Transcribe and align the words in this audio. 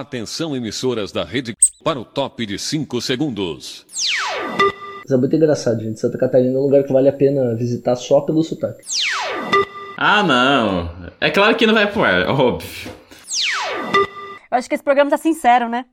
Atenção, 0.00 0.56
emissoras 0.56 1.12
da 1.12 1.22
rede, 1.22 1.56
para 1.84 2.00
o 2.00 2.04
top 2.04 2.44
de 2.44 2.58
5 2.58 3.00
segundos. 3.00 3.86
Isso 5.04 5.14
é 5.14 5.16
muito 5.16 5.36
engraçado, 5.36 5.80
gente. 5.80 6.00
Santa 6.00 6.18
Catarina 6.18 6.52
é 6.52 6.58
um 6.58 6.62
lugar 6.62 6.82
que 6.82 6.92
vale 6.92 7.08
a 7.08 7.12
pena 7.12 7.54
visitar 7.54 7.94
só 7.94 8.20
pelo 8.22 8.42
sotaque. 8.42 8.82
Ah, 9.96 10.24
não. 10.24 10.90
É 11.20 11.30
claro 11.30 11.54
que 11.54 11.64
não 11.64 11.74
vai 11.74 11.86
pro 11.86 12.02
ar, 12.02 12.28
óbvio. 12.28 12.90
Eu 14.50 14.58
acho 14.58 14.68
que 14.68 14.74
esse 14.74 14.82
programa 14.82 15.12
tá 15.12 15.16
sincero, 15.16 15.68
né? 15.68 15.84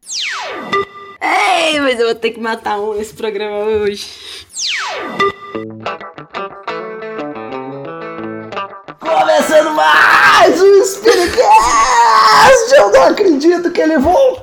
Ei, 1.22 1.80
mas 1.80 2.00
eu 2.00 2.08
vou 2.08 2.16
ter 2.16 2.32
que 2.32 2.40
matar 2.40 2.80
um 2.80 2.96
nesse 2.96 3.14
programa 3.14 3.60
hoje. 3.66 4.08
Começando 9.00 9.76
mais 9.76 10.11
um 10.50 10.84
Spiritcast! 10.84 11.44
Eu 12.76 12.92
não 12.92 13.04
acredito 13.04 13.72
que 13.72 13.82
ele 13.82 13.98
voltou! 14.00 14.41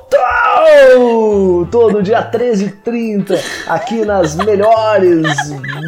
Todo 1.71 2.01
dia 2.01 2.21
13 2.21 2.65
h 2.65 2.73
30 2.83 3.39
aqui 3.67 4.03
nas 4.05 4.35
melhores, 4.35 5.25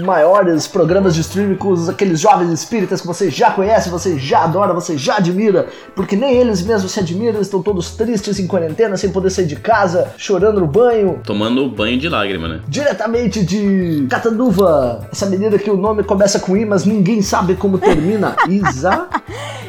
maiores 0.06 0.68
programas 0.68 1.16
de 1.16 1.22
streaming 1.22 1.56
com 1.56 1.70
os- 1.70 1.90
aqueles 1.90 2.20
jovens 2.20 2.52
espíritas 2.52 3.02
que 3.02 3.08
você 3.08 3.30
já 3.32 3.52
conhece, 3.52 3.90
você 3.90 4.18
já 4.20 4.44
adora, 4.44 4.74
você 4.74 4.98
já 4.98 5.18
admira, 5.18 5.68
porque 5.96 6.16
nem 6.16 6.36
eles 6.36 6.62
mesmos 6.62 6.92
se 6.92 7.00
admiram, 7.00 7.36
eles 7.36 7.48
estão 7.48 7.62
todos 7.64 7.92
tristes 7.92 8.40
em 8.40 8.48
quarentena, 8.48 8.96
sem 8.98 9.12
poder 9.12 9.30
sair 9.30 9.46
de 9.48 9.56
casa, 9.56 10.14
chorando 10.18 10.60
no 10.62 10.68
banho, 10.68 11.20
Tomando 11.26 11.68
banho 11.70 11.98
de 11.98 12.08
lágrima, 12.10 12.48
né? 12.48 12.60
diretamente 12.68 13.44
de 13.44 14.06
Catanduva, 14.10 15.08
essa 15.12 15.26
menina 15.26 15.58
que 15.58 15.70
o 15.70 15.78
nome 15.78 16.04
começa 16.04 16.40
com 16.40 16.56
I, 16.56 16.66
mas 16.66 16.86
ninguém 16.86 17.22
sabe 17.22 17.56
como 17.56 17.78
termina. 17.78 18.36
Isa. 18.48 19.08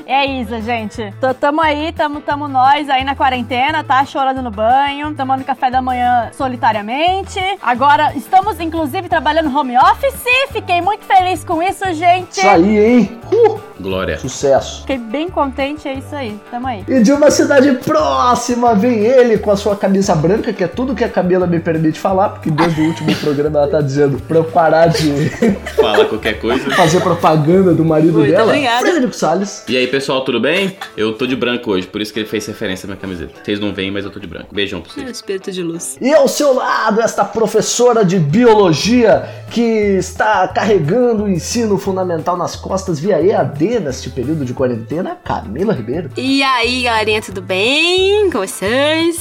É 0.05 0.27
isso, 0.27 0.61
gente. 0.61 0.97
T- 0.97 1.35
Tamo 1.41 1.61
aí, 1.63 1.93
tamo, 1.93 2.21
tamo 2.21 2.47
nós 2.49 2.91
aí 2.91 3.03
na 3.05 3.15
quarentena, 3.15 3.83
tá? 3.85 4.05
Chorando 4.05 4.43
no 4.43 4.51
banho, 4.53 5.15
tomando 5.15 5.45
café 5.45 5.71
da 5.71 5.81
manhã 5.83 6.31
solitariamente. 6.37 7.41
Agora 7.63 8.13
estamos, 8.15 8.61
inclusive, 8.61 9.09
trabalhando 9.09 9.55
home 9.57 9.77
office. 9.77 10.23
Fiquei 10.53 10.81
muito 10.81 11.05
feliz 11.05 11.43
com 11.45 11.63
isso, 11.63 11.85
gente. 11.93 12.39
Isso 12.39 12.47
aí, 12.49 12.79
hein? 12.79 13.19
Uh, 13.33 13.59
Glória. 13.81 14.19
sucesso. 14.19 14.83
Fiquei 14.83 14.99
bem 14.99 15.29
contente, 15.29 15.89
é 15.89 15.95
isso 15.95 16.15
aí. 16.15 16.39
Tamo 16.51 16.67
aí. 16.67 16.85
E 16.87 17.01
de 17.03 17.13
uma 17.13 17.31
cidade 17.31 17.73
próxima 17.85 18.75
vem 18.75 18.99
ele 19.01 19.39
com 19.39 19.51
a 19.51 19.57
sua 19.57 19.75
camisa 19.75 20.15
branca, 20.15 20.53
que 20.53 20.63
é 20.63 20.69
tudo 20.69 20.95
que 20.95 21.03
a 21.05 21.09
Camila 21.09 21.47
me 21.47 21.59
permite 21.59 21.99
falar, 21.99 22.31
porque 22.31 22.51
desde 22.51 22.81
o 22.81 22.85
último 22.87 23.15
programa 23.17 23.61
ela 23.61 23.69
tá 23.69 23.81
dizendo 23.81 24.21
pra 24.21 24.39
eu 24.39 24.45
parar 24.45 24.87
de 24.89 25.31
Fala 25.81 26.05
qualquer 26.05 26.39
coisa. 26.41 26.71
fazer 26.73 27.01
propaganda 27.01 27.73
do 27.75 27.85
marido 27.85 28.19
Muito 28.19 28.31
dela. 28.31 28.45
obrigada. 28.45 28.81
Frederico 28.81 29.15
Salles. 29.15 29.65
E 29.69 29.77
aí, 29.77 29.87
pessoal, 29.87 30.23
tudo 30.25 30.41
bem? 30.41 30.77
Eu 30.97 31.15
tô 31.15 31.27
de 31.27 31.35
branco 31.37 31.71
hoje, 31.71 31.87
por 31.87 32.01
isso 32.01 32.13
que 32.13 32.21
ele 32.21 32.29
fez 32.29 32.47
referência 32.47 32.87
à 32.87 32.89
minha 32.89 32.99
camiseta. 32.99 33.33
Vocês 33.43 33.59
não 33.59 33.73
veem, 33.73 33.91
mas 33.91 34.05
eu 34.05 34.11
tô 34.11 34.19
de 34.21 34.27
branco. 34.27 34.32
Beijão 34.53 34.81
pra 34.81 34.91
É 34.91 34.95
vocês. 34.95 35.11
espírito 35.17 35.51
de 35.53 35.63
luz. 35.63 35.97
E 36.01 36.13
ao 36.13 36.27
seu 36.29 36.55
lado, 36.55 37.01
esta 37.01 37.25
professora 37.25 38.05
de 38.05 38.19
biologia 38.19 39.29
que 39.51 39.61
está 39.61 40.49
carregando 40.49 41.25
o 41.25 41.29
ensino 41.29 41.77
fundamental 41.79 42.37
nas 42.37 42.57
costas 42.57 42.99
via 42.99 43.21
EAD 43.21 43.81
neste 43.81 44.11
período 44.11 44.45
de 44.45 44.55
quarentena, 44.55 45.17
Camila 45.25 45.73
Ribeiro. 45.73 46.11
E 46.17 46.43
aí, 46.43 46.83
galerinha, 46.85 47.21
tudo 47.23 47.43
bem 47.43 48.31
com 48.31 48.39
vocês? 48.39 49.21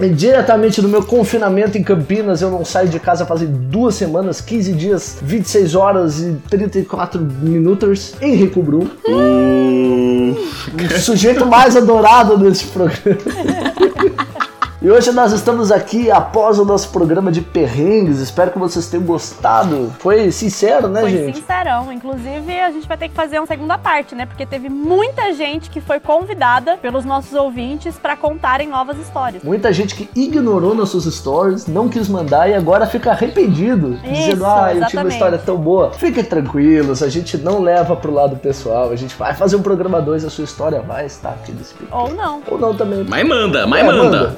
E 0.00 0.08
diretamente 0.08 0.80
do 0.80 0.88
meu 0.88 1.02
confinamento 1.04 1.76
em 1.76 1.82
Campinas, 1.82 2.40
eu 2.40 2.50
não 2.50 2.64
saio 2.64 2.88
de 2.88 2.98
casa 2.98 3.26
fazem 3.26 3.48
duas 3.48 3.94
semanas, 3.94 4.40
15 4.40 4.72
dias, 4.72 5.18
26 5.20 5.74
horas 5.74 6.20
e 6.20 6.32
34 6.48 7.20
minutos, 7.20 8.14
Henrico 8.20 8.62
Brum. 8.62 8.88
O 9.06 10.98
sujeito 11.00 11.44
mais 11.44 11.76
adorado 11.76 12.38
desse 12.38 12.64
programa. 12.68 13.18
E 14.82 14.90
hoje 14.90 15.12
nós 15.12 15.30
estamos 15.32 15.70
aqui 15.70 16.10
após 16.10 16.58
o 16.58 16.64
nosso 16.64 16.88
programa 16.88 17.30
de 17.30 17.42
perrengues. 17.42 18.18
Espero 18.18 18.50
que 18.50 18.58
vocês 18.58 18.88
tenham 18.88 19.04
gostado. 19.04 19.92
Foi 19.98 20.30
sincero, 20.30 20.88
né, 20.88 21.02
Foi 21.02 21.10
gente? 21.10 21.36
sincerão. 21.36 21.92
Inclusive, 21.92 22.58
a 22.58 22.70
gente 22.70 22.88
vai 22.88 22.96
ter 22.96 23.10
que 23.10 23.14
fazer 23.14 23.38
uma 23.38 23.46
segunda 23.46 23.76
parte, 23.76 24.14
né? 24.14 24.24
Porque 24.24 24.46
teve 24.46 24.70
muita 24.70 25.34
gente 25.34 25.68
que 25.68 25.82
foi 25.82 26.00
convidada 26.00 26.78
pelos 26.78 27.04
nossos 27.04 27.34
ouvintes 27.34 27.98
pra 27.98 28.16
contarem 28.16 28.68
novas 28.70 28.96
histórias. 28.96 29.42
Muita 29.42 29.70
gente 29.70 29.94
que 29.94 30.08
ignorou 30.18 30.74
nossos 30.74 31.04
stories, 31.14 31.66
não 31.66 31.86
quis 31.86 32.08
mandar 32.08 32.48
e 32.48 32.54
agora 32.54 32.86
fica 32.86 33.10
arrependido, 33.10 33.98
dizendo: 34.02 34.46
Ah, 34.46 34.70
eu 34.72 34.76
tinha 34.76 34.78
uma 34.80 34.86
exatamente. 34.86 35.12
história 35.12 35.38
tão 35.38 35.58
boa. 35.58 35.92
Fiquem 35.92 36.24
tranquilos, 36.24 37.02
a 37.02 37.08
gente 37.10 37.36
não 37.36 37.60
leva 37.60 37.94
pro 37.96 38.10
lado 38.14 38.34
pessoal, 38.36 38.88
a 38.90 38.96
gente 38.96 39.14
vai 39.14 39.34
fazer 39.34 39.56
um 39.56 39.62
programa 39.62 40.00
2, 40.00 40.24
a 40.24 40.30
sua 40.30 40.44
história 40.44 40.80
vai 40.80 41.04
estar 41.04 41.32
aqui 41.32 41.52
nesse 41.52 41.74
vídeo. 41.74 41.88
Ou 41.92 42.10
não. 42.14 42.40
Ou 42.50 42.58
não 42.58 42.74
também. 42.74 43.04
Mas 43.06 43.28
manda, 43.28 43.66
mas 43.66 43.80
É, 43.82 43.84
manda. 43.84 44.36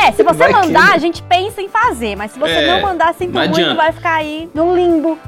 É, 0.00 0.12
se 0.12 0.22
você 0.22 0.38
Vai 0.38 0.48
que, 0.52 0.60
mandar, 0.60 0.88
né? 0.88 0.94
a 0.94 0.98
gente 0.98 1.22
pensa 1.22 1.62
em 1.62 1.68
fazer. 1.68 2.16
Mas 2.16 2.32
se 2.32 2.38
você 2.38 2.52
É, 2.52 2.66
não 2.66 2.82
mandar, 2.82 3.14
sinto 3.14 3.32
não 3.32 3.48
muito, 3.48 3.74
vai 3.76 3.92
ficar 3.92 4.14
aí 4.14 4.48
no 4.54 4.74
limbo. 4.74 5.18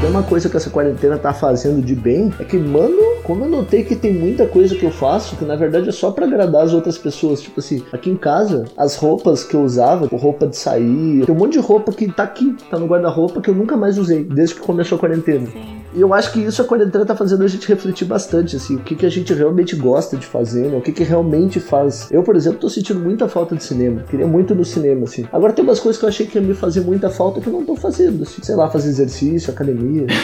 Tem 0.00 0.08
uma 0.08 0.22
coisa 0.22 0.48
que 0.48 0.56
essa 0.56 0.70
quarentena 0.70 1.18
tá 1.18 1.30
fazendo 1.34 1.82
de 1.84 1.94
bem 1.94 2.32
é 2.40 2.44
que, 2.44 2.56
mano, 2.56 2.96
como 3.22 3.44
eu 3.44 3.50
notei 3.50 3.84
que 3.84 3.94
tem 3.94 4.14
muita 4.14 4.46
coisa 4.46 4.74
que 4.74 4.82
eu 4.84 4.90
faço 4.90 5.36
que 5.36 5.44
na 5.44 5.56
verdade 5.56 5.90
é 5.90 5.92
só 5.92 6.10
pra 6.10 6.24
agradar 6.24 6.62
as 6.62 6.72
outras 6.72 6.96
pessoas. 6.96 7.42
Tipo 7.42 7.60
assim, 7.60 7.84
aqui 7.92 8.08
em 8.08 8.16
casa, 8.16 8.64
as 8.78 8.96
roupas 8.96 9.44
que 9.44 9.54
eu 9.54 9.60
usava, 9.62 10.04
tipo, 10.04 10.16
roupa 10.16 10.46
de 10.46 10.56
sair, 10.56 11.26
tem 11.26 11.34
um 11.34 11.38
monte 11.38 11.52
de 11.52 11.58
roupa 11.58 11.92
que 11.92 12.10
tá 12.10 12.22
aqui, 12.22 12.56
tá 12.70 12.78
no 12.78 12.86
guarda-roupa 12.86 13.42
que 13.42 13.50
eu 13.50 13.54
nunca 13.54 13.76
mais 13.76 13.98
usei, 13.98 14.24
desde 14.24 14.54
que 14.54 14.62
começou 14.62 14.96
a 14.96 14.98
quarentena. 14.98 15.46
Sim. 15.46 15.79
E 15.94 16.00
eu 16.00 16.14
acho 16.14 16.32
que 16.32 16.40
isso 16.40 16.62
a 16.62 16.64
quarentena 16.64 17.04
tá 17.04 17.16
fazendo 17.16 17.42
a 17.42 17.48
gente 17.48 17.66
refletir 17.66 18.04
bastante, 18.04 18.56
assim, 18.56 18.76
o 18.76 18.80
que, 18.80 18.94
que 18.94 19.06
a 19.06 19.08
gente 19.08 19.32
realmente 19.34 19.74
gosta 19.74 20.16
de 20.16 20.26
fazer, 20.26 20.68
né? 20.68 20.76
O 20.76 20.80
que, 20.80 20.92
que 20.92 21.02
realmente 21.02 21.58
faz. 21.58 22.08
Eu, 22.10 22.22
por 22.22 22.36
exemplo, 22.36 22.58
tô 22.58 22.68
sentindo 22.68 23.00
muita 23.00 23.28
falta 23.28 23.56
de 23.56 23.64
cinema. 23.64 24.02
Queria 24.08 24.26
muito 24.26 24.54
no 24.54 24.64
cinema, 24.64 25.04
assim. 25.04 25.26
Agora 25.32 25.52
tem 25.52 25.64
umas 25.64 25.80
coisas 25.80 25.98
que 25.98 26.04
eu 26.04 26.08
achei 26.08 26.26
que 26.26 26.38
ia 26.38 26.42
me 26.42 26.54
fazer 26.54 26.80
muita 26.82 27.10
falta 27.10 27.40
que 27.40 27.46
eu 27.46 27.52
não 27.52 27.64
tô 27.64 27.74
fazendo, 27.74 28.22
assim. 28.22 28.42
Sei 28.42 28.54
lá, 28.54 28.70
fazer 28.70 28.88
exercício, 28.88 29.52
academia. 29.52 30.06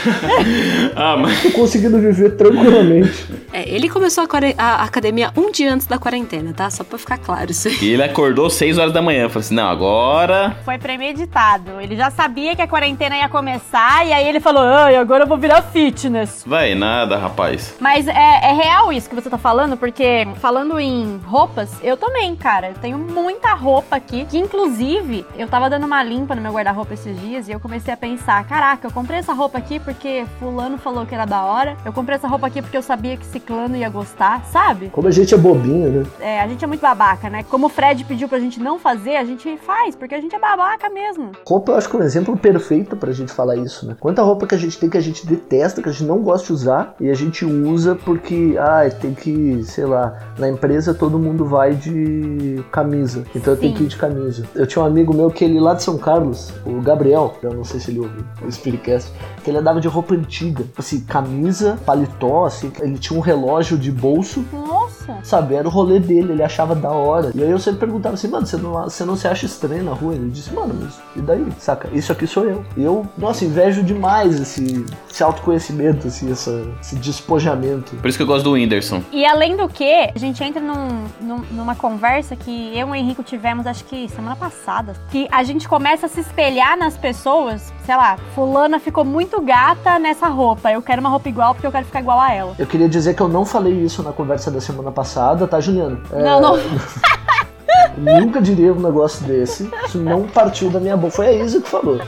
Ah, 0.94 1.16
mas. 1.16 1.42
tô 1.42 1.50
conseguindo 1.50 1.98
viver 1.98 2.36
tranquilamente. 2.36 3.26
É, 3.52 3.68
ele 3.68 3.88
começou 3.88 4.24
a, 4.24 4.64
a 4.64 4.84
academia 4.84 5.30
um 5.36 5.50
dia 5.50 5.72
antes 5.72 5.86
da 5.86 5.98
quarentena, 5.98 6.52
tá? 6.52 6.70
Só 6.70 6.84
pra 6.84 6.98
ficar 6.98 7.18
claro 7.18 7.50
isso 7.50 7.68
aí. 7.68 7.76
E 7.82 7.92
ele 7.92 8.02
acordou 8.02 8.48
6 8.48 8.78
horas 8.78 8.92
da 8.92 9.02
manhã. 9.02 9.28
Falou 9.28 9.40
assim: 9.40 9.54
não, 9.54 9.68
agora. 9.68 10.56
Foi 10.64 10.78
premeditado. 10.78 11.80
Ele 11.80 11.96
já 11.96 12.10
sabia 12.10 12.54
que 12.54 12.62
a 12.62 12.68
quarentena 12.68 13.16
ia 13.16 13.28
começar 13.28 14.06
e 14.06 14.12
aí 14.12 14.26
ele 14.26 14.40
falou: 14.40 14.62
ai, 14.62 14.96
agora 14.96 15.24
eu 15.24 15.28
vou 15.28 15.38
virar 15.38 15.55
fitness. 15.62 16.44
Vai 16.46 16.74
nada, 16.74 17.16
rapaz. 17.16 17.74
Mas 17.80 18.08
é, 18.08 18.12
é 18.12 18.52
real 18.52 18.92
isso 18.92 19.08
que 19.08 19.14
você 19.14 19.28
tá 19.28 19.38
falando, 19.38 19.76
porque 19.76 20.26
falando 20.36 20.78
em 20.78 21.18
roupas, 21.18 21.70
eu 21.82 21.96
também, 21.96 22.34
cara. 22.36 22.68
Eu 22.68 22.74
tenho 22.74 22.98
muita 22.98 23.54
roupa 23.54 23.96
aqui, 23.96 24.24
que 24.24 24.38
inclusive 24.38 25.24
eu 25.36 25.48
tava 25.48 25.68
dando 25.70 25.86
uma 25.86 26.02
limpa 26.02 26.34
no 26.34 26.42
meu 26.42 26.52
guarda-roupa 26.52 26.94
esses 26.94 27.18
dias 27.20 27.48
e 27.48 27.52
eu 27.52 27.60
comecei 27.60 27.92
a 27.92 27.96
pensar: 27.96 28.46
caraca, 28.46 28.86
eu 28.86 28.92
comprei 28.92 29.18
essa 29.18 29.32
roupa 29.32 29.58
aqui 29.58 29.78
porque 29.78 30.24
Fulano 30.38 30.78
falou 30.78 31.06
que 31.06 31.14
era 31.14 31.24
da 31.24 31.42
hora. 31.42 31.76
Eu 31.84 31.92
comprei 31.92 32.16
essa 32.16 32.28
roupa 32.28 32.46
aqui 32.46 32.60
porque 32.62 32.76
eu 32.76 32.82
sabia 32.82 33.16
que 33.16 33.24
Ciclano 33.24 33.76
ia 33.76 33.88
gostar, 33.88 34.44
sabe? 34.46 34.88
Como 34.90 35.08
a 35.08 35.10
gente 35.10 35.34
é 35.34 35.38
bobinho, 35.38 35.90
né? 35.90 36.06
É, 36.20 36.40
a 36.40 36.48
gente 36.48 36.64
é 36.64 36.66
muito 36.66 36.80
babaca, 36.80 37.28
né? 37.30 37.44
Como 37.44 37.66
o 37.66 37.68
Fred 37.68 38.04
pediu 38.04 38.28
pra 38.28 38.38
gente 38.38 38.60
não 38.60 38.78
fazer, 38.78 39.16
a 39.16 39.24
gente 39.24 39.56
faz, 39.58 39.94
porque 39.94 40.14
a 40.14 40.20
gente 40.20 40.34
é 40.34 40.38
babaca 40.38 40.88
mesmo. 40.88 41.32
Roupa 41.46 41.72
eu 41.72 41.76
acho 41.76 41.88
que 41.88 41.96
é 41.96 41.98
um 41.98 42.02
exemplo 42.02 42.36
perfeito 42.36 42.96
pra 42.96 43.12
gente 43.12 43.32
falar 43.32 43.56
isso, 43.56 43.86
né? 43.86 43.96
Quanta 43.98 44.22
roupa 44.22 44.46
que 44.46 44.54
a 44.54 44.58
gente 44.58 44.78
tem 44.78 44.88
que 44.88 44.98
a 44.98 45.00
gente 45.00 45.26
detesta, 45.48 45.80
que 45.80 45.88
a 45.88 45.92
gente 45.92 46.04
não 46.04 46.18
gosta 46.18 46.46
de 46.46 46.52
usar, 46.52 46.94
e 47.00 47.10
a 47.10 47.14
gente 47.14 47.44
usa 47.44 47.94
porque, 47.94 48.56
ah, 48.58 48.88
tem 49.00 49.14
que, 49.14 49.62
sei 49.64 49.86
lá, 49.86 50.18
na 50.38 50.48
empresa 50.48 50.92
todo 50.92 51.18
mundo 51.18 51.44
vai 51.44 51.74
de 51.74 52.62
camisa, 52.70 53.24
então 53.34 53.54
eu 53.54 53.58
tenho 53.58 53.74
que 53.74 53.84
ir 53.84 53.86
de 53.86 53.96
camisa. 53.96 54.44
Eu 54.54 54.66
tinha 54.66 54.82
um 54.82 54.86
amigo 54.86 55.14
meu 55.14 55.30
que 55.30 55.44
ele 55.44 55.60
lá 55.60 55.74
de 55.74 55.82
São 55.82 55.96
Carlos, 55.96 56.52
o 56.64 56.80
Gabriel, 56.80 57.34
eu 57.42 57.54
não 57.54 57.64
sei 57.64 57.80
se 57.80 57.90
ele 57.90 58.00
ouviu 58.00 58.24
o 58.44 58.50
Spiritcast, 58.50 59.12
que 59.42 59.50
ele 59.50 59.58
andava 59.58 59.80
de 59.80 59.88
roupa 59.88 60.14
antiga, 60.14 60.64
assim, 60.76 61.00
camisa, 61.00 61.78
paletó, 61.86 62.46
assim, 62.46 62.72
ele 62.80 62.98
tinha 62.98 63.18
um 63.18 63.22
relógio 63.22 63.78
de 63.78 63.90
bolso, 63.90 64.44
Nossa! 64.52 65.18
sabe, 65.22 65.54
era 65.54 65.66
o 65.66 65.70
rolê 65.70 66.00
dele, 66.00 66.32
ele 66.32 66.42
achava 66.42 66.74
da 66.74 66.90
hora. 66.90 67.30
E 67.34 67.42
aí 67.42 67.50
eu 67.50 67.58
sempre 67.58 67.80
perguntava 67.80 68.14
assim, 68.14 68.28
mano, 68.28 68.46
você 68.46 68.56
não, 68.56 68.72
você 68.72 69.04
não 69.04 69.16
se 69.16 69.28
acha 69.28 69.46
estranho 69.46 69.84
na 69.84 69.92
rua? 69.92 70.14
Ele 70.14 70.30
disse, 70.30 70.52
mano, 70.52 70.74
mas 70.80 70.98
e 71.14 71.20
daí? 71.20 71.46
Saca? 71.58 71.88
Isso 71.92 72.12
aqui 72.12 72.26
sou 72.26 72.44
eu. 72.44 72.64
E 72.76 72.82
eu, 72.82 73.06
nossa, 73.16 73.44
invejo 73.44 73.82
demais 73.82 74.40
esse, 74.40 74.84
esse 75.10 75.22
autoconhecimento, 75.36 76.08
assim, 76.08 76.30
essa, 76.32 76.66
esse 76.80 76.96
despojamento. 76.96 77.94
Por 77.96 78.08
isso 78.08 78.16
que 78.18 78.22
eu 78.22 78.26
gosto 78.26 78.44
do 78.44 78.52
Whindersson. 78.52 79.02
E 79.12 79.24
além 79.24 79.56
do 79.56 79.68
que, 79.68 80.10
a 80.14 80.18
gente 80.18 80.42
entra 80.42 80.60
num- 80.60 81.04
num- 81.20 81.44
numa 81.50 81.74
conversa 81.74 82.34
que 82.34 82.72
eu 82.76 82.88
e 82.88 82.90
o 82.90 82.94
Henrico 82.94 83.22
tivemos, 83.22 83.66
acho 83.66 83.84
que 83.84 84.08
semana 84.08 84.34
passada, 84.36 84.94
que 85.10 85.28
a 85.30 85.42
gente 85.42 85.68
começa 85.68 86.06
a 86.06 86.08
se 86.08 86.20
espelhar 86.20 86.76
nas 86.78 86.96
pessoas, 86.96 87.72
sei 87.84 87.96
lá, 87.96 88.16
fulana 88.34 88.78
ficou 88.80 89.04
muito 89.04 89.40
gata 89.40 89.98
nessa 89.98 90.26
roupa, 90.28 90.72
eu 90.72 90.80
quero 90.82 91.00
uma 91.00 91.10
roupa 91.10 91.28
igual 91.28 91.54
porque 91.54 91.66
eu 91.66 91.72
quero 91.72 91.84
ficar 91.86 92.00
igual 92.00 92.18
a 92.20 92.32
ela. 92.32 92.54
Eu 92.58 92.66
queria 92.66 92.88
dizer 92.88 93.14
que 93.14 93.20
eu 93.22 93.28
não 93.28 93.44
falei 93.44 93.74
isso 93.74 94.02
na 94.02 94.12
conversa 94.12 94.50
da 94.50 94.60
semana 94.60 94.90
passada, 94.90 95.46
tá, 95.46 95.60
Juliano? 95.60 96.00
É, 96.12 96.22
Não, 96.22 96.40
não. 96.40 96.56
Eu 97.96 98.20
nunca 98.20 98.40
diria 98.40 98.72
um 98.72 98.80
negócio 98.80 99.24
desse. 99.26 99.70
Isso 99.84 99.98
não 99.98 100.28
partiu 100.28 100.70
da 100.70 100.78
minha 100.78 100.96
boca. 100.96 101.14
Foi 101.14 101.26
a 101.28 101.32
Isa 101.32 101.60
que 101.60 101.68
falou. 101.68 102.00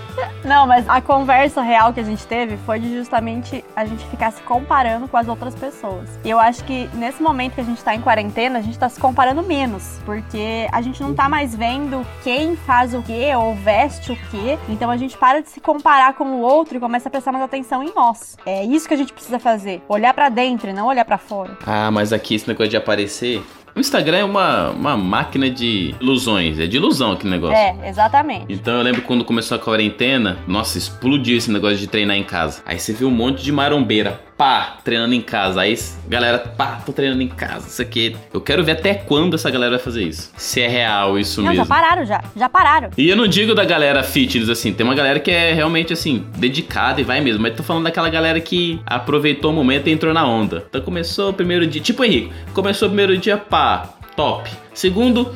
Não, 0.45 0.67
mas 0.67 0.89
a 0.89 1.01
conversa 1.01 1.63
real 1.63 1.93
que 1.93 2.01
a 2.01 2.05
gente 2.05 2.27
teve 2.27 2.57
foi 2.59 2.79
de 2.79 2.95
justamente 2.95 3.65
a 3.75 3.85
gente 3.85 4.05
ficar 4.07 4.31
se 4.31 4.41
comparando 4.43 5.09
com 5.09 5.17
as 5.17 5.29
outras 5.29 5.55
pessoas. 5.55 6.09
E 6.25 6.31
eu 6.31 6.39
acho 6.39 6.63
que 6.65 6.89
nesse 6.95 7.23
momento 7.23 7.55
que 7.55 7.61
a 7.61 7.65
gente 7.65 7.83
tá 7.83 7.95
em 7.95 8.01
quarentena, 8.01 8.59
a 8.59 8.63
gente 8.63 8.79
tá 8.79 8.89
se 8.89 9.01
comparando 9.01 9.43
menos. 9.43 9.99
Porque 10.05 10.69
a 10.71 10.81
gente 10.81 11.03
não 11.03 11.15
tá 11.15 11.29
mais 11.29 11.55
vendo 11.55 12.07
quem 12.23 12.55
faz 12.55 12.95
o 12.95 13.03
quê 13.03 13.33
ou 13.37 13.55
veste 13.55 14.13
o 14.13 14.17
quê. 14.31 14.59
Então 14.69 14.91
a 14.91 14.97
gente 14.97 15.17
para 15.17 15.41
de 15.41 15.49
se 15.49 15.61
comparar 15.61 16.15
com 16.15 16.25
o 16.25 16.41
outro 16.41 16.77
e 16.77 16.81
começa 16.81 17.09
a 17.09 17.11
prestar 17.11 17.33
mais 17.33 17.45
atenção 17.45 17.83
em 17.83 17.93
nós. 17.95 18.37
É 18.47 18.65
isso 18.65 18.87
que 18.87 18.95
a 18.95 18.97
gente 18.97 19.13
precisa 19.13 19.39
fazer. 19.39 19.83
Olhar 19.89 20.15
pra 20.15 20.29
dentro 20.29 20.71
e 20.71 20.73
não 20.73 20.87
olhar 20.87 21.05
pra 21.05 21.19
fora. 21.19 21.57
Ah, 21.67 21.91
mas 21.91 22.13
aqui 22.13 22.35
esse 22.35 22.47
negócio 22.47 22.71
de 22.71 22.77
aparecer. 22.77 23.43
O 23.79 23.81
Instagram 23.81 24.17
é 24.19 24.25
uma, 24.25 24.71
uma 24.71 24.97
máquina 24.97 25.49
de 25.49 25.95
ilusões. 26.01 26.59
É 26.59 26.67
de 26.67 26.77
ilusão 26.77 27.13
aquele 27.13 27.31
negócio. 27.31 27.57
É, 27.57 27.89
exatamente. 27.89 28.53
Então 28.53 28.75
eu 28.75 28.83
lembro 28.83 29.03
quando 29.03 29.25
começou 29.25 29.55
a 29.55 29.61
quarentena, 29.61 30.37
nossa, 30.49 30.77
explodiu 30.77 31.39
esse 31.39 31.49
negócio 31.49 31.79
de 31.79 31.87
treinar 31.87 32.17
em 32.17 32.25
casa. 32.25 32.61
Aí 32.67 32.77
você 32.77 32.93
viu 32.93 33.07
um 33.07 33.13
monte 33.13 33.41
de 33.41 33.53
marombeira, 33.53 34.21
pá, 34.39 34.79
treinando 34.85 35.13
em 35.15 35.21
casa. 35.21 35.61
Aí 35.63 35.77
galera, 36.09 36.39
pá, 36.39 36.81
tô 36.87 36.93
treinando 36.93 37.21
em 37.21 37.29
casa. 37.29 37.67
Isso 37.67 37.83
aqui. 37.83 38.17
Eu 38.33 38.41
quero 38.41 38.63
ver 38.65 38.73
até 38.73 38.95
quando 38.95 39.35
essa 39.35 39.51
galera 39.51 39.73
vai 39.73 39.81
fazer 39.81 40.05
isso. 40.05 40.33
Se 40.37 40.61
é 40.61 40.69
real 40.69 41.19
isso 41.19 41.43
Não, 41.43 41.49
mesmo. 41.49 41.65
já 41.65 41.69
pararam 41.69 42.07
já. 42.07 42.23
Já 42.37 42.49
pararam. 42.49 42.91
E 42.97 43.09
eu 43.09 43.17
não 43.17 43.27
digo 43.27 43.55
da 43.55 43.65
galera 43.65 44.03
fitness 44.05 44.49
assim, 44.49 44.73
tem 44.73 44.87
uma 44.87 44.95
galera 44.95 45.19
que 45.19 45.31
é 45.31 45.53
realmente 45.53 45.93
assim, 45.93 46.25
dedicada 46.37 47.01
e 47.01 47.05
vai 47.05 47.21
mesmo, 47.21 47.43
mas 47.43 47.57
tô 47.57 47.65
falando 47.65 47.85
daquela 47.85 48.09
galera 48.09 48.41
que 48.41 48.81
aproveitou 48.87 49.51
o 49.51 49.55
momento 49.55 49.89
e 49.89 49.93
entrou 49.93 50.15
na 50.15 50.25
onda. 50.25 50.65
Então 50.69 50.81
começou 50.81 51.31
o 51.31 51.35
primeiro 51.35 51.67
dia, 51.67 51.83
tipo 51.83 52.03
o 52.03 52.05
Henrique, 52.05 52.33
começou 52.55 52.87
o 52.87 52.91
primeiro 52.91 53.19
dia, 53.19 53.37
pá, 53.37 53.89
top. 54.15 54.49
Segundo, 54.73 55.35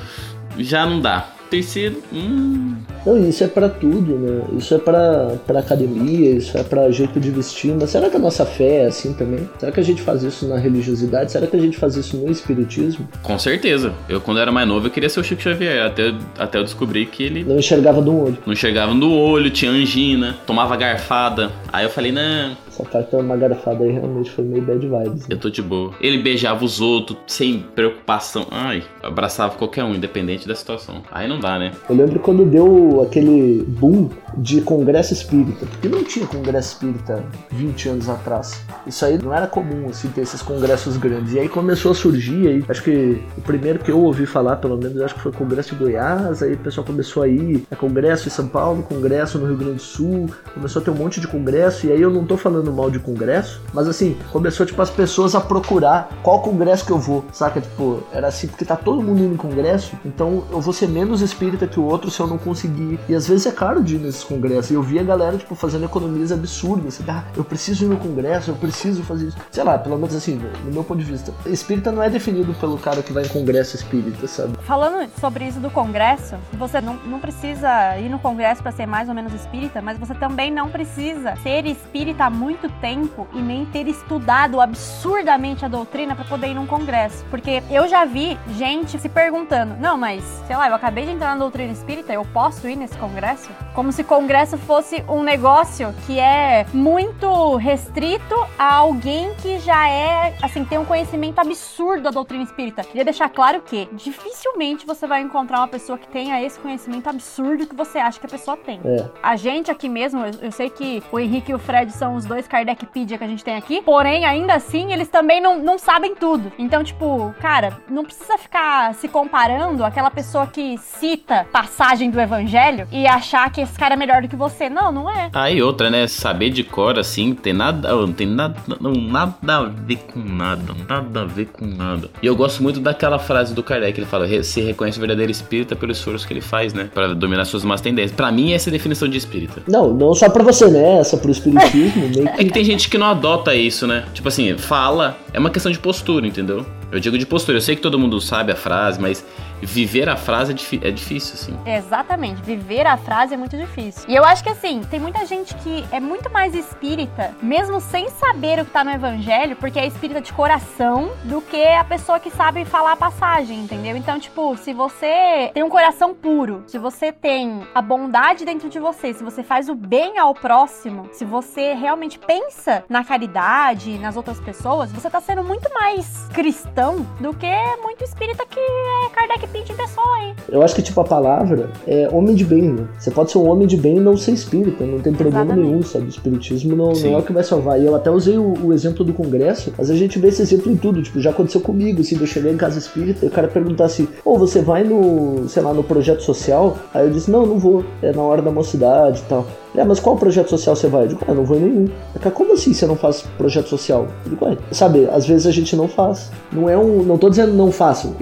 já 0.59 0.87
não 0.87 1.01
dá. 1.01 1.27
Terceiro, 1.51 2.03
hum, 2.13 2.77
Não, 3.05 3.29
isso 3.29 3.43
é 3.45 3.49
pra 3.49 3.69
tudo, 3.69 4.17
né? 4.19 4.43
Isso 4.57 4.75
é 4.75 4.79
pra, 4.79 5.35
pra 5.47 5.61
academia, 5.61 6.31
isso 6.31 6.57
é 6.57 6.63
pra 6.63 6.91
jeito 6.91 7.19
de 7.19 7.31
vestir. 7.31 7.75
Mas 7.79 7.91
será 7.91 8.09
que 8.09 8.17
a 8.17 8.21
nossa 8.21 8.45
fé 8.47 8.85
é 8.85 8.87
assim 8.87 9.13
também? 9.13 9.49
Será 9.59 9.73
que 9.73 9.81
a 9.81 9.83
gente 9.83 10.03
faz 10.03 10.23
isso 10.23 10.47
na 10.47 10.57
religiosidade? 10.59 11.33
Será 11.33 11.47
que 11.47 11.57
a 11.57 11.61
gente 11.61 11.77
faz 11.77 11.97
isso 11.97 12.17
no 12.17 12.31
espiritismo? 12.31 13.09
com 13.23 13.39
certeza. 13.39 13.93
Eu 14.09 14.21
quando 14.21 14.39
era 14.41 14.53
mais 14.53 14.67
novo 14.69 14.87
eu 14.87 14.91
queria 14.91 15.09
ser 15.09 15.21
o 15.21 15.25
Chico 15.25 15.43
Xavier, 15.43 15.85
até, 15.87 16.15
até 16.39 16.59
eu 16.59 16.65
descobri 16.65 17.07
que 17.07 17.23
ele 17.25 17.45
Não 17.45 17.59
enxergava 17.59 18.01
um 18.01 18.23
olho. 18.25 18.39
não 18.47 18.53
enxergava 18.53 18.93
no 18.95 19.13
olho, 19.13 19.51
tinha 19.51 19.71
angina, 19.71 20.37
tomava 20.47 20.77
garfada. 20.77 21.51
Aí 21.73 21.85
eu 21.85 21.91
falei, 21.91 22.13
não, 22.13 22.57
Essa 22.73 22.85
parte 22.85 23.11
de 23.11 23.17
uma 23.17 23.37
garfada 23.37 23.85
aí 23.85 23.93
realmente 23.93 24.31
foi 24.31 24.45
meio 24.45 24.63
bad 24.63 24.81
vibes. 24.81 25.29
né? 25.29 25.35
eu 25.35 25.39
tô 25.39 25.51
de 25.51 25.61
boa. 25.61 25.93
Ele 26.01 26.19
beijava 26.19 26.65
os 26.65 26.81
outros 26.81 27.19
sem 27.27 27.61
preocupação. 27.75 28.47
Ai, 28.51 28.83
abraçava 29.03 29.57
qualquer 29.57 29.85
um, 29.85 29.95
independente 29.95 30.49
da 30.49 30.55
situação. 30.55 31.03
Aí 31.11 31.29
não 31.29 31.39
dá, 31.39 31.59
né? 31.59 31.73
Eu 31.89 31.95
lembro 31.97 32.19
quando 32.21 32.45
deu 32.45 33.03
aquele 33.07 33.63
boom 33.69 34.09
de 34.37 34.63
congresso 34.63 35.13
espírita, 35.13 35.67
porque 35.67 35.89
não 35.89 36.03
tinha 36.03 36.27
congresso 36.27 36.75
espírita 36.75 37.23
20 37.51 37.89
anos 37.91 38.09
atrás. 38.09 38.65
Isso 38.87 39.05
aí 39.05 39.19
não 39.23 39.35
era 39.35 39.47
comum, 39.47 39.89
assim, 39.91 40.09
ter 40.09 40.23
esses 40.23 40.41
congressos 40.41 40.97
grandes. 40.97 41.35
E 41.35 41.39
aí 41.39 41.49
começou 41.49 41.93
a 41.93 41.95
surgir, 41.95 42.49
aí, 42.49 42.65
acho 42.69 42.83
que 42.83 43.23
o 43.37 43.41
primeiro 43.43 43.79
que 43.79 43.91
eu 43.91 44.01
ouvi 44.01 44.25
falar, 44.25 44.57
pelo 44.57 44.77
menos, 44.79 45.01
acho 45.03 45.15
que 45.15 45.21
foi 45.21 45.31
o 45.31 45.35
Congresso 45.35 45.75
de 45.75 45.83
Goiás, 45.83 46.43
aí 46.43 46.55
o 46.55 46.59
pessoal 46.59 46.87
começou 46.87 47.23
a 47.23 47.29
ir, 47.29 47.65
é 47.71 47.77
congresso 47.77 48.29
em 48.29 48.31
São 48.31 48.49
Paulo, 48.49 48.83
congresso 48.83 49.39
no 49.39 49.47
Rio 49.47 49.57
Grande 49.57 49.75
do 49.75 49.83
Sul, 49.83 50.31
começou 50.55 50.81
a 50.81 50.85
ter 50.85 50.91
um 50.91 50.95
monte 50.95 51.21
de 51.21 51.29
congresso, 51.29 51.87
e 51.87 51.93
aí 51.93 52.01
eu 52.01 52.11
não 52.11 52.25
tô 52.25 52.37
falando 52.37 52.72
mal 52.73 52.91
de 52.91 52.99
congresso, 52.99 53.61
mas 53.73 53.87
assim, 53.87 54.17
começou, 54.31 54.67
tipo, 54.67 54.81
as 54.81 54.91
pessoas 54.91 55.35
a 55.35 55.41
procurar 55.41 56.11
qual 56.23 56.41
congresso 56.41 56.85
que 56.85 56.93
eu 56.93 56.99
vou, 56.99 57.25
saca? 57.33 57.61
Tipo, 57.61 58.03
era 58.13 58.29
assim, 58.29 58.49
porque 58.49 58.65
tá 58.65 58.77
todo 58.77 59.03
mundo 59.03 59.23
indo 59.23 59.35
em 59.35 59.37
congresso, 59.37 59.95
então 60.05 60.45
eu 60.51 60.61
vou 60.61 60.73
ser 60.73 60.89
menos 60.89 61.21
espírita 61.21 61.67
que 61.67 61.79
o 61.79 61.85
outro 61.85 62.11
se 62.11 62.21
eu 62.21 62.27
não 62.27 62.39
conseguir. 62.39 62.99
E 63.09 63.15
às 63.15 63.27
vezes 63.27 63.47
é 63.47 63.53
caro 63.53 63.83
de 63.83 63.97
ir 63.97 63.99
nesses 63.99 64.25
congressos. 64.25 64.71
E 64.71 64.75
eu 64.75 64.83
vi 64.83 64.99
a 64.99 65.03
galera, 65.03 65.37
tipo, 65.37 65.55
fazendo 65.55 65.85
economias 65.85 66.33
absurdas. 66.33 67.01
Assim, 67.01 67.05
ah, 67.09 67.25
eu 67.37 67.45
preciso 67.45 67.85
ir 67.85 67.89
no 67.89 67.97
congresso, 67.97 68.51
eu 68.51 68.55
preciso 68.55 69.03
fazer 69.03 69.29
isso. 69.29 69.37
Sei 69.51 69.65
lá, 69.65 69.79
pelo 69.79 69.97
menos 69.97 70.15
assim, 70.15 70.41
no 70.65 70.73
meu 70.73 70.85
ponto 70.85 70.99
de 70.99 71.05
vista. 71.05 71.33
Espírita 71.47 71.93
não 71.93 72.03
é 72.03 72.11
definido 72.11 72.53
pelo 72.55 72.79
cara 72.79 73.03
que 73.03 73.13
vai 73.13 73.25
em 73.25 73.29
congresso 73.29 73.77
espírita, 73.77 74.27
sabe? 74.27 74.57
Falando 74.63 75.09
sobre 75.21 75.47
isso 75.47 75.61
do 75.61 75.71
congresso, 75.71 76.37
você 76.53 76.81
não, 76.81 76.97
não 77.07 77.19
precisa 77.19 77.99
ir 77.99 78.09
no 78.09 78.19
congresso 78.19 78.63
para 78.63 78.73
ser 78.73 78.87
mais 78.87 79.09
ou 79.09 79.15
menos 79.15 79.33
espírita, 79.33 79.81
mas 79.81 79.99
você 79.99 80.15
também 80.15 80.51
não 80.51 80.69
precisa 80.69 81.37
ser 81.37 81.67
espírita 81.67 82.25
há 82.25 82.31
muito 82.53 82.69
tempo 82.81 83.27
e 83.33 83.41
nem 83.41 83.65
ter 83.65 83.89
estudado 83.89 84.61
absurdamente 84.61 85.65
a 85.65 85.69
doutrina 85.69 86.15
para 86.15 86.25
poder 86.25 86.49
ir 86.49 86.55
num 86.55 86.67
congresso. 86.67 87.25
Porque 87.31 87.63
eu 87.71 87.89
já 87.89 88.05
vi 88.05 88.39
gente 88.57 88.99
se 88.99 89.09
perguntando: 89.09 89.75
não, 89.81 89.97
mas 89.97 90.23
sei 90.47 90.57
lá, 90.57 90.69
eu 90.69 90.75
acabei 90.75 91.07
de 91.07 91.13
entrar 91.13 91.31
na 91.31 91.37
doutrina 91.37 91.73
espírita, 91.73 92.13
eu 92.13 92.25
posso 92.27 92.69
ir 92.69 92.77
nesse 92.77 92.97
congresso? 92.99 93.51
Como 93.75 93.91
se 93.91 94.05
congresso 94.05 94.59
fosse 94.59 95.03
um 95.09 95.23
negócio 95.23 95.95
que 96.07 96.19
é 96.21 96.67
muito 96.75 97.57
restrito 97.57 98.35
a 98.59 98.75
alguém 98.75 99.35
que 99.37 99.59
já 99.59 99.89
é, 99.89 100.37
assim, 100.43 100.65
tem 100.65 100.79
um 100.79 100.85
conhecimento 100.85 101.39
absurdo 101.39 102.03
da 102.03 102.11
doutrina 102.11 102.45
espírita. 102.45 102.85
Queria 102.85 103.05
deixar 103.05 103.31
claro 103.31 103.63
que 103.63 103.89
dificilmente 103.93 104.87
você 104.87 105.07
vai 105.07 105.23
encontrar 105.23 105.59
uma 105.59 105.69
pessoa 105.69 105.97
que 105.97 106.07
tenha 106.09 106.43
esse 106.43 106.59
conhecimento 106.59 107.09
absurdo 107.09 107.67
que 107.67 107.75
você 107.75 107.99
acha 107.99 108.21
que 108.21 108.27
a 108.27 108.29
pessoa 108.29 108.57
tem. 108.57 108.81
É. 108.85 109.09
A 109.23 109.37
gente 109.37 109.71
aqui 109.71 109.89
mesmo, 109.89 110.21
eu, 110.21 110.33
eu 110.43 110.53
sei 110.53 110.69
que 110.69 111.03
o 111.11 111.19
Henrique 111.19 111.53
e 111.53 111.55
o 111.55 111.59
Fred 111.59 111.91
são 111.93 112.15
os 112.15 112.27
dois 112.27 112.42
Kardecpedia 112.49 113.19
que 113.19 113.25
a 113.25 113.27
gente 113.29 113.45
tem 113.45 113.57
aqui, 113.57 113.81
porém, 113.83 114.25
ainda 114.25 114.55
assim, 114.55 114.93
eles 114.93 115.09
também 115.09 115.41
não, 115.41 115.59
não 115.63 115.79
sabem 115.79 116.15
tudo. 116.15 116.53
Então, 116.59 116.83
tipo, 116.85 117.35
cara, 117.41 117.77
não 117.89 118.05
precisa 118.05 118.37
ficar 118.39 118.95
se 118.95 119.09
comparando 119.09 119.85
àquela 119.85 120.11
pessoa 120.11 120.47
que 120.47 120.79
cita 120.79 121.47
passagem 121.53 122.11
do 122.11 122.21
evangelho 122.21 122.87
e 122.93 123.07
achar 123.07 123.51
que 123.51 123.61
esse 123.61 123.79
cara 123.79 123.95
é 123.95 123.97
melhor 123.97 124.23
do 124.23 124.29
que 124.29 124.37
você. 124.37 124.69
Não, 124.69 124.91
não 124.93 125.11
é. 125.11 125.31
Aí 125.33 125.63
outra, 125.63 125.91
né? 125.91 126.07
Saber 126.07 126.51
de 126.51 126.63
cor, 126.65 126.99
assim, 126.99 127.35
tem 127.35 127.53
nada. 127.53 127.89
Não 127.95 128.13
tem 128.13 128.27
nada. 128.27 128.57
Não, 128.81 128.93
nada 128.93 129.57
a 129.59 129.63
ver 129.65 129.97
com 130.13 130.19
nada. 130.21 130.75
Nada 130.89 131.23
a 131.23 131.25
ver 131.25 131.47
com 131.47 131.65
nada. 131.67 132.11
E 132.23 132.27
eu 132.27 132.35
gosto 132.37 132.63
muito 132.63 132.81
daquela 132.81 133.19
frase 133.19 133.55
do 133.55 133.63
Kardec, 133.63 133.99
ele 133.99 134.07
fala: 134.07 134.27
"Re- 134.27 134.43
se 134.45 134.61
reconhece 134.61 134.99
o 134.99 135.01
verdadeiro 135.01 135.31
espírita 135.33 135.75
pelo 135.77 135.93
esforço 135.93 136.27
que 136.27 136.33
ele 136.33 136.41
faz, 136.41 136.73
né? 136.73 136.89
Pra 136.93 137.09
dominar 137.15 137.45
suas 137.45 137.65
más 137.65 137.81
tendências. 137.81 138.13
Pra 138.13 138.31
mim, 138.33 138.53
essa 138.53 138.69
é 138.69 138.71
a 138.71 138.73
definição 138.73 139.09
de 139.09 139.19
espírita. 139.19 139.63
Não, 139.69 139.93
não 139.93 140.15
só 140.15 140.29
pra 140.29 140.43
você, 140.43 140.69
né? 140.69 140.99
Essa 140.99 141.17
pro 141.17 141.31
espiritismo, 141.31 142.09
meio 142.15 142.32
É 142.39 142.45
que 142.45 142.51
tem 142.51 142.65
gente 142.65 142.89
que 142.89 142.97
não 142.97 143.07
adota 143.07 143.55
isso, 143.55 143.87
né? 143.87 144.05
Tipo 144.15 144.29
assim, 144.29 144.57
fala, 144.57 145.19
é 145.33 145.39
uma 145.39 145.51
questão 145.51 145.71
de 145.71 145.79
postura, 145.79 146.27
entendeu? 146.27 146.67
Eu 146.91 146.99
digo 146.99 147.19
de 147.19 147.27
postura, 147.27 147.59
eu 147.59 147.63
sei 147.63 147.77
que 147.77 147.83
todo 147.83 147.99
mundo 147.99 148.21
sabe 148.21 148.53
a 148.53 148.57
frase, 148.57 149.01
mas 149.01 149.25
viver 149.63 150.09
a 150.09 150.17
frase 150.17 150.53
é, 150.53 150.89
é 150.89 150.91
difícil, 150.91 151.35
assim. 151.35 151.59
Exatamente, 151.67 152.43
viver 152.43 152.87
a 152.87 152.97
frase 152.97 153.35
é 153.35 153.37
muito 153.37 153.57
difícil. 153.57 154.05
E 154.09 154.15
eu 154.15 154.25
acho 154.25 154.43
que 154.43 154.51
assim, 154.51 154.83
tem 154.91 155.01
muita 155.01 155.25
gente 155.25 155.55
que 155.57 155.85
é 155.91 156.01
muito 156.01 156.31
mais 156.31 156.55
espírita, 156.55 157.35
mesmo 157.43 157.81
sem 157.81 158.09
saber 158.11 158.61
o 158.61 158.65
que 158.65 158.71
tá 158.71 158.85
no 158.85 158.91
evangelho, 158.91 159.57
porque 159.57 159.79
é 159.79 159.87
espírita 159.87 160.21
de 160.21 160.33
coração, 160.33 161.13
do 161.25 161.41
que 161.41 161.65
a 161.65 161.85
pessoa 161.85 162.19
que 162.19 162.31
sabe 162.31 162.65
falar 162.65 162.93
a 162.93 162.97
passagem, 162.97 163.61
entendeu? 163.61 163.97
Então, 163.97 164.19
tipo, 164.19 164.57
se 164.57 164.73
você 164.73 165.51
tem 165.53 165.63
um 165.63 165.69
coração 165.69 166.15
puro, 166.15 166.65
se 166.67 166.79
você 166.79 167.13
tem 167.13 167.63
a 167.75 167.83
bondade 167.83 168.45
dentro 168.45 168.69
de 168.69 168.79
você, 168.79 169.13
se 169.13 169.23
você 169.23 169.43
faz 169.43 169.69
o 169.69 169.75
bem 169.75 170.19
ao 170.19 170.35
próximo, 170.35 171.09
se 171.13 171.25
você 171.25 171.75
realmente 171.75 172.19
pensa 172.19 172.85
na 172.89 173.05
caridade, 173.05 173.99
nas 173.99 174.17
outras 174.17 174.41
pessoas, 174.41 174.93
você 174.93 175.09
tá 175.09 175.21
sendo 175.21 175.45
muito 175.45 175.73
mais 175.73 176.29
cristão 176.33 177.07
do 177.21 177.35
que 177.35 177.53
muito 177.83 178.05
espírita 178.05 178.45
que 178.47 178.61
é 178.61 179.11
Kardec 179.11 179.47
Pessoa, 179.53 180.21
hein? 180.21 180.35
Eu 180.49 180.63
acho 180.63 180.75
que, 180.75 180.83
tipo, 180.83 181.01
a 181.01 181.05
palavra 181.05 181.71
é 181.87 182.09
homem 182.13 182.35
de 182.35 182.45
bem, 182.45 182.63
né? 182.63 182.87
Você 182.99 183.11
pode 183.11 183.31
ser 183.31 183.39
um 183.39 183.49
homem 183.49 183.67
de 183.67 183.77
bem 183.77 183.97
e 183.97 184.01
não 184.01 184.17
ser 184.17 184.33
espírita, 184.33 184.85
não 184.85 185.01
tem 185.01 185.13
problema 185.13 185.45
Exatamente. 185.45 185.67
nenhum, 185.69 185.83
sabe? 185.83 186.07
O 186.07 186.09
espiritismo 186.09 186.77
não, 186.77 186.93
não 186.93 187.15
é 187.15 187.17
o 187.17 187.23
que 187.23 187.33
vai 187.33 187.45
salvar. 187.45 187.81
E 187.81 187.85
eu 187.85 187.95
até 187.95 188.11
usei 188.11 188.37
o, 188.39 188.55
o 188.67 188.73
exemplo 188.73 189.05
do 189.05 189.13
congresso, 189.13 189.73
mas 189.77 189.91
a 189.91 189.95
gente 189.95 190.19
vê 190.19 190.29
esse 190.29 190.43
exemplo 190.43 190.71
em 190.71 190.77
tudo. 190.77 191.03
Tipo, 191.03 191.21
já 191.21 191.31
aconteceu 191.31 191.61
comigo, 191.61 192.01
assim, 192.01 192.17
de 192.17 192.23
eu 192.23 192.27
chegar 192.27 192.51
em 192.51 192.57
casa 192.57 192.79
espírita 192.79 193.25
e 193.25 193.29
o 193.29 193.31
cara 193.31 193.49
perguntar 193.49 193.85
assim, 193.85 194.09
ou 194.25 194.39
você 194.39 194.61
vai 194.61 194.85
no, 194.85 195.49
sei 195.49 195.63
lá, 195.63 195.73
no 195.73 195.83
projeto 195.83 196.23
social? 196.23 196.77
Aí 196.93 197.07
eu 197.07 197.13
disse, 197.13 197.31
não, 197.31 197.47
não 197.47 197.59
vou, 197.59 197.85
é 198.03 198.13
na 198.13 198.23
hora 198.23 198.43
da 198.43 198.51
mocidade 198.51 199.21
e 199.21 199.29
tal. 199.29 199.47
É, 199.75 199.85
mas 199.85 199.99
qual 200.01 200.17
projeto 200.17 200.51
social 200.51 200.77
você 200.77 200.87
vai? 200.87 201.05
Eu 201.05 201.09
digo, 201.09 201.21
ah, 201.27 201.33
não 201.35 201.45
vou 201.45 201.57
em 201.57 201.61
nenhum. 201.61 201.89
Como 202.35 202.53
assim 202.53 202.73
você 202.75 202.87
não 202.87 202.97
faz 202.97 203.25
projeto 203.39 203.69
social? 203.69 204.07
Eu 204.25 204.31
digo, 204.31 204.45
ué, 204.45 204.57
sabe, 204.71 205.09
às 205.11 205.27
vezes 205.27 205.47
a 205.47 205.51
gente 205.51 205.75
não 205.75 205.89
faz. 205.89 206.31
Não 206.53 206.69
é 206.69 206.77
um. 206.77 207.03
Não 207.03 207.17
tô 207.17 207.31
dizendo 207.31 207.53
não 207.55 207.73
façam. 207.73 208.15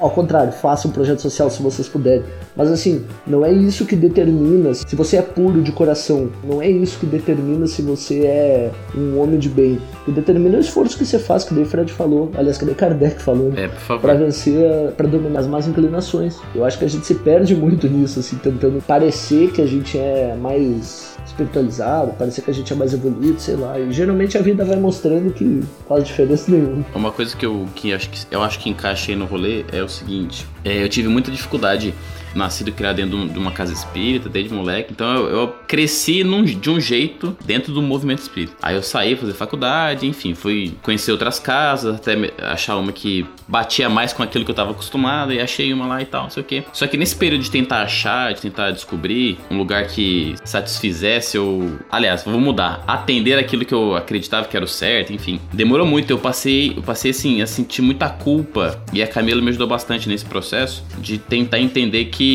Ao 0.00 0.10
contrário, 0.10 0.52
façam 0.52 0.90
um 0.90 0.94
projeto 0.94 1.20
social 1.20 1.50
se 1.50 1.60
vocês 1.62 1.88
puderem. 1.88 2.22
Mas 2.54 2.70
assim, 2.70 3.04
não 3.26 3.44
é 3.44 3.52
isso 3.52 3.84
que 3.84 3.96
determina 3.96 4.72
se 4.74 4.94
você 4.94 5.16
é 5.16 5.22
puro 5.22 5.60
de 5.62 5.72
coração. 5.72 6.28
Não 6.44 6.60
é 6.62 6.68
isso 6.68 6.98
que 6.98 7.06
determina 7.06 7.66
se 7.66 7.82
você 7.82 8.20
é 8.24 8.70
um 8.96 9.18
homem 9.20 9.38
de 9.38 9.48
bem. 9.48 9.78
O 10.02 10.04
que 10.06 10.12
determina 10.12 10.56
é 10.56 10.58
o 10.58 10.60
esforço 10.60 10.96
que 10.96 11.04
você 11.06 11.18
faz, 11.18 11.44
que 11.44 11.54
daí 11.54 11.64
Fred 11.64 11.92
falou. 11.92 12.30
Aliás, 12.36 12.58
que 12.58 12.64
daí 12.64 12.74
Kardec 12.74 13.20
falou. 13.22 13.50
né? 13.50 13.64
É, 13.64 13.68
por 13.68 13.80
favor. 13.80 14.00
Pra 14.02 14.14
vencer, 14.14 14.92
pra 14.96 15.06
dominar 15.08 15.40
as 15.40 15.46
más 15.46 15.66
inclinações. 15.66 16.36
Eu 16.54 16.64
acho 16.64 16.78
que 16.78 16.84
a 16.84 16.88
gente 16.88 17.06
se 17.06 17.14
perde 17.14 17.54
muito 17.56 17.88
nisso, 17.88 18.20
assim, 18.20 18.36
tentando 18.36 18.82
parecer 18.82 19.52
que 19.52 19.62
a 19.62 19.66
gente 19.66 19.96
é 19.98 20.36
mais 20.40 20.97
espiritualizado, 21.28 22.12
parecer 22.12 22.42
que 22.42 22.50
a 22.50 22.54
gente 22.54 22.72
é 22.72 22.76
mais 22.76 22.92
evoluído, 22.92 23.40
sei 23.40 23.56
lá. 23.56 23.78
E 23.78 23.92
geralmente 23.92 24.36
a 24.36 24.42
vida 24.42 24.64
vai 24.64 24.76
mostrando 24.76 25.32
que 25.32 25.62
faz 25.88 26.04
diferença 26.04 26.50
nenhuma. 26.50 26.84
Uma 26.94 27.12
coisa 27.12 27.36
que 27.36 27.46
eu, 27.46 27.66
que 27.74 27.92
acho 27.92 28.10
que 28.10 28.26
eu 28.30 28.42
acho 28.42 28.58
que 28.58 28.68
encaixei 28.68 29.14
no 29.14 29.26
rolê 29.26 29.64
é 29.72 29.82
o 29.82 29.88
seguinte: 29.88 30.46
é, 30.64 30.82
eu 30.82 30.88
tive 30.88 31.08
muita 31.08 31.30
dificuldade 31.30 31.94
nascido 32.38 32.68
e 32.68 32.72
criado 32.72 32.96
dentro 32.96 33.28
de 33.28 33.38
uma 33.38 33.52
casa 33.52 33.72
espírita, 33.72 34.28
desde 34.28 34.52
moleque. 34.52 34.92
Então 34.92 35.06
eu, 35.14 35.28
eu 35.28 35.48
cresci 35.66 36.24
num, 36.24 36.42
de 36.42 36.70
um 36.70 36.80
jeito 36.80 37.36
dentro 37.44 37.72
do 37.72 37.82
movimento 37.82 38.20
espírita. 38.20 38.54
Aí 38.62 38.74
eu 38.74 38.82
saí 38.82 39.16
fazer 39.16 39.34
faculdade, 39.34 40.06
enfim, 40.06 40.34
fui 40.34 40.74
conhecer 40.82 41.12
outras 41.12 41.38
casas, 41.38 41.96
até 41.96 42.16
achar 42.42 42.76
uma 42.76 42.92
que 42.92 43.26
batia 43.46 43.88
mais 43.88 44.12
com 44.12 44.22
aquilo 44.22 44.44
que 44.44 44.50
eu 44.50 44.54
tava 44.54 44.70
acostumado, 44.70 45.32
e 45.32 45.40
achei 45.40 45.72
uma 45.72 45.86
lá 45.86 46.02
e 46.02 46.06
tal, 46.06 46.24
não 46.24 46.30
sei 46.30 46.42
o 46.42 46.46
quê. 46.46 46.64
Só 46.72 46.86
que 46.86 46.96
nesse 46.96 47.16
período 47.16 47.42
de 47.42 47.50
tentar 47.50 47.82
achar, 47.82 48.32
de 48.32 48.40
tentar 48.40 48.70
descobrir 48.70 49.38
um 49.50 49.58
lugar 49.58 49.86
que 49.86 50.34
satisfizesse 50.44 51.38
ou. 51.38 51.78
Aliás, 51.90 52.24
vou 52.24 52.40
mudar. 52.40 52.84
Atender 52.86 53.38
aquilo 53.38 53.64
que 53.64 53.74
eu 53.74 53.96
acreditava 53.96 54.46
que 54.46 54.56
era 54.56 54.64
o 54.64 54.68
certo, 54.68 55.12
enfim. 55.12 55.40
Demorou 55.52 55.86
muito, 55.86 56.10
eu 56.10 56.18
passei, 56.18 56.74
eu 56.76 56.82
passei 56.82 57.10
assim, 57.10 57.42
a 57.42 57.46
sentir 57.46 57.82
muita 57.82 58.08
culpa. 58.08 58.82
E 58.92 59.02
a 59.02 59.06
Camila 59.06 59.40
me 59.40 59.48
ajudou 59.48 59.66
bastante 59.66 60.08
nesse 60.08 60.24
processo 60.24 60.84
de 60.98 61.18
tentar 61.18 61.58
entender 61.58 62.06
que 62.06 62.27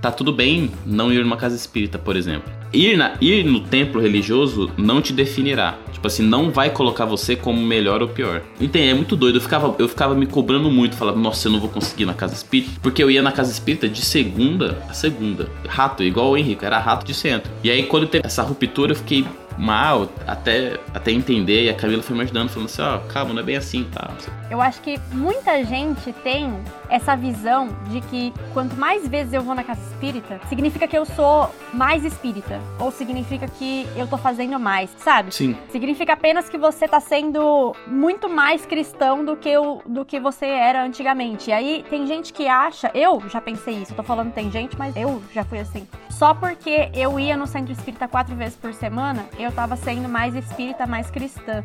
tá 0.00 0.10
tudo 0.10 0.32
bem 0.32 0.70
não 0.84 1.12
ir 1.12 1.22
numa 1.22 1.36
casa 1.36 1.56
espírita, 1.56 1.98
por 1.98 2.16
exemplo. 2.16 2.52
Ir, 2.72 2.96
na, 2.96 3.14
ir 3.20 3.44
no 3.44 3.60
templo 3.60 4.00
religioso 4.00 4.70
não 4.76 5.00
te 5.00 5.12
definirá. 5.12 5.78
Tipo 5.92 6.06
assim, 6.06 6.22
não 6.22 6.50
vai 6.50 6.70
colocar 6.70 7.04
você 7.04 7.34
como 7.34 7.60
melhor 7.64 8.02
ou 8.02 8.08
pior. 8.08 8.42
Entende? 8.60 8.90
É 8.90 8.94
muito 8.94 9.16
doido. 9.16 9.36
Eu 9.36 9.40
ficava, 9.40 9.74
eu 9.78 9.88
ficava 9.88 10.14
me 10.14 10.26
cobrando 10.26 10.70
muito. 10.70 10.96
Falava, 10.96 11.18
nossa, 11.18 11.48
eu 11.48 11.52
não 11.52 11.60
vou 11.60 11.68
conseguir 11.68 12.02
ir 12.02 12.06
na 12.06 12.14
casa 12.14 12.34
espírita. 12.34 12.72
Porque 12.82 13.02
eu 13.02 13.10
ia 13.10 13.22
na 13.22 13.32
casa 13.32 13.50
espírita 13.50 13.88
de 13.88 14.02
segunda 14.04 14.82
a 14.88 14.92
segunda. 14.92 15.48
Rato, 15.66 16.02
igual 16.02 16.30
o 16.30 16.36
Henrique, 16.36 16.64
era 16.64 16.78
rato 16.78 17.06
de 17.06 17.14
centro. 17.14 17.50
E 17.62 17.70
aí, 17.70 17.84
quando 17.84 18.06
teve 18.06 18.26
essa 18.26 18.42
ruptura, 18.42 18.92
eu 18.92 18.96
fiquei 18.96 19.24
mal 19.58 20.08
até, 20.26 20.78
até 20.92 21.10
entender. 21.10 21.64
E 21.64 21.68
a 21.68 21.74
Camila 21.74 22.02
foi 22.02 22.16
me 22.16 22.22
ajudando, 22.22 22.48
falando 22.48 22.66
assim: 22.68 22.82
ó, 22.82 22.96
oh, 22.96 23.00
calma, 23.12 23.32
não 23.32 23.40
é 23.40 23.44
bem 23.44 23.56
assim, 23.56 23.84
tá? 23.84 24.10
Eu 24.50 24.60
acho 24.60 24.80
que 24.80 25.00
muita 25.12 25.64
gente 25.64 26.12
tem 26.22 26.52
essa 26.88 27.16
visão 27.16 27.68
de 27.88 28.00
que 28.00 28.32
quanto 28.52 28.76
mais 28.76 29.06
vezes 29.06 29.32
eu 29.32 29.42
vou 29.42 29.54
na 29.54 29.64
casa 29.64 29.80
espírita, 29.90 30.40
significa 30.48 30.86
que 30.86 30.96
eu 30.96 31.04
sou 31.04 31.50
mais 31.72 32.04
espírita. 32.04 32.60
Ou 32.78 32.90
significa 32.90 33.46
que 33.46 33.86
eu 33.96 34.06
tô 34.06 34.16
fazendo 34.16 34.58
mais, 34.58 34.90
sabe? 34.98 35.34
Sim. 35.34 35.56
Significa 35.70 36.12
apenas 36.12 36.48
que 36.48 36.58
você 36.58 36.86
tá 36.86 37.00
sendo 37.00 37.74
muito 37.86 38.28
mais 38.28 38.64
cristão 38.66 39.24
do 39.24 39.36
que, 39.36 39.56
o, 39.56 39.82
do 39.86 40.04
que 40.04 40.20
você 40.20 40.46
era 40.46 40.82
antigamente. 40.84 41.50
E 41.50 41.52
aí 41.52 41.84
tem 41.88 42.06
gente 42.06 42.32
que 42.32 42.46
acha, 42.46 42.90
eu 42.94 43.22
já 43.28 43.40
pensei 43.40 43.74
isso, 43.74 43.92
eu 43.92 43.96
tô 43.96 44.02
falando 44.02 44.32
tem 44.32 44.50
gente, 44.50 44.78
mas 44.78 44.94
eu 44.96 45.22
já 45.32 45.44
fui 45.44 45.58
assim. 45.58 45.86
Só 46.10 46.34
porque 46.34 46.90
eu 46.94 47.18
ia 47.18 47.36
no 47.36 47.46
centro 47.46 47.72
espírita 47.72 48.08
quatro 48.08 48.34
vezes 48.34 48.56
por 48.56 48.72
semana, 48.72 49.26
eu 49.38 49.52
tava 49.52 49.76
sendo 49.76 50.08
mais 50.08 50.34
espírita, 50.34 50.86
mais 50.86 51.10
cristã. 51.10 51.64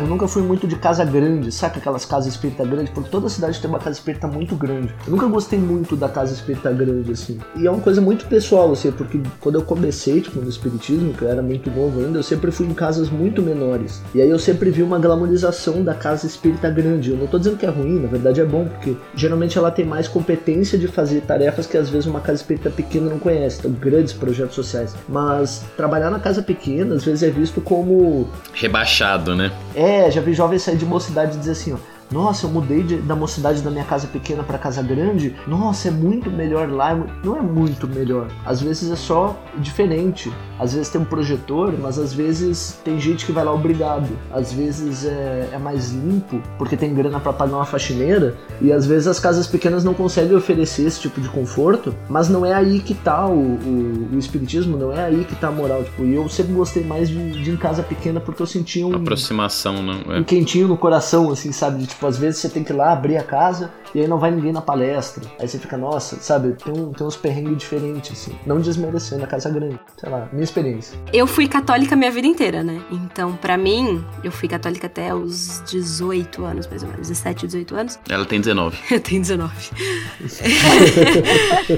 Eu 0.00 0.06
nunca 0.06 0.28
fui 0.28 0.42
muito 0.42 0.66
de 0.68 0.76
casa 0.76 1.04
grande, 1.04 1.50
saca 1.50 1.78
aquelas 1.78 2.04
casas 2.04 2.32
espírita 2.32 2.64
grandes? 2.64 2.92
Porque 2.92 3.10
toda 3.10 3.28
cidade 3.28 3.60
tem 3.60 3.68
uma 3.68 3.80
casa 3.80 3.96
espírita 3.96 4.28
muito 4.28 4.54
grande. 4.54 4.94
Eu 5.04 5.10
nunca 5.10 5.26
gostei 5.26 5.58
muito 5.58 5.96
da 5.96 6.08
casa 6.08 6.32
espírita 6.32 6.70
grande, 6.70 7.10
assim. 7.10 7.40
E 7.56 7.66
é 7.66 7.70
uma 7.70 7.80
coisa 7.80 8.00
muito 8.00 8.26
pessoal, 8.26 8.70
assim, 8.70 8.92
porque 8.92 9.20
quando 9.40 9.56
eu 9.56 9.62
comecei, 9.62 10.20
tipo, 10.20 10.40
no 10.40 10.48
espiritismo, 10.48 11.12
que 11.14 11.22
eu 11.22 11.28
era 11.28 11.42
muito 11.42 11.68
novo 11.68 11.98
ainda, 11.98 12.16
eu 12.16 12.22
sempre 12.22 12.52
fui 12.52 12.66
em 12.66 12.74
casas 12.74 13.10
muito 13.10 13.42
menores. 13.42 14.00
E 14.14 14.22
aí 14.22 14.30
eu 14.30 14.38
sempre 14.38 14.70
vi 14.70 14.84
uma 14.84 15.00
glamorização 15.00 15.82
da 15.82 15.94
casa 15.94 16.28
espírita 16.28 16.70
grande. 16.70 17.10
Eu 17.10 17.16
não 17.16 17.26
tô 17.26 17.36
dizendo 17.36 17.56
que 17.56 17.66
é 17.66 17.70
ruim, 17.70 17.98
na 17.98 18.06
verdade 18.06 18.40
é 18.40 18.44
bom, 18.44 18.66
porque 18.66 18.96
geralmente 19.16 19.58
ela 19.58 19.72
tem 19.72 19.84
mais 19.84 20.06
competência 20.06 20.78
de 20.78 20.86
fazer 20.86 21.22
tarefas 21.22 21.66
que 21.66 21.76
às 21.76 21.90
vezes 21.90 22.06
uma 22.06 22.20
casa 22.20 22.36
espírita 22.36 22.70
pequena 22.70 23.10
não 23.10 23.18
conhece. 23.18 23.58
Então, 23.58 23.72
grandes 23.72 24.12
projetos 24.12 24.54
sociais. 24.54 24.94
Mas 25.08 25.64
trabalhar 25.76 26.08
na 26.08 26.20
casa 26.20 26.40
pequena, 26.40 26.94
às 26.94 27.04
vezes 27.04 27.24
é 27.24 27.30
visto 27.30 27.60
como. 27.60 28.28
Rebaixado, 28.54 29.34
né? 29.34 29.50
É, 29.74 29.87
é, 29.88 30.10
já 30.10 30.20
vi 30.20 30.34
jovens 30.34 30.62
sair 30.62 30.76
de 30.76 30.84
mocidade 30.84 31.36
e 31.36 31.38
dizer 31.38 31.52
assim, 31.52 31.72
ó. 31.72 31.78
Nossa, 32.10 32.46
eu 32.46 32.50
mudei 32.50 32.82
de, 32.82 32.96
da 32.96 33.14
mocidade 33.14 33.60
da 33.60 33.70
minha 33.70 33.84
casa 33.84 34.06
pequena 34.06 34.42
para 34.42 34.56
casa 34.58 34.82
grande. 34.82 35.36
Nossa, 35.46 35.88
é 35.88 35.90
muito 35.90 36.30
melhor 36.30 36.70
lá. 36.70 36.94
Não 37.22 37.36
é 37.36 37.42
muito 37.42 37.86
melhor. 37.86 38.28
Às 38.46 38.62
vezes 38.62 38.90
é 38.90 38.96
só 38.96 39.38
diferente. 39.58 40.32
Às 40.58 40.72
vezes 40.72 40.88
tem 40.88 41.00
um 41.00 41.04
projetor, 41.04 41.74
mas 41.78 41.98
às 41.98 42.12
vezes 42.12 42.78
tem 42.84 42.98
gente 43.00 43.24
que 43.24 43.32
vai 43.32 43.44
lá 43.44 43.52
obrigado. 43.52 44.08
Às 44.30 44.52
vezes 44.52 45.04
é, 45.04 45.50
é 45.52 45.58
mais 45.58 45.92
limpo, 45.92 46.42
porque 46.56 46.76
tem 46.76 46.94
grana 46.94 47.20
para 47.20 47.32
pagar 47.32 47.56
uma 47.56 47.64
faxineira. 47.64 48.36
E 48.60 48.72
às 48.72 48.86
vezes 48.86 49.06
as 49.06 49.20
casas 49.20 49.46
pequenas 49.46 49.84
não 49.84 49.94
conseguem 49.94 50.36
oferecer 50.36 50.86
esse 50.86 51.00
tipo 51.00 51.20
de 51.20 51.28
conforto. 51.28 51.94
Mas 52.08 52.28
não 52.28 52.44
é 52.44 52.54
aí 52.54 52.80
que 52.80 52.94
tá 52.94 53.26
o, 53.26 53.32
o, 53.32 54.08
o 54.12 54.18
espiritismo, 54.18 54.76
não 54.76 54.92
é 54.92 55.04
aí 55.04 55.24
que 55.24 55.36
tá 55.36 55.48
a 55.48 55.52
moral. 55.52 55.84
Tipo, 55.84 56.04
e 56.04 56.14
eu 56.14 56.28
sempre 56.28 56.52
gostei 56.52 56.84
mais 56.84 57.08
de, 57.08 57.30
de 57.30 57.50
ir 57.50 57.54
em 57.54 57.56
casa 57.56 57.82
pequena 57.82 58.20
porque 58.20 58.42
eu 58.42 58.46
sentia 58.46 58.86
um. 58.86 58.94
Aproximação, 58.94 59.82
não 59.82 60.12
é? 60.12 60.20
Um 60.20 60.24
quentinho 60.24 60.68
no 60.68 60.76
coração, 60.76 61.30
assim, 61.30 61.52
sabe? 61.52 61.78
De, 61.78 61.86
tipo, 61.86 62.06
às 62.06 62.18
vezes 62.18 62.40
você 62.40 62.48
tem 62.48 62.64
que 62.64 62.72
ir 62.72 62.76
lá 62.76 62.92
abrir 62.92 63.16
a 63.16 63.22
casa 63.22 63.70
e 63.94 64.00
aí 64.00 64.08
não 64.08 64.18
vai 64.18 64.30
ninguém 64.30 64.52
na 64.52 64.60
palestra. 64.60 65.24
Aí 65.38 65.46
você 65.46 65.58
fica, 65.58 65.76
nossa, 65.76 66.16
sabe? 66.16 66.52
Tem, 66.52 66.72
um, 66.72 66.92
tem 66.92 67.06
uns 67.06 67.16
perrengues 67.16 67.58
diferentes, 67.58 68.12
assim. 68.12 68.36
Não 68.44 68.60
desmerecendo 68.60 69.24
a 69.24 69.26
casa 69.26 69.48
grande. 69.50 69.78
Sei 69.96 70.08
lá, 70.08 70.28
minha 70.32 70.44
experiência. 70.48 70.98
Eu 71.12 71.26
fui 71.26 71.46
católica 71.46 71.94
minha 71.96 72.10
vida 72.10 72.26
inteira, 72.26 72.62
né? 72.62 72.80
Então, 72.90 73.34
para 73.36 73.56
mim, 73.56 74.04
eu 74.22 74.32
fui 74.32 74.48
católica 74.48 74.86
até 74.86 75.14
os 75.14 75.62
18 75.70 76.44
anos, 76.44 76.66
mais 76.66 76.82
ou 76.82 76.88
menos. 76.88 77.08
17, 77.08 77.46
18 77.46 77.76
anos. 77.76 77.98
Ela 78.08 78.24
tem 78.24 78.40
19. 78.40 78.76
Eu 78.90 79.00
tenho 79.00 79.20
19. 79.20 79.54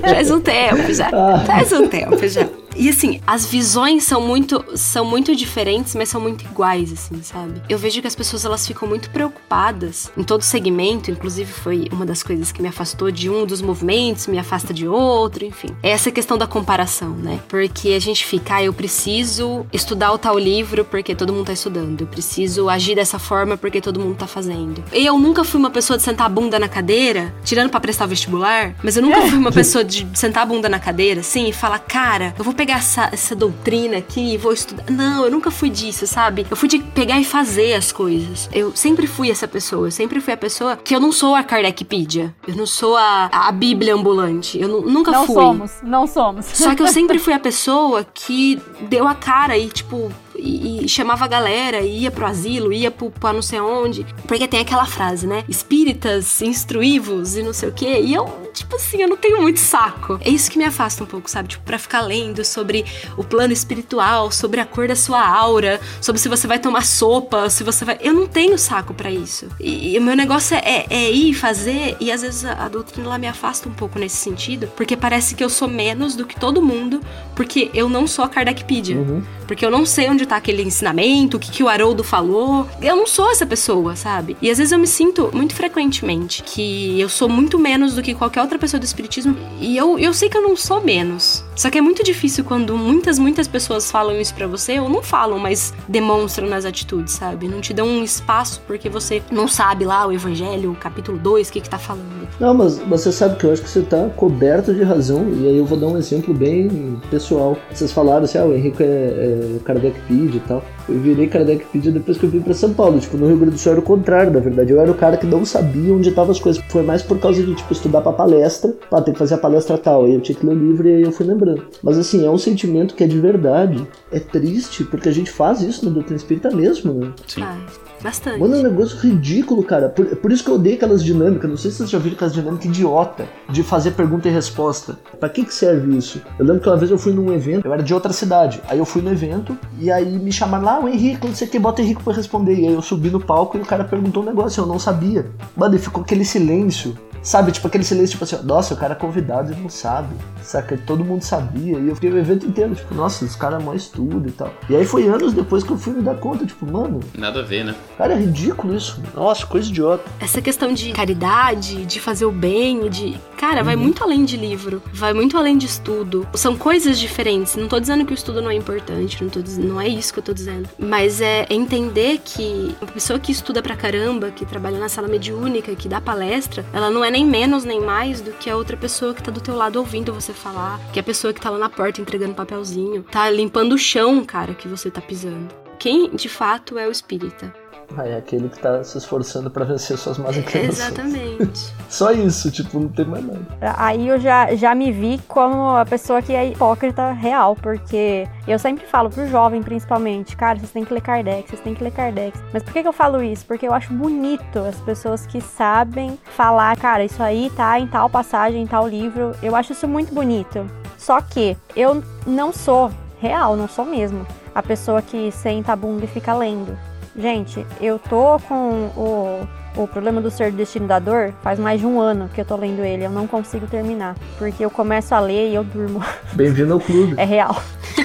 Faz 0.00 0.30
um 0.30 0.40
tempo 0.40 0.92
já. 0.92 1.10
Faz 1.46 1.72
um 1.72 1.88
tempo 1.88 2.28
já. 2.28 2.48
E 2.76 2.88
assim, 2.88 3.20
as 3.26 3.46
visões 3.46 4.04
são 4.04 4.20
muito 4.20 4.64
são 4.74 5.04
muito 5.04 5.34
diferentes, 5.34 5.94
mas 5.94 6.08
são 6.08 6.20
muito 6.20 6.44
iguais, 6.44 6.92
assim, 6.92 7.22
sabe? 7.22 7.62
Eu 7.68 7.78
vejo 7.78 8.00
que 8.00 8.06
as 8.06 8.14
pessoas 8.14 8.44
elas 8.44 8.66
ficam 8.66 8.88
muito 8.88 9.10
preocupadas 9.10 10.10
em 10.16 10.22
todo 10.22 10.42
segmento, 10.42 11.10
inclusive 11.10 11.52
foi 11.52 11.88
uma 11.92 12.06
das 12.06 12.22
coisas 12.22 12.52
que 12.52 12.62
me 12.62 12.68
afastou 12.68 13.10
de 13.10 13.28
um 13.28 13.44
dos 13.44 13.60
movimentos, 13.60 14.26
me 14.26 14.38
afasta 14.38 14.72
de 14.72 14.86
outro, 14.86 15.44
enfim. 15.44 15.68
É 15.82 15.90
essa 15.90 16.10
questão 16.10 16.38
da 16.38 16.46
comparação, 16.46 17.10
né? 17.10 17.40
Porque 17.48 17.90
a 17.90 17.98
gente 17.98 18.24
fica, 18.24 18.56
ah, 18.56 18.62
eu 18.62 18.72
preciso 18.72 19.66
estudar 19.72 20.12
o 20.12 20.18
tal 20.18 20.38
livro 20.38 20.84
porque 20.84 21.14
todo 21.14 21.32
mundo 21.32 21.46
tá 21.46 21.52
estudando, 21.52 22.00
eu 22.00 22.06
preciso 22.06 22.68
agir 22.68 22.94
dessa 22.94 23.18
forma 23.18 23.56
porque 23.56 23.80
todo 23.80 24.00
mundo 24.00 24.16
tá 24.16 24.26
fazendo. 24.26 24.82
Eu 24.92 25.18
nunca 25.18 25.44
fui 25.44 25.58
uma 25.58 25.70
pessoa 25.70 25.96
de 25.96 26.02
sentar 26.02 26.26
a 26.26 26.30
bunda 26.30 26.58
na 26.58 26.68
cadeira, 26.68 27.34
tirando 27.44 27.70
para 27.70 27.80
prestar 27.80 28.06
vestibular, 28.06 28.74
mas 28.82 28.96
eu 28.96 29.02
nunca 29.02 29.20
fui 29.22 29.38
uma 29.38 29.52
pessoa 29.52 29.84
de 29.84 30.06
sentar 30.14 30.42
a 30.42 30.46
bunda 30.46 30.68
na 30.68 30.78
cadeira, 30.78 31.20
assim, 31.20 31.48
e 31.48 31.52
falar, 31.52 31.78
cara, 31.80 32.34
eu 32.38 32.44
vou 32.44 32.54
pegar 32.60 32.74
essa, 32.74 33.08
essa 33.10 33.34
doutrina 33.34 33.96
aqui 33.96 34.34
e 34.34 34.36
vou 34.36 34.52
estudar. 34.52 34.84
Não, 34.90 35.24
eu 35.24 35.30
nunca 35.30 35.50
fui 35.50 35.70
disso, 35.70 36.06
sabe? 36.06 36.46
Eu 36.50 36.54
fui 36.54 36.68
de 36.68 36.78
pegar 36.78 37.18
e 37.18 37.24
fazer 37.24 37.72
as 37.72 37.90
coisas. 37.90 38.50
Eu 38.52 38.76
sempre 38.76 39.06
fui 39.06 39.30
essa 39.30 39.48
pessoa. 39.48 39.86
Eu 39.86 39.90
sempre 39.90 40.20
fui 40.20 40.34
a 40.34 40.36
pessoa 40.36 40.76
que 40.76 40.94
eu 40.94 41.00
não 41.00 41.10
sou 41.10 41.34
a 41.34 41.42
Kardecpedia. 41.42 42.34
Eu 42.46 42.54
não 42.54 42.66
sou 42.66 42.98
a, 42.98 43.30
a 43.32 43.50
Bíblia 43.50 43.94
ambulante. 43.94 44.60
Eu 44.60 44.68
nunca 44.82 45.10
não 45.10 45.24
fui. 45.24 45.36
Não 45.36 45.42
somos, 45.42 45.72
não 45.82 46.06
somos. 46.06 46.46
Só 46.52 46.74
que 46.74 46.82
eu 46.82 46.88
sempre 46.88 47.16
fui 47.18 47.32
a 47.32 47.40
pessoa 47.40 48.04
que 48.04 48.60
deu 48.90 49.08
a 49.08 49.14
cara 49.14 49.56
e, 49.56 49.70
tipo, 49.70 50.12
e, 50.40 50.84
e, 50.84 50.88
chamava 50.88 51.24
a 51.24 51.28
galera, 51.28 51.80
ia 51.80 52.10
pro 52.10 52.26
asilo, 52.26 52.72
ia 52.72 52.90
pro, 52.90 53.10
pro 53.10 53.32
não 53.32 53.42
sei 53.42 53.58
aonde. 53.58 54.06
Porque 54.26 54.48
tem 54.48 54.60
aquela 54.60 54.86
frase, 54.86 55.26
né? 55.26 55.44
Espíritas 55.48 56.40
instruivos 56.42 57.36
e 57.36 57.42
não 57.42 57.52
sei 57.52 57.68
o 57.68 57.72
quê. 57.72 58.00
E 58.02 58.14
eu, 58.14 58.26
tipo 58.52 58.76
assim, 58.76 59.02
eu 59.02 59.08
não 59.08 59.16
tenho 59.16 59.40
muito 59.40 59.60
saco. 59.60 60.18
É 60.22 60.30
isso 60.30 60.50
que 60.50 60.58
me 60.58 60.64
afasta 60.64 61.04
um 61.04 61.06
pouco, 61.06 61.30
sabe? 61.30 61.48
Tipo, 61.48 61.64
pra 61.64 61.78
ficar 61.78 62.00
lendo 62.00 62.44
sobre 62.44 62.84
o 63.16 63.24
plano 63.24 63.52
espiritual, 63.52 64.30
sobre 64.30 64.60
a 64.60 64.66
cor 64.66 64.88
da 64.88 64.96
sua 64.96 65.26
aura, 65.26 65.80
sobre 66.00 66.20
se 66.20 66.28
você 66.28 66.46
vai 66.46 66.58
tomar 66.58 66.84
sopa, 66.84 67.48
se 67.50 67.62
você 67.62 67.84
vai. 67.84 67.98
Eu 68.00 68.12
não 68.12 68.26
tenho 68.26 68.58
saco 68.58 68.94
para 68.94 69.10
isso. 69.10 69.48
E, 69.58 69.94
e, 69.94 69.98
o 69.98 70.02
meu 70.02 70.16
negócio 70.16 70.56
é, 70.56 70.86
é, 70.88 71.10
ir 71.10 71.34
fazer, 71.34 71.96
e 72.00 72.10
às 72.10 72.22
vezes 72.22 72.44
a, 72.44 72.64
a 72.64 72.68
doutrina 72.68 73.08
lá 73.08 73.18
me 73.18 73.26
afasta 73.26 73.68
um 73.68 73.72
pouco 73.72 73.98
nesse 73.98 74.16
sentido, 74.16 74.68
porque 74.76 74.96
parece 74.96 75.34
que 75.34 75.42
eu 75.42 75.50
sou 75.50 75.68
menos 75.68 76.14
do 76.14 76.24
que 76.24 76.38
todo 76.38 76.62
mundo, 76.62 77.00
porque 77.34 77.70
eu 77.74 77.88
não 77.88 78.06
sou 78.06 78.24
a 78.24 78.28
Kardecpedia. 78.28 78.96
Uhum. 78.96 79.22
Porque 79.46 79.66
eu 79.66 79.70
não 79.70 79.84
sei 79.84 80.08
onde 80.08 80.22
tá 80.30 80.36
aquele 80.36 80.62
ensinamento, 80.62 81.36
o 81.36 81.40
que, 81.40 81.50
que 81.50 81.62
o 81.62 81.68
Haroldo 81.68 82.04
falou. 82.04 82.68
Eu 82.80 82.94
não 82.94 83.06
sou 83.06 83.30
essa 83.30 83.44
pessoa, 83.44 83.96
sabe? 83.96 84.36
E 84.40 84.48
às 84.48 84.58
vezes 84.58 84.72
eu 84.72 84.78
me 84.78 84.86
sinto 84.86 85.30
muito 85.32 85.54
frequentemente 85.54 86.42
que 86.44 87.00
eu 87.00 87.08
sou 87.08 87.28
muito 87.28 87.58
menos 87.58 87.94
do 87.94 88.02
que 88.02 88.14
qualquer 88.14 88.40
outra 88.40 88.58
pessoa 88.58 88.78
do 88.78 88.84
espiritismo. 88.84 89.36
E 89.60 89.76
eu, 89.76 89.98
eu 89.98 90.14
sei 90.14 90.28
que 90.28 90.36
eu 90.36 90.42
não 90.42 90.56
sou 90.56 90.80
menos 90.82 91.44
Só 91.60 91.68
que 91.68 91.76
é 91.76 91.80
muito 91.82 92.02
difícil 92.02 92.42
quando 92.42 92.74
muitas, 92.74 93.18
muitas 93.18 93.46
pessoas 93.46 93.90
falam 93.90 94.18
isso 94.18 94.34
para 94.34 94.46
você, 94.46 94.80
ou 94.80 94.88
não 94.88 95.02
falam, 95.02 95.38
mas 95.38 95.74
demonstram 95.86 96.48
nas 96.48 96.64
atitudes, 96.64 97.12
sabe? 97.12 97.48
Não 97.48 97.60
te 97.60 97.74
dão 97.74 97.86
um 97.86 98.02
espaço 98.02 98.62
porque 98.66 98.88
você 98.88 99.20
não 99.30 99.46
sabe 99.46 99.84
lá 99.84 100.06
o 100.06 100.10
evangelho, 100.10 100.72
o 100.72 100.74
capítulo 100.74 101.18
2, 101.18 101.50
o 101.50 101.52
que 101.52 101.60
que 101.60 101.68
tá 101.68 101.76
falando. 101.76 102.26
Não, 102.40 102.54
mas 102.54 102.78
você 102.78 103.12
sabe 103.12 103.36
que 103.36 103.44
eu 103.44 103.52
acho 103.52 103.60
que 103.60 103.68
você 103.68 103.82
tá 103.82 104.08
coberto 104.16 104.72
de 104.72 104.82
razão, 104.82 105.28
e 105.34 105.48
aí 105.48 105.58
eu 105.58 105.66
vou 105.66 105.76
dar 105.76 105.88
um 105.88 105.98
exemplo 105.98 106.32
bem 106.32 106.98
pessoal. 107.10 107.58
Vocês 107.70 107.92
falaram 107.92 108.24
assim, 108.24 108.38
ah, 108.38 108.46
o 108.46 108.54
Henrique 108.54 108.82
é, 108.82 108.86
é 108.86 109.58
Kardecpedia 109.62 110.36
e 110.36 110.48
tal. 110.48 110.64
Eu 110.88 110.98
virei 110.98 111.26
Kardecpedia 111.26 111.92
depois 111.92 112.16
que 112.16 112.24
eu 112.24 112.30
vim 112.30 112.40
pra 112.40 112.54
São 112.54 112.72
Paulo. 112.72 112.98
Tipo, 112.98 113.18
no 113.18 113.26
Rio 113.26 113.36
Grande 113.36 113.56
do 113.56 113.58
Sul 113.58 113.72
era 113.72 113.80
o 113.80 113.84
contrário, 113.84 114.32
na 114.32 114.40
verdade. 114.40 114.72
Eu 114.72 114.80
era 114.80 114.90
o 114.90 114.94
cara 114.94 115.18
que 115.18 115.26
não 115.26 115.44
sabia 115.44 115.92
onde 115.92 116.08
estavam 116.08 116.32
as 116.32 116.40
coisas. 116.40 116.62
Foi 116.68 116.82
mais 116.82 117.02
por 117.02 117.18
causa 117.18 117.42
de, 117.42 117.54
tipo, 117.54 117.72
estudar 117.72 118.00
pra 118.00 118.12
palestra. 118.12 118.74
Ah, 118.90 119.02
tem 119.02 119.12
que 119.12 119.18
fazer 119.18 119.34
a 119.34 119.38
palestra 119.38 119.76
tal. 119.76 120.06
Aí 120.06 120.14
eu 120.14 120.20
tinha 120.20 120.36
que 120.36 120.44
ler 120.44 120.52
o 120.52 120.58
livro 120.58 120.88
e 120.88 120.94
aí 120.94 121.02
eu 121.02 121.12
fui 121.12 121.26
lembrando. 121.26 121.49
Mas 121.82 121.98
assim, 121.98 122.24
é 122.24 122.30
um 122.30 122.38
sentimento 122.38 122.94
que 122.94 123.04
é 123.04 123.06
de 123.06 123.18
verdade. 123.18 123.86
É 124.10 124.18
triste, 124.18 124.84
porque 124.84 125.08
a 125.08 125.12
gente 125.12 125.30
faz 125.30 125.60
isso 125.62 125.84
na 125.84 125.90
doutrina 125.90 126.16
espírita 126.16 126.50
mesmo, 126.50 126.92
né? 126.92 127.12
Sim. 127.26 127.42
Ah, 127.42 127.56
bastante. 128.02 128.40
Mano, 128.40 128.56
é 128.56 128.58
um 128.58 128.62
negócio 128.62 128.98
ridículo, 128.98 129.62
cara. 129.62 129.88
Por, 129.88 130.04
por 130.16 130.32
isso 130.32 130.44
que 130.44 130.50
eu 130.50 130.54
odeio 130.54 130.76
aquelas 130.76 131.02
dinâmicas. 131.02 131.48
Não 131.48 131.56
sei 131.56 131.70
se 131.70 131.78
vocês 131.78 131.90
já 131.90 131.98
viram 131.98 132.16
aquelas 132.16 132.34
dinâmicas 132.34 132.66
idiota 132.66 133.28
de 133.48 133.62
fazer 133.62 133.92
pergunta 133.92 134.28
e 134.28 134.30
resposta. 134.32 134.98
Pra 135.18 135.28
que 135.28 135.44
que 135.44 135.54
serve 135.54 135.96
isso? 135.96 136.20
Eu 136.38 136.44
lembro 136.44 136.60
que 136.60 136.68
uma 136.68 136.76
vez 136.76 136.90
eu 136.90 136.98
fui 136.98 137.12
num 137.12 137.32
evento, 137.32 137.66
eu 137.66 137.72
era 137.72 137.82
de 137.82 137.94
outra 137.94 138.12
cidade. 138.12 138.60
Aí 138.68 138.78
eu 138.78 138.84
fui 138.84 139.02
no 139.02 139.10
evento 139.10 139.56
e 139.78 139.90
aí 139.90 140.18
me 140.18 140.32
chamaram 140.32 140.64
lá, 140.64 140.80
o 140.80 140.88
Henrique, 140.88 141.26
não 141.26 141.34
sei 141.34 141.46
o 141.46 141.50
que, 141.50 141.58
bota 141.58 141.80
o 141.80 141.84
Henrique 141.84 142.02
pra 142.02 142.12
responder. 142.12 142.54
E 142.54 142.66
aí 142.66 142.74
eu 142.74 142.82
subi 142.82 143.10
no 143.10 143.20
palco 143.20 143.56
e 143.56 143.60
o 143.60 143.66
cara 143.66 143.84
perguntou 143.84 144.22
um 144.22 144.26
negócio, 144.26 144.60
eu 144.60 144.66
não 144.66 144.78
sabia. 144.78 145.26
Mano, 145.56 145.76
e 145.76 145.78
ficou 145.78 146.02
aquele 146.02 146.24
silêncio. 146.24 146.96
Sabe, 147.22 147.52
tipo 147.52 147.66
aquele 147.66 147.84
silêncio, 147.84 148.12
tipo 148.18 148.24
assim, 148.24 148.38
nossa, 148.46 148.74
o 148.74 148.76
cara 148.76 148.92
é 148.92 148.96
convidado 148.96 149.52
e 149.52 149.56
não 149.56 149.68
sabe. 149.68 150.14
Saca? 150.42 150.78
Todo 150.86 151.04
mundo 151.04 151.22
sabia. 151.22 151.78
E 151.78 151.88
eu 151.88 151.94
fiquei 151.94 152.10
o 152.10 152.18
evento 152.18 152.46
inteiro, 152.46 152.74
tipo, 152.74 152.94
nossa, 152.94 153.24
os 153.24 153.36
caras 153.36 153.62
mó 153.62 153.74
estudo 153.74 154.28
e 154.28 154.32
tal. 154.32 154.52
E 154.68 154.76
aí 154.76 154.84
foi 154.84 155.06
anos 155.06 155.32
depois 155.32 155.62
que 155.62 155.70
eu 155.70 155.78
fui 155.78 155.92
me 155.92 156.02
dar 156.02 156.16
conta, 156.16 156.46
tipo, 156.46 156.64
mano, 156.70 157.00
Nada 157.16 157.40
a 157.40 157.42
ver, 157.42 157.64
né? 157.64 157.74
cara, 157.98 158.14
é 158.14 158.16
ridículo 158.18 158.74
isso. 158.74 159.00
Nossa, 159.14 159.46
coisa 159.46 159.68
idiota. 159.68 160.04
Essa 160.18 160.40
questão 160.40 160.72
de 160.72 160.92
caridade, 160.92 161.84
de 161.84 162.00
fazer 162.00 162.24
o 162.24 162.32
bem, 162.32 162.88
de. 162.88 163.18
Cara, 163.36 163.62
vai 163.62 163.76
muito 163.76 164.02
além 164.02 164.24
de 164.24 164.36
livro, 164.36 164.82
vai 164.92 165.12
muito 165.14 165.36
além 165.36 165.56
de 165.56 165.66
estudo. 165.66 166.26
São 166.34 166.56
coisas 166.56 166.98
diferentes. 166.98 167.56
Não 167.56 167.68
tô 167.68 167.78
dizendo 167.80 168.04
que 168.04 168.12
o 168.12 168.14
estudo 168.14 168.40
não 168.42 168.50
é 168.50 168.54
importante, 168.54 169.22
não, 169.22 169.30
tô 169.30 169.40
dizendo, 169.40 169.68
não 169.68 169.80
é 169.80 169.88
isso 169.88 170.12
que 170.12 170.18
eu 170.18 170.22
tô 170.22 170.32
dizendo. 170.32 170.68
Mas 170.78 171.20
é 171.20 171.46
entender 171.50 172.20
que 172.24 172.74
uma 172.80 172.90
pessoa 172.90 173.18
que 173.18 173.32
estuda 173.32 173.62
pra 173.62 173.76
caramba, 173.76 174.30
que 174.30 174.44
trabalha 174.44 174.78
na 174.78 174.88
sala 174.88 175.08
mediúnica, 175.08 175.74
que 175.74 175.88
dá 175.88 176.00
palestra, 176.00 176.64
ela 176.72 176.90
não 176.90 177.04
é 177.04 177.09
nem 177.10 177.24
menos 177.24 177.64
nem 177.64 177.80
mais 177.80 178.20
do 178.20 178.32
que 178.32 178.48
a 178.48 178.56
outra 178.56 178.76
pessoa 178.76 179.14
que 179.14 179.22
tá 179.22 179.30
do 179.30 179.40
teu 179.40 179.56
lado 179.56 179.78
ouvindo 179.78 180.12
você 180.12 180.32
falar, 180.32 180.80
que 180.92 180.98
é 180.98 181.02
a 181.02 181.04
pessoa 181.04 181.32
que 181.32 181.40
tá 181.40 181.50
lá 181.50 181.58
na 181.58 181.68
porta 181.68 182.00
entregando 182.00 182.34
papelzinho, 182.34 183.02
tá 183.04 183.28
limpando 183.30 183.74
o 183.74 183.78
chão, 183.78 184.24
cara, 184.24 184.54
que 184.54 184.68
você 184.68 184.90
tá 184.90 185.00
pisando. 185.00 185.48
Quem 185.78 186.10
de 186.10 186.28
fato 186.28 186.78
é 186.78 186.86
o 186.86 186.90
espírita? 186.90 187.59
Ah, 187.96 188.06
é 188.06 188.16
aquele 188.16 188.48
que 188.48 188.58
tá 188.58 188.82
se 188.84 188.96
esforçando 188.98 189.50
pra 189.50 189.64
vencer 189.64 189.98
suas 189.98 190.18
más 190.18 190.36
inclinações. 190.38 190.78
Exatamente. 190.78 191.74
Só 191.88 192.12
isso, 192.12 192.50
tipo, 192.50 192.78
não 192.78 192.88
tem 192.88 193.04
mais 193.04 193.24
nada. 193.24 193.40
Aí 193.76 194.08
eu 194.08 194.18
já, 194.18 194.54
já 194.54 194.74
me 194.74 194.92
vi 194.92 195.20
como 195.26 195.76
a 195.76 195.84
pessoa 195.84 196.22
que 196.22 196.32
é 196.32 196.48
hipócrita 196.48 197.12
real, 197.12 197.56
porque 197.56 198.28
eu 198.46 198.58
sempre 198.58 198.86
falo 198.86 199.10
pro 199.10 199.26
jovem, 199.28 199.62
principalmente, 199.62 200.36
cara, 200.36 200.58
vocês 200.58 200.70
têm 200.70 200.84
que 200.84 200.94
ler 200.94 201.00
Kardec, 201.00 201.48
vocês 201.48 201.60
têm 201.60 201.74
que 201.74 201.82
ler 201.82 201.92
Kardec. 201.92 202.38
Mas 202.52 202.62
por 202.62 202.72
que, 202.72 202.82
que 202.82 202.88
eu 202.88 202.92
falo 202.92 203.22
isso? 203.22 203.44
Porque 203.46 203.66
eu 203.66 203.74
acho 203.74 203.92
bonito 203.92 204.60
as 204.60 204.76
pessoas 204.80 205.26
que 205.26 205.40
sabem 205.40 206.18
falar, 206.36 206.76
cara, 206.76 207.04
isso 207.04 207.22
aí 207.22 207.50
tá 207.56 207.78
em 207.78 207.86
tal 207.86 208.08
passagem, 208.08 208.62
em 208.62 208.66
tal 208.66 208.86
livro. 208.86 209.32
Eu 209.42 209.56
acho 209.56 209.72
isso 209.72 209.88
muito 209.88 210.14
bonito. 210.14 210.64
Só 210.96 211.20
que 211.20 211.56
eu 211.74 212.02
não 212.26 212.52
sou 212.52 212.90
real, 213.20 213.56
não 213.56 213.66
sou 213.66 213.84
mesmo 213.84 214.26
a 214.54 214.62
pessoa 214.62 215.00
que 215.00 215.30
senta 215.30 215.72
a 215.72 215.76
bunda 215.76 216.04
e 216.04 216.08
fica 216.08 216.34
lendo. 216.34 216.76
Gente, 217.16 217.66
eu 217.80 217.98
tô 217.98 218.38
com 218.48 218.90
o, 218.96 219.48
o 219.76 219.86
problema 219.88 220.20
do 220.20 220.30
ser 220.30 220.52
destino 220.52 220.86
da 220.86 220.98
dor 220.98 221.32
faz 221.42 221.58
mais 221.58 221.80
de 221.80 221.86
um 221.86 222.00
ano 222.00 222.28
que 222.32 222.40
eu 222.40 222.44
tô 222.44 222.56
lendo 222.56 222.84
ele. 222.84 223.04
Eu 223.04 223.10
não 223.10 223.26
consigo 223.26 223.66
terminar. 223.66 224.16
Porque 224.38 224.64
eu 224.64 224.70
começo 224.70 225.14
a 225.14 225.20
ler 225.20 225.50
e 225.50 225.54
eu 225.54 225.64
durmo. 225.64 226.04
Bem-vindo 226.32 226.72
ao 226.72 226.80
clube. 226.80 227.14
É 227.16 227.24
real. 227.24 227.60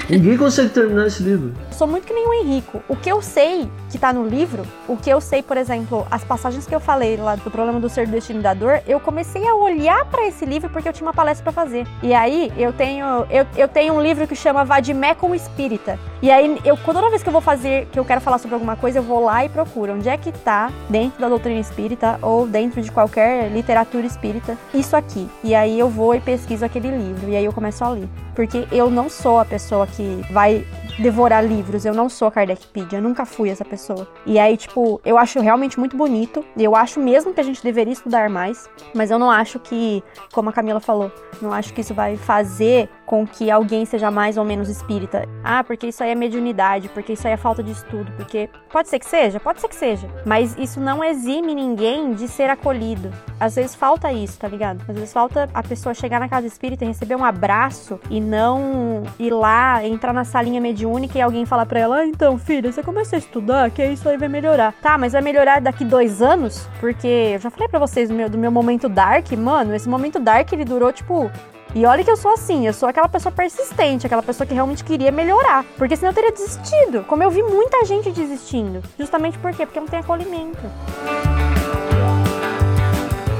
Ninguém 0.08 0.36
consegue 0.36 0.70
terminar 0.70 1.06
esse 1.06 1.22
livro. 1.22 1.52
Sou 1.70 1.86
muito 1.86 2.06
que 2.06 2.12
nem 2.12 2.26
o 2.26 2.34
Henrico. 2.34 2.82
O 2.88 2.96
que 2.96 3.10
eu 3.10 3.22
sei 3.22 3.68
que 3.90 3.98
tá 3.98 4.12
no 4.12 4.26
livro, 4.26 4.64
o 4.88 4.96
que 4.96 5.08
eu 5.08 5.20
sei, 5.20 5.42
por 5.42 5.56
exemplo, 5.56 6.06
as 6.10 6.22
passagens 6.24 6.66
que 6.66 6.74
eu 6.74 6.80
falei 6.80 7.16
lá 7.16 7.36
do 7.36 7.50
problema 7.50 7.78
do 7.80 7.88
ser 7.88 8.06
destino 8.06 8.42
da 8.42 8.54
dor, 8.54 8.80
eu 8.86 9.00
comecei 9.00 9.46
a 9.46 9.54
olhar 9.54 10.04
pra 10.06 10.26
esse 10.26 10.44
livro 10.44 10.68
porque 10.70 10.88
eu 10.88 10.92
tinha 10.92 11.06
uma 11.06 11.14
palestra 11.14 11.44
pra 11.44 11.52
fazer. 11.52 11.86
E 12.02 12.12
aí 12.12 12.52
eu 12.56 12.72
tenho 12.72 13.06
eu, 13.30 13.46
eu 13.56 13.68
tenho 13.68 13.94
um 13.94 14.02
livro 14.02 14.26
que 14.26 14.34
chama 14.34 14.64
Vadimé 14.64 15.14
com 15.14 15.30
o 15.30 15.34
Espírita. 15.34 15.98
E 16.22 16.30
aí 16.30 16.58
eu 16.64 16.76
toda 16.76 17.10
vez 17.10 17.22
que 17.22 17.28
eu 17.28 17.32
vou 17.32 17.42
fazer, 17.42 17.86
que 17.92 17.98
eu 17.98 18.04
quero 18.04 18.20
falar 18.20 18.38
sobre 18.38 18.54
alguma 18.54 18.74
coisa, 18.74 18.98
eu 18.98 19.02
vou 19.02 19.22
lá 19.22 19.44
e 19.44 19.48
procuro 19.48 19.92
onde 19.92 20.08
é 20.08 20.16
que 20.16 20.32
tá 20.32 20.72
dentro 20.88 21.20
da 21.20 21.28
doutrina 21.28 21.60
espírita 21.60 22.18
ou 22.22 22.46
dentro 22.46 22.80
de 22.80 22.90
qualquer 22.90 23.50
literatura 23.50 24.06
espírita 24.06 24.56
isso 24.72 24.96
aqui. 24.96 25.28
E 25.44 25.54
aí 25.54 25.78
eu 25.78 25.88
vou 25.88 26.14
e 26.14 26.20
pesquiso 26.20 26.64
aquele 26.64 26.90
livro 26.90 27.28
e 27.28 27.36
aí 27.36 27.44
eu 27.44 27.52
começo 27.52 27.84
a 27.84 27.90
ler. 27.90 28.08
Porque 28.34 28.66
eu 28.70 28.90
não 28.90 29.08
sou 29.08 29.38
a 29.38 29.44
pessoa 29.44 29.86
que 29.86 30.22
vai 30.30 30.64
devorar 30.98 31.44
livros, 31.44 31.84
eu 31.84 31.94
não 31.94 32.08
sou 32.08 32.28
a 32.28 32.30
Kardecpedia, 32.30 32.98
eu 32.98 33.02
nunca 33.02 33.24
fui 33.24 33.50
essa 33.50 33.64
pessoa. 33.64 34.08
E 34.24 34.38
aí, 34.38 34.56
tipo, 34.56 35.00
eu 35.04 35.18
acho 35.18 35.40
realmente 35.40 35.78
muito 35.78 35.96
bonito, 35.96 36.44
eu 36.56 36.74
acho 36.74 37.00
mesmo 37.00 37.34
que 37.34 37.40
a 37.40 37.44
gente 37.44 37.62
deveria 37.62 37.92
estudar 37.92 38.30
mais, 38.30 38.68
mas 38.94 39.10
eu 39.10 39.18
não 39.18 39.30
acho 39.30 39.58
que, 39.58 40.02
como 40.32 40.48
a 40.48 40.52
Camila 40.52 40.80
falou, 40.80 41.10
não 41.40 41.52
acho 41.52 41.72
que 41.72 41.80
isso 41.80 41.94
vai 41.94 42.16
fazer 42.16 42.88
com 43.04 43.26
que 43.26 43.50
alguém 43.50 43.84
seja 43.84 44.10
mais 44.10 44.36
ou 44.36 44.44
menos 44.44 44.68
espírita. 44.68 45.28
Ah, 45.44 45.62
porque 45.62 45.86
isso 45.86 46.02
aí 46.06 46.12
é 46.12 46.14
mediunidade, 46.14 46.88
porque 46.88 47.12
isso 47.12 47.26
aí 47.26 47.34
é 47.34 47.36
falta 47.36 47.62
de 47.62 47.72
estudo, 47.72 48.10
porque 48.16 48.48
pode 48.70 48.88
ser 48.88 48.98
que 48.98 49.06
seja, 49.06 49.38
pode 49.38 49.60
ser 49.60 49.68
que 49.68 49.74
seja, 49.74 50.08
mas 50.24 50.56
isso 50.58 50.80
não 50.80 51.02
exime 51.02 51.54
ninguém 51.54 52.14
de 52.14 52.28
ser 52.28 52.48
acolhido. 52.48 53.10
Às 53.38 53.56
vezes 53.56 53.74
falta 53.74 54.12
isso, 54.12 54.38
tá 54.38 54.48
ligado? 54.48 54.80
Às 54.88 54.94
vezes 54.94 55.12
falta 55.12 55.48
a 55.52 55.62
pessoa 55.62 55.92
chegar 55.94 56.20
na 56.20 56.28
casa 56.28 56.46
espírita 56.46 56.84
e 56.84 56.88
receber 56.88 57.16
um 57.16 57.24
abraço 57.24 58.00
e 58.08 58.20
não 58.20 59.02
ir 59.18 59.30
lá, 59.30 59.84
entrar 59.84 60.12
na 60.12 60.24
salinha 60.24 60.60
mediúnica 60.60 61.18
e 61.18 61.20
alguém 61.20 61.44
falar 61.44 61.66
pra 61.66 61.80
ela: 61.80 61.96
ah, 61.96 62.06
então, 62.06 62.38
filha, 62.38 62.72
você 62.72 62.82
começa 62.82 63.16
a 63.16 63.18
estudar, 63.18 63.70
que 63.70 63.84
isso 63.84 64.08
aí 64.08 64.16
vai 64.16 64.28
melhorar. 64.28 64.72
Tá, 64.80 64.96
mas 64.96 65.12
vai 65.12 65.22
melhorar 65.22 65.60
daqui 65.60 65.84
dois 65.84 66.22
anos? 66.22 66.68
Porque 66.80 67.06
eu 67.06 67.38
já 67.38 67.50
falei 67.50 67.68
pra 67.68 67.78
vocês 67.78 68.08
do 68.08 68.14
meu, 68.14 68.30
do 68.30 68.38
meu 68.38 68.50
momento 68.50 68.88
dark, 68.88 69.30
mano, 69.32 69.74
esse 69.74 69.88
momento 69.88 70.18
dark 70.18 70.52
ele 70.52 70.64
durou 70.64 70.92
tipo 70.92 71.30
e 71.76 71.84
olha 71.84 72.02
que 72.02 72.10
eu 72.10 72.16
sou 72.16 72.32
assim, 72.32 72.66
eu 72.66 72.72
sou 72.72 72.88
aquela 72.88 73.06
pessoa 73.06 73.30
persistente, 73.30 74.06
aquela 74.06 74.22
pessoa 74.22 74.46
que 74.46 74.54
realmente 74.54 74.82
queria 74.82 75.12
melhorar. 75.12 75.62
Porque 75.76 75.94
senão 75.94 76.10
eu 76.10 76.14
teria 76.14 76.32
desistido. 76.32 77.04
Como 77.04 77.22
eu 77.22 77.30
vi 77.30 77.42
muita 77.42 77.84
gente 77.84 78.10
desistindo. 78.10 78.82
Justamente 78.98 79.38
por 79.38 79.52
quê? 79.52 79.66
Porque 79.66 79.78
não 79.78 79.86
tem 79.86 80.00
acolhimento. 80.00 80.62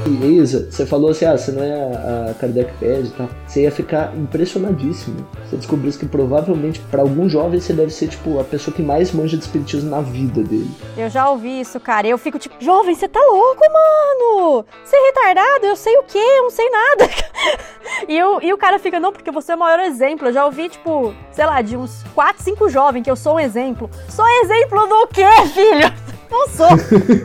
Isa, 0.09 0.69
você 0.69 0.85
falou 0.85 1.11
assim, 1.11 1.25
ah, 1.25 1.37
você 1.37 1.51
não 1.51 1.63
é 1.63 1.73
a, 1.73 2.31
a 2.31 2.33
Kardecpedia 2.33 2.99
e 2.99 3.09
tal. 3.09 3.29
Você 3.45 3.63
ia 3.63 3.71
ficar 3.71 4.15
impressionadíssimo. 4.15 5.27
Você 5.45 5.57
descobrisse 5.57 5.97
que 5.97 6.05
provavelmente 6.05 6.79
para 6.91 7.01
algum 7.01 7.29
jovem 7.29 7.59
você 7.59 7.73
deve 7.73 7.91
ser, 7.91 8.07
tipo, 8.07 8.39
a 8.39 8.43
pessoa 8.43 8.75
que 8.75 8.81
mais 8.81 9.11
manja 9.11 9.37
de 9.37 9.43
espiritismo 9.43 9.89
na 9.89 10.01
vida 10.01 10.43
dele. 10.43 10.69
Eu 10.97 11.09
já 11.09 11.29
ouvi 11.29 11.59
isso, 11.61 11.79
cara. 11.79 12.07
Eu 12.07 12.17
fico 12.17 12.39
tipo, 12.39 12.55
jovem, 12.59 12.95
você 12.95 13.07
tá 13.07 13.19
louco, 13.19 13.61
mano? 13.61 14.65
Você 14.83 14.95
é 14.95 15.05
retardado? 15.07 15.65
Eu 15.65 15.75
sei 15.75 15.97
o 15.97 16.03
quê? 16.03 16.17
Eu 16.17 16.43
não 16.43 16.49
sei 16.49 16.69
nada. 16.69 17.09
e, 18.07 18.17
eu, 18.17 18.41
e 18.41 18.53
o 18.53 18.57
cara 18.57 18.79
fica, 18.79 18.99
não, 18.99 19.11
porque 19.11 19.31
você 19.31 19.51
é 19.51 19.55
o 19.55 19.59
maior 19.59 19.79
exemplo. 19.79 20.27
Eu 20.27 20.33
já 20.33 20.45
ouvi, 20.45 20.69
tipo, 20.69 21.13
sei 21.31 21.45
lá, 21.45 21.61
de 21.61 21.77
uns 21.77 22.03
4, 22.13 22.43
5 22.43 22.69
jovens 22.69 23.03
que 23.03 23.11
eu 23.11 23.15
sou 23.15 23.35
um 23.35 23.39
exemplo. 23.39 23.89
Sou 24.09 24.27
exemplo 24.27 24.87
do 24.87 25.07
quê, 25.07 25.25
filho? 25.53 26.06
Não 26.29 26.47
sou. 26.49 26.67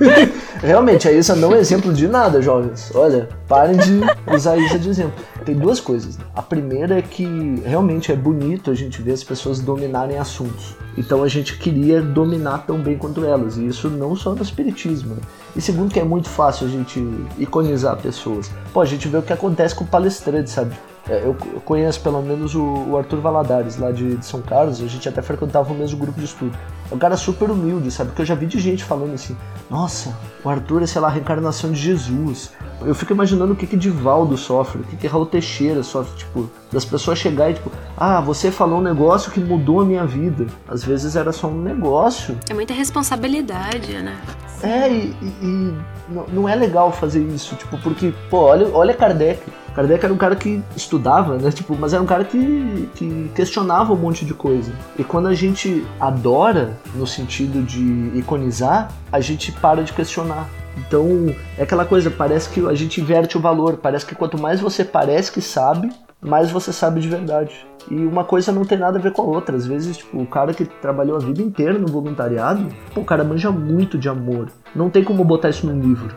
Realmente, 0.62 1.08
a 1.08 1.12
Isa 1.12 1.34
não 1.34 1.52
é 1.54 1.58
exemplo 1.58 1.92
de 1.92 2.06
nada, 2.06 2.40
jovens. 2.40 2.92
Olha, 2.94 3.28
parem 3.48 3.76
de 3.76 4.00
usar 4.32 4.56
isso 4.56 4.78
de 4.78 4.88
exemplo. 4.88 5.24
Tem 5.44 5.56
duas 5.56 5.80
coisas. 5.80 6.18
A 6.34 6.42
primeira 6.42 6.98
é 6.98 7.02
que 7.02 7.26
realmente 7.64 8.12
é 8.12 8.16
bonito 8.16 8.70
a 8.70 8.74
gente 8.74 9.02
ver 9.02 9.12
as 9.12 9.24
pessoas 9.24 9.58
dominarem 9.58 10.18
assuntos. 10.18 10.76
Então 10.96 11.24
a 11.24 11.28
gente 11.28 11.58
queria 11.58 12.00
dominar 12.00 12.58
tão 12.66 12.78
bem 12.78 12.96
quanto 12.96 13.24
elas. 13.24 13.56
E 13.56 13.66
isso 13.66 13.90
não 13.90 14.14
só 14.14 14.34
no 14.34 14.42
espiritismo. 14.42 15.16
né? 15.16 15.20
E 15.56 15.60
segundo 15.60 15.92
que 15.92 15.98
é 15.98 16.04
muito 16.04 16.28
fácil 16.28 16.66
a 16.68 16.70
gente 16.70 17.02
iconizar 17.38 17.96
pessoas. 17.96 18.50
Pô, 18.72 18.80
a 18.80 18.86
gente 18.86 19.08
vê 19.08 19.18
o 19.18 19.22
que 19.22 19.32
acontece 19.32 19.74
com 19.74 19.84
palestrantes, 19.84 20.52
sabe? 20.52 20.76
É, 21.08 21.18
Eu 21.24 21.36
eu 21.52 21.60
conheço 21.64 22.00
pelo 22.00 22.22
menos 22.22 22.54
o 22.54 22.62
o 22.62 22.96
Arthur 22.96 23.20
Valadares, 23.20 23.76
lá 23.76 23.90
de, 23.90 24.16
de 24.16 24.24
São 24.24 24.40
Carlos, 24.40 24.80
a 24.80 24.86
gente 24.86 25.08
até 25.08 25.20
frequentava 25.22 25.72
o 25.72 25.76
mesmo 25.76 25.98
grupo 25.98 26.18
de 26.18 26.26
estudo. 26.26 26.56
É 26.90 26.94
um 26.94 26.98
cara 26.98 27.16
super 27.16 27.50
humilde, 27.50 27.90
sabe? 27.90 28.10
Porque 28.10 28.22
eu 28.22 28.26
já 28.26 28.34
vi 28.34 28.46
de 28.46 28.58
gente 28.60 28.84
falando 28.84 29.14
assim: 29.14 29.36
nossa, 29.70 30.16
o 30.44 30.48
Arthur 30.48 30.82
é, 30.82 30.86
sei 30.86 31.00
lá, 31.00 31.08
a 31.08 31.10
reencarnação 31.10 31.72
de 31.72 31.80
Jesus. 31.80 32.52
Eu 32.82 32.94
fico 32.94 33.12
imaginando 33.12 33.52
o 33.52 33.56
que 33.56 33.66
que 33.66 33.76
Divaldo 33.76 34.36
sofre, 34.36 34.82
o 34.82 34.84
que 34.84 34.96
que 34.96 35.06
Raul 35.06 35.26
Teixeira 35.26 35.82
sofre, 35.82 36.16
tipo, 36.16 36.50
das 36.72 36.84
pessoas 36.84 37.18
chegar 37.18 37.50
e 37.50 37.54
tipo, 37.54 37.70
ah, 37.96 38.20
você 38.20 38.50
falou 38.50 38.78
um 38.78 38.82
negócio 38.82 39.30
que 39.30 39.38
mudou 39.40 39.80
a 39.80 39.84
minha 39.84 40.04
vida. 40.06 40.46
Às 40.68 40.82
vezes 40.84 41.14
era 41.16 41.32
só 41.32 41.48
um 41.48 41.60
negócio. 41.60 42.36
É 42.48 42.54
muita 42.54 42.72
responsabilidade, 42.72 43.92
né? 43.98 44.16
É, 44.62 44.88
e, 44.88 45.14
e- 45.42 45.76
não, 46.08 46.26
não 46.28 46.48
é 46.48 46.54
legal 46.54 46.92
fazer 46.92 47.20
isso, 47.22 47.54
tipo, 47.56 47.76
porque, 47.78 48.12
pô, 48.30 48.38
olha, 48.42 48.68
olha 48.72 48.94
Kardec. 48.94 49.42
Kardec 49.74 50.04
era 50.04 50.12
um 50.12 50.16
cara 50.18 50.36
que 50.36 50.62
estudava, 50.76 51.36
né? 51.38 51.50
Tipo, 51.50 51.74
mas 51.78 51.92
era 51.94 52.02
um 52.02 52.06
cara 52.06 52.24
que, 52.24 52.88
que 52.94 53.30
questionava 53.34 53.92
um 53.92 53.96
monte 53.96 54.24
de 54.24 54.34
coisa. 54.34 54.72
E 54.98 55.02
quando 55.02 55.28
a 55.28 55.34
gente 55.34 55.84
adora, 55.98 56.78
no 56.94 57.06
sentido 57.06 57.62
de 57.62 58.12
iconizar, 58.18 58.92
a 59.10 59.20
gente 59.20 59.50
para 59.52 59.82
de 59.82 59.92
questionar. 59.92 60.48
Então, 60.76 61.34
é 61.58 61.62
aquela 61.62 61.84
coisa, 61.84 62.10
parece 62.10 62.48
que 62.50 62.66
a 62.66 62.74
gente 62.74 63.00
inverte 63.00 63.36
o 63.36 63.40
valor. 63.40 63.78
Parece 63.78 64.04
que 64.06 64.14
quanto 64.14 64.38
mais 64.38 64.60
você 64.60 64.84
parece 64.84 65.32
que 65.32 65.40
sabe, 65.40 65.90
mais 66.22 66.50
você 66.50 66.72
sabe 66.72 67.00
de 67.00 67.08
verdade. 67.08 67.66
E 67.90 67.96
uma 67.96 68.24
coisa 68.24 68.52
não 68.52 68.64
tem 68.64 68.78
nada 68.78 68.98
a 68.98 69.02
ver 69.02 69.12
com 69.12 69.22
a 69.22 69.24
outra. 69.24 69.56
Às 69.56 69.66
vezes, 69.66 69.96
tipo, 69.96 70.22
o 70.22 70.26
cara 70.26 70.54
que 70.54 70.64
trabalhou 70.64 71.16
a 71.16 71.20
vida 71.20 71.42
inteira 71.42 71.76
no 71.76 71.88
voluntariado, 71.88 72.66
pô, 72.94 73.00
o 73.00 73.04
cara 73.04 73.24
manja 73.24 73.50
muito 73.50 73.98
de 73.98 74.08
amor. 74.08 74.48
Não 74.74 74.88
tem 74.88 75.02
como 75.02 75.24
botar 75.24 75.50
isso 75.50 75.66
num 75.66 75.80
livro. 75.80 76.16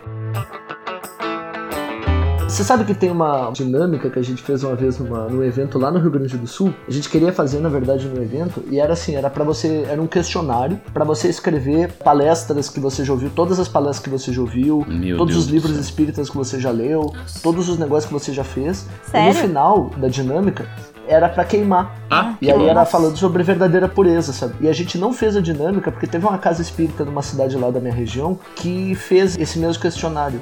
Você 2.55 2.63
sabe 2.63 2.85
que 2.85 2.93
tem 2.93 3.11
uma 3.11 3.51
dinâmica 3.51 4.09
que 4.09 4.17
a 4.17 4.21
gente 4.21 4.41
fez 4.41 4.63
uma 4.63 4.77
vez 4.77 4.97
numa, 4.97 5.27
num 5.27 5.43
evento 5.43 5.77
lá 5.77 5.91
no 5.91 5.99
Rio 5.99 6.09
Grande 6.09 6.37
do 6.37 6.47
Sul. 6.47 6.73
A 6.87 6.91
gente 6.91 7.09
queria 7.09 7.33
fazer, 7.33 7.59
na 7.59 7.67
verdade, 7.67 8.07
no 8.07 8.23
evento, 8.23 8.63
e 8.71 8.79
era 8.79 8.93
assim, 8.93 9.13
era 9.13 9.29
para 9.29 9.43
você, 9.43 9.85
era 9.89 10.01
um 10.01 10.07
questionário 10.07 10.79
para 10.93 11.03
você 11.03 11.27
escrever 11.27 11.91
palestras 11.91 12.69
que 12.69 12.79
você 12.79 13.03
já 13.03 13.11
ouviu, 13.11 13.29
todas 13.29 13.59
as 13.59 13.67
palestras 13.67 14.01
que 14.01 14.09
você 14.09 14.31
já 14.31 14.39
ouviu, 14.39 14.85
Meu 14.87 15.17
todos 15.17 15.33
Deus 15.33 15.45
os 15.47 15.51
livros 15.51 15.73
céu. 15.73 15.81
espíritas 15.81 16.29
que 16.29 16.37
você 16.37 16.57
já 16.57 16.71
leu, 16.71 17.13
todos 17.43 17.67
os 17.67 17.77
negócios 17.77 18.05
que 18.05 18.13
você 18.13 18.31
já 18.31 18.45
fez. 18.45 18.87
E 19.07 19.11
Sério? 19.11 19.33
no 19.33 19.39
final 19.41 19.91
da 19.97 20.07
dinâmica 20.07 20.65
era 21.09 21.27
para 21.27 21.43
queimar. 21.43 21.93
Ah, 22.09 22.35
E 22.41 22.49
aí 22.49 22.69
era 22.69 22.85
falando 22.85 23.17
sobre 23.17 23.43
verdadeira 23.43 23.89
pureza, 23.89 24.31
sabe? 24.31 24.55
E 24.61 24.69
a 24.69 24.73
gente 24.73 24.97
não 24.97 25.11
fez 25.11 25.35
a 25.35 25.41
dinâmica 25.41 25.91
porque 25.91 26.07
teve 26.07 26.25
uma 26.25 26.37
casa 26.37 26.61
espírita 26.61 27.03
numa 27.03 27.21
cidade 27.21 27.57
lá 27.57 27.69
da 27.69 27.81
minha 27.81 27.93
região 27.93 28.39
que 28.55 28.95
fez 28.95 29.37
esse 29.37 29.59
mesmo 29.59 29.81
questionário. 29.81 30.39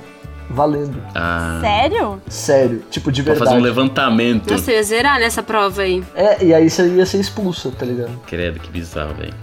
Valendo. 0.53 1.01
ah, 1.15 1.59
Sério? 1.61 2.21
Sério. 2.29 2.83
Tipo, 2.91 3.11
de 3.11 3.23
Pra 3.23 3.33
verdade. 3.33 3.49
fazer 3.51 3.59
um 3.61 3.63
levantamento. 3.63 4.51
Nossa, 4.51 4.71
eu 4.71 4.75
ia 4.77 4.83
zerar 4.83 5.19
nessa 5.19 5.41
prova 5.43 5.81
aí. 5.81 6.03
É, 6.15 6.43
e 6.45 6.53
aí 6.53 6.69
você 6.69 6.87
ia 6.87 7.05
ser 7.05 7.19
expulso, 7.19 7.71
tá 7.71 7.85
ligado? 7.85 8.11
Credo, 8.27 8.59
que 8.59 8.69
bizarro, 8.69 9.13
velho. 9.15 9.33